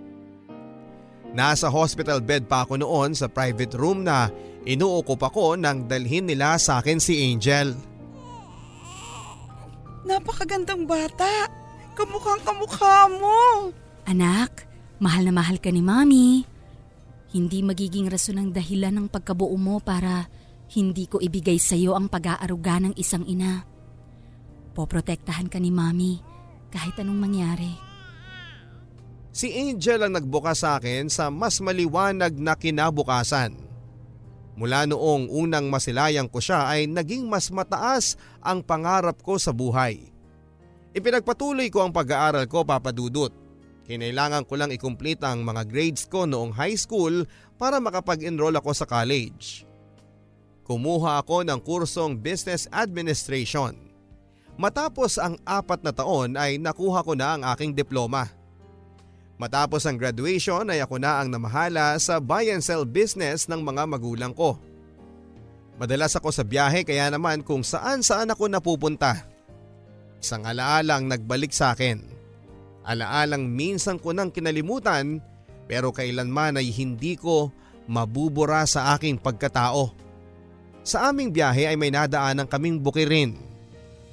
Nasa 1.34 1.66
hospital 1.66 2.22
bed 2.22 2.46
pa 2.46 2.62
ako 2.62 2.78
noon 2.78 3.10
sa 3.12 3.26
private 3.26 3.74
room 3.74 4.06
na 4.06 4.30
inuukup 4.62 5.18
ako 5.18 5.58
nang 5.58 5.90
dalhin 5.90 6.30
nila 6.30 6.54
sa 6.62 6.78
akin 6.78 7.02
si 7.02 7.26
Angel. 7.26 7.74
Napakagandang 10.06 10.86
bata. 10.86 11.50
Kamukhang 11.98 12.42
kamukha 12.46 13.10
mo. 13.18 13.70
Anak, 14.06 14.66
mahal 15.02 15.26
na 15.26 15.34
mahal 15.34 15.58
ka 15.58 15.74
ni 15.74 15.82
Mami. 15.82 16.46
Hindi 17.34 17.66
magiging 17.66 18.06
rason 18.06 18.38
ang 18.38 18.50
dahilan 18.54 18.94
ng 18.94 19.06
pagkabuo 19.10 19.58
mo 19.58 19.82
para 19.82 20.30
hindi 20.70 21.10
ko 21.10 21.18
ibigay 21.18 21.58
sa 21.58 21.74
iyo 21.74 21.98
ang 21.98 22.06
pag-aaruga 22.06 22.78
ng 22.78 22.94
isang 22.94 23.26
ina. 23.26 23.66
Poprotektahan 24.74 25.50
ka 25.50 25.58
ni 25.58 25.74
Mami 25.74 26.22
kahit 26.70 26.94
anong 27.02 27.18
mangyari. 27.18 27.93
Si 29.34 29.50
Angel 29.50 29.98
ang 29.98 30.14
nagbuka 30.14 30.54
sa 30.54 30.78
akin 30.78 31.10
sa 31.10 31.26
mas 31.26 31.58
maliwanag 31.58 32.38
na 32.38 32.54
kinabukasan. 32.54 33.58
Mula 34.54 34.86
noong 34.86 35.26
unang 35.26 35.66
masilayang 35.66 36.30
ko 36.30 36.38
siya 36.38 36.70
ay 36.70 36.86
naging 36.86 37.26
mas 37.26 37.50
mataas 37.50 38.14
ang 38.38 38.62
pangarap 38.62 39.18
ko 39.18 39.34
sa 39.34 39.50
buhay. 39.50 40.06
Ipinagpatuloy 40.94 41.66
ko 41.74 41.82
ang 41.82 41.90
pag-aaral 41.90 42.46
ko 42.46 42.62
papadudot. 42.62 43.34
Kinailangan 43.90 44.46
ko 44.46 44.54
lang 44.54 44.70
i-complete 44.70 45.26
ang 45.26 45.42
mga 45.42 45.66
grades 45.66 46.06
ko 46.06 46.30
noong 46.30 46.54
high 46.54 46.78
school 46.78 47.26
para 47.58 47.82
makapag-enroll 47.82 48.54
ako 48.54 48.70
sa 48.70 48.86
college. 48.86 49.66
kumuha 50.64 51.20
ako 51.20 51.44
ng 51.44 51.60
kursong 51.60 52.16
Business 52.16 52.64
Administration. 52.72 53.76
Matapos 54.56 55.20
ang 55.20 55.36
apat 55.44 55.84
na 55.84 55.92
taon 55.92 56.40
ay 56.40 56.56
nakuha 56.56 57.04
ko 57.04 57.12
na 57.12 57.36
ang 57.36 57.42
aking 57.52 57.76
diploma. 57.76 58.43
Matapos 59.44 59.84
ang 59.84 60.00
graduation 60.00 60.72
ay 60.72 60.80
ako 60.80 60.96
na 60.96 61.20
ang 61.20 61.28
namahala 61.28 62.00
sa 62.00 62.16
buy 62.16 62.48
and 62.48 62.64
sell 62.64 62.88
business 62.88 63.44
ng 63.44 63.60
mga 63.60 63.84
magulang 63.84 64.32
ko. 64.32 64.56
Madalas 65.76 66.16
ako 66.16 66.32
sa 66.32 66.40
biyahe 66.40 66.80
kaya 66.80 67.12
naman 67.12 67.44
kung 67.44 67.60
saan 67.60 68.00
saan 68.00 68.32
ako 68.32 68.48
napupunta. 68.48 69.20
Isang 70.16 70.48
alaalang 70.48 71.12
nagbalik 71.12 71.52
sa 71.52 71.76
akin. 71.76 72.00
Alaalang 72.88 73.44
minsan 73.44 74.00
ko 74.00 74.16
nang 74.16 74.32
kinalimutan 74.32 75.20
pero 75.68 75.92
kailanman 75.92 76.56
ay 76.56 76.72
hindi 76.72 77.12
ko 77.20 77.52
mabubura 77.84 78.64
sa 78.64 78.96
aking 78.96 79.20
pagkatao. 79.20 79.92
Sa 80.88 81.12
aming 81.12 81.28
biyahe 81.28 81.68
ay 81.68 81.76
may 81.76 81.92
nadaanan 81.92 82.48
kaming 82.48 82.80
bukirin. 82.80 83.36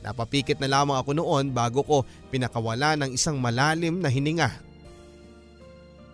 Napapikit 0.04 0.60
na 0.60 0.68
lamang 0.68 1.00
ako 1.00 1.16
noon 1.16 1.56
bago 1.56 1.88
ko 1.88 2.04
pinakawala 2.28 3.00
ng 3.00 3.16
isang 3.16 3.40
malalim 3.40 4.04
na 4.04 4.12
hininga. 4.12 4.71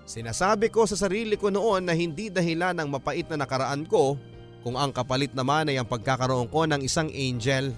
Sinasabi 0.08 0.72
ko 0.72 0.88
sa 0.88 0.96
sarili 0.96 1.36
ko 1.36 1.52
noon 1.52 1.84
na 1.84 1.92
hindi 1.92 2.32
dahilan 2.32 2.80
ng 2.80 2.88
mapait 2.88 3.28
na 3.28 3.44
nakaraan 3.44 3.84
ko 3.84 4.16
kung 4.64 4.80
ang 4.80 4.96
kapalit 4.96 5.36
naman 5.36 5.68
ay 5.68 5.76
ang 5.76 5.84
pagkakaroon 5.84 6.48
ko 6.48 6.64
ng 6.64 6.80
isang 6.80 7.12
angel. 7.12 7.76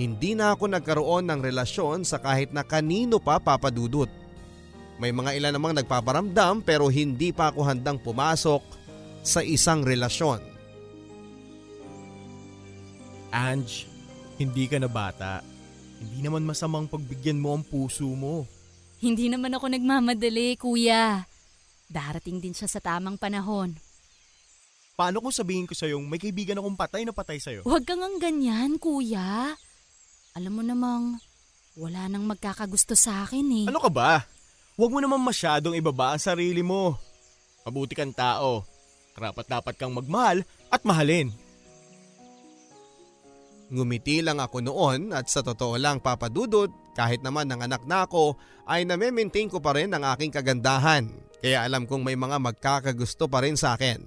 Hindi 0.00 0.32
na 0.32 0.56
ako 0.56 0.72
nagkaroon 0.72 1.28
ng 1.28 1.40
relasyon 1.44 2.08
sa 2.08 2.16
kahit 2.16 2.56
na 2.56 2.64
kanino 2.64 3.20
pa 3.20 3.36
papadudot. 3.36 4.08
May 4.96 5.12
mga 5.12 5.36
ilan 5.36 5.52
namang 5.52 5.76
nagpaparamdam 5.76 6.64
pero 6.64 6.88
hindi 6.88 7.36
pa 7.36 7.52
ako 7.52 7.60
handang 7.68 8.00
pumasok 8.00 8.64
sa 9.20 9.44
isang 9.44 9.84
relasyon. 9.84 10.40
Ange, 13.28 13.84
hindi 14.40 14.64
ka 14.72 14.80
na 14.80 14.88
bata. 14.88 15.44
Hindi 16.00 16.24
naman 16.24 16.48
masamang 16.48 16.88
pagbigyan 16.88 17.36
mo 17.36 17.60
ang 17.60 17.64
puso 17.64 18.08
mo. 18.08 18.48
Hindi 19.02 19.26
naman 19.26 19.50
ako 19.50 19.66
nagmamadali, 19.66 20.54
kuya. 20.54 21.26
Darating 21.90 22.38
din 22.38 22.54
siya 22.54 22.70
sa 22.70 22.78
tamang 22.78 23.18
panahon. 23.18 23.74
Paano 24.94 25.18
kung 25.18 25.34
sabihin 25.34 25.66
ko 25.66 25.74
sa'yo 25.74 25.98
may 25.98 26.22
kaibigan 26.22 26.62
akong 26.62 26.78
patay 26.78 27.02
na 27.02 27.10
patay 27.10 27.42
sa'yo? 27.42 27.66
Huwag 27.66 27.82
kang 27.82 27.98
ang 27.98 28.22
ganyan, 28.22 28.78
kuya. 28.78 29.58
Alam 30.38 30.52
mo 30.54 30.62
namang, 30.62 31.18
wala 31.74 32.06
nang 32.06 32.30
magkakagusto 32.30 32.94
sa 32.94 33.26
akin 33.26 33.66
eh. 33.66 33.66
Ano 33.66 33.82
ka 33.82 33.90
ba? 33.90 34.22
Huwag 34.78 34.94
mo 34.94 35.02
naman 35.02 35.18
masyadong 35.18 35.74
ibaba 35.74 36.14
ang 36.14 36.22
sarili 36.22 36.62
mo. 36.62 36.94
Mabuti 37.66 37.98
kang 37.98 38.14
tao. 38.14 38.62
Karapat 39.18 39.50
dapat 39.50 39.74
kang 39.82 39.98
magmahal 39.98 40.46
at 40.70 40.86
mahalin. 40.86 41.34
Ngumiti 43.72 44.22
lang 44.22 44.38
ako 44.38 44.62
noon 44.62 45.10
at 45.10 45.26
sa 45.26 45.42
totoo 45.42 45.74
lang 45.74 45.98
papadudot 45.98 46.70
kahit 46.92 47.24
naman 47.24 47.48
ng 47.48 47.64
anak 47.64 47.82
na 47.88 48.04
ako 48.04 48.36
ay 48.68 48.84
name-maintain 48.84 49.48
ko 49.48 49.58
pa 49.58 49.76
rin 49.76 49.92
ang 49.92 50.04
aking 50.12 50.32
kagandahan 50.32 51.08
kaya 51.42 51.66
alam 51.66 51.90
kong 51.90 52.06
may 52.06 52.14
mga 52.14 52.38
magkakagusto 52.38 53.26
pa 53.26 53.42
rin 53.42 53.58
sa 53.58 53.74
akin. 53.74 53.98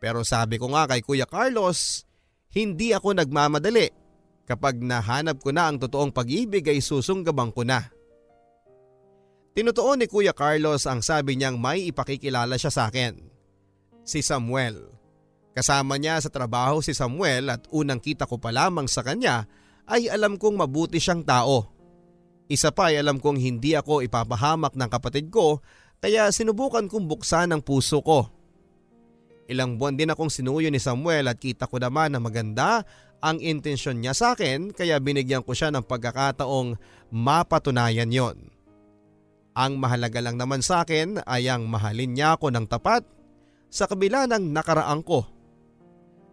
Pero 0.00 0.24
sabi 0.24 0.56
ko 0.56 0.72
nga 0.72 0.88
kay 0.88 1.04
Kuya 1.04 1.28
Carlos, 1.28 2.08
hindi 2.56 2.96
ako 2.96 3.20
nagmamadali. 3.20 3.92
Kapag 4.48 4.80
nahanap 4.80 5.44
ko 5.44 5.52
na 5.52 5.68
ang 5.68 5.76
totoong 5.76 6.08
pag-ibig 6.08 6.64
ay 6.64 6.80
susunggabang 6.80 7.52
ko 7.52 7.68
na. 7.68 7.84
Tinutuon 9.52 10.00
ni 10.00 10.06
Kuya 10.08 10.32
Carlos 10.32 10.88
ang 10.88 11.04
sabi 11.04 11.36
niyang 11.36 11.60
may 11.60 11.84
ipakikilala 11.92 12.56
siya 12.56 12.72
sa 12.72 12.88
akin. 12.88 13.20
Si 14.08 14.24
Samuel. 14.24 14.88
Kasama 15.52 16.00
niya 16.00 16.16
sa 16.16 16.32
trabaho 16.32 16.80
si 16.80 16.96
Samuel 16.96 17.52
at 17.52 17.68
unang 17.68 18.00
kita 18.00 18.24
ko 18.24 18.40
pa 18.40 18.48
lamang 18.48 18.88
sa 18.88 19.04
kanya 19.04 19.44
ay 19.84 20.08
alam 20.08 20.40
kong 20.40 20.56
mabuti 20.56 20.96
siyang 20.96 21.28
tao. 21.28 21.77
Isa 22.48 22.72
pa 22.72 22.88
ay 22.88 23.04
alam 23.04 23.20
kong 23.20 23.36
hindi 23.36 23.76
ako 23.76 24.00
ipapahamak 24.08 24.72
ng 24.72 24.88
kapatid 24.88 25.28
ko 25.28 25.60
kaya 26.00 26.32
sinubukan 26.32 26.88
kong 26.88 27.04
buksan 27.04 27.52
ang 27.52 27.60
puso 27.60 28.00
ko. 28.00 28.32
Ilang 29.48 29.76
buwan 29.76 29.96
din 29.96 30.12
akong 30.12 30.32
sinuyo 30.32 30.72
ni 30.72 30.80
Samuel 30.80 31.28
at 31.28 31.40
kita 31.40 31.68
ko 31.68 31.76
naman 31.76 32.16
na 32.16 32.20
maganda 32.20 32.84
ang 33.20 33.40
intensyon 33.40 34.00
niya 34.00 34.16
sa 34.16 34.32
akin 34.32 34.72
kaya 34.72 34.96
binigyan 34.96 35.44
ko 35.44 35.52
siya 35.52 35.68
ng 35.72 35.84
pagkakataong 35.84 36.76
mapatunayan 37.12 38.08
yon. 38.08 38.36
Ang 39.58 39.76
mahalaga 39.82 40.22
lang 40.22 40.38
naman 40.38 40.64
sa 40.64 40.86
akin 40.86 41.20
ay 41.26 41.50
ang 41.50 41.66
mahalin 41.66 42.14
niya 42.14 42.38
ako 42.38 42.54
ng 42.54 42.64
tapat 42.70 43.02
sa 43.68 43.90
kabila 43.90 44.24
ng 44.30 44.54
nakaraang 44.54 45.02
ko. 45.04 45.26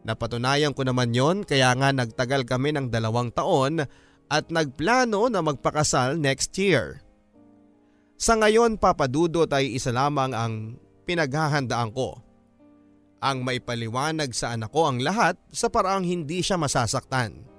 Napatunayan 0.05 0.77
ko 0.77 0.85
naman 0.85 1.09
yon 1.11 1.41
kaya 1.41 1.73
nga 1.73 1.89
nagtagal 1.89 2.45
kami 2.45 2.77
ng 2.77 2.93
dalawang 2.93 3.33
taon 3.33 3.81
at 4.29 4.49
nagplano 4.49 5.29
na 5.29 5.41
magpakasal 5.41 6.17
next 6.17 6.55
year. 6.57 7.05
Sa 8.15 8.39
ngayon 8.39 8.79
papadudot 8.79 9.49
ay 9.51 9.75
isa 9.75 9.91
lamang 9.91 10.31
ang 10.31 10.53
pinaghahandaan 11.03 11.91
ko. 11.91 12.19
Ang 13.19 13.43
maipaliwanag 13.43 14.31
sa 14.31 14.53
anak 14.53 14.71
ko 14.71 14.87
ang 14.87 15.01
lahat 15.01 15.35
sa 15.49 15.67
paraang 15.67 16.05
hindi 16.05 16.39
siya 16.45 16.55
masasaktan. 16.55 17.55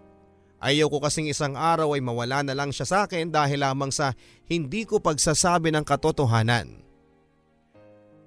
Ayaw 0.57 0.89
ko 0.89 1.05
kasing 1.05 1.29
isang 1.29 1.53
araw 1.53 1.93
ay 1.93 2.01
mawala 2.01 2.41
na 2.41 2.57
lang 2.57 2.73
siya 2.73 2.87
sa 2.89 2.99
akin 3.05 3.29
dahil 3.29 3.61
lamang 3.61 3.93
sa 3.93 4.17
hindi 4.49 4.89
ko 4.89 5.03
pagsasabi 5.05 5.69
ng 5.75 5.85
katotohanan. 5.85 6.81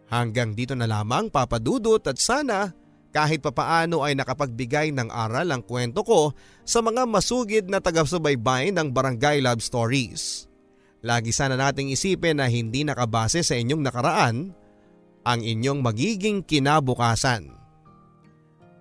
Hanggang 0.10 0.54
dito 0.54 0.74
na 0.78 0.86
lamang 0.86 1.30
papadudot 1.34 2.02
at 2.06 2.18
sana 2.22 2.74
kahit 3.10 3.42
papaano 3.42 4.06
ay 4.06 4.14
nakapagbigay 4.14 4.94
ng 4.94 5.10
aral 5.10 5.50
ang 5.50 5.66
kwento 5.66 6.06
ko 6.06 6.34
sa 6.62 6.86
mga 6.86 7.10
masugid 7.10 7.66
na 7.66 7.82
taga-subaybay 7.82 8.70
ng 8.70 8.94
Barangay 8.94 9.42
Love 9.42 9.66
Stories. 9.66 10.46
Lagi 11.02 11.32
sana 11.32 11.56
nating 11.56 11.90
isipin 11.90 12.38
na 12.38 12.52
hindi 12.52 12.84
nakabase 12.84 13.42
sa 13.42 13.56
inyong 13.56 13.82
nakaraan 13.82 14.52
ang 15.24 15.40
inyong 15.42 15.80
magiging 15.80 16.44
kinabukasan. 16.44 17.50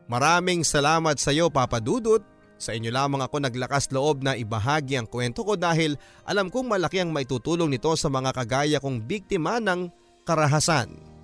Maraming 0.08 0.64
salamat 0.64 1.20
sa 1.20 1.30
iyo 1.30 1.52
Papa 1.52 1.78
Dudut. 1.78 2.24
Sa 2.58 2.74
inyo 2.74 2.90
lamang 2.90 3.22
ako 3.22 3.38
naglakas 3.38 3.86
loob 3.94 4.26
na 4.26 4.34
ibahagi 4.34 4.98
ang 4.98 5.06
kwento 5.06 5.46
ko 5.46 5.54
dahil 5.54 5.94
alam 6.26 6.50
kong 6.50 6.74
malaki 6.74 6.98
ang 6.98 7.14
maitutulong 7.14 7.70
nito 7.70 7.94
sa 7.94 8.10
mga 8.10 8.34
kagaya 8.34 8.78
kong 8.82 9.06
biktima 9.06 9.62
ng 9.62 9.86
karahasan. 10.26 11.17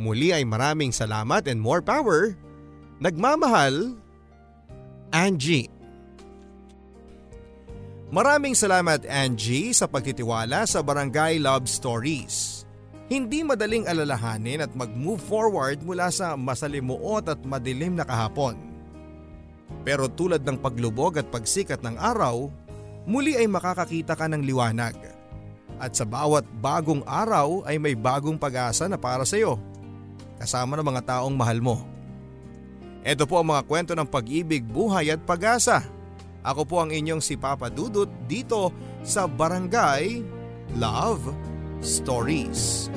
Muli 0.00 0.32
ay 0.32 0.48
maraming 0.48 0.96
salamat 0.96 1.44
and 1.44 1.60
more 1.60 1.84
power. 1.84 2.32
Nagmamahal, 3.04 4.00
Angie. 5.12 5.68
Maraming 8.08 8.56
salamat 8.56 9.04
Angie 9.04 9.76
sa 9.76 9.84
pagtitiwala 9.84 10.64
sa 10.64 10.80
Barangay 10.80 11.36
Love 11.36 11.68
Stories. 11.68 12.64
Hindi 13.12 13.44
madaling 13.44 13.84
alalahanin 13.84 14.64
at 14.64 14.72
mag-move 14.72 15.20
forward 15.20 15.84
mula 15.84 16.08
sa 16.08 16.32
masalimuot 16.32 17.28
at 17.28 17.40
madilim 17.44 17.92
na 17.92 18.08
kahapon. 18.08 18.56
Pero 19.84 20.08
tulad 20.08 20.40
ng 20.48 20.64
paglubog 20.64 21.20
at 21.20 21.28
pagsikat 21.28 21.84
ng 21.84 22.00
araw, 22.00 22.48
muli 23.04 23.36
ay 23.36 23.44
makakakita 23.44 24.16
ka 24.16 24.24
ng 24.32 24.48
liwanag. 24.48 24.96
At 25.76 25.92
sa 25.92 26.08
bawat 26.08 26.48
bagong 26.64 27.04
araw 27.04 27.68
ay 27.68 27.76
may 27.76 27.92
bagong 27.92 28.40
pag-asa 28.40 28.88
na 28.88 28.96
para 28.96 29.28
sa 29.28 29.36
iyo 29.36 29.60
kasama 30.40 30.80
ng 30.80 30.88
mga 30.88 31.02
taong 31.04 31.36
mahal 31.36 31.60
mo. 31.60 31.84
Ito 33.04 33.28
po 33.28 33.40
ang 33.40 33.52
mga 33.52 33.64
kwento 33.68 33.92
ng 33.92 34.08
pag-ibig, 34.08 34.64
buhay 34.64 35.12
at 35.12 35.20
pag-asa. 35.24 35.84
Ako 36.40 36.64
po 36.64 36.80
ang 36.80 36.88
inyong 36.88 37.20
si 37.20 37.36
Papa 37.36 37.68
Dudut 37.68 38.08
dito 38.24 38.72
sa 39.04 39.28
Barangay 39.28 40.24
Love 40.80 41.36
Stories. 41.84 42.88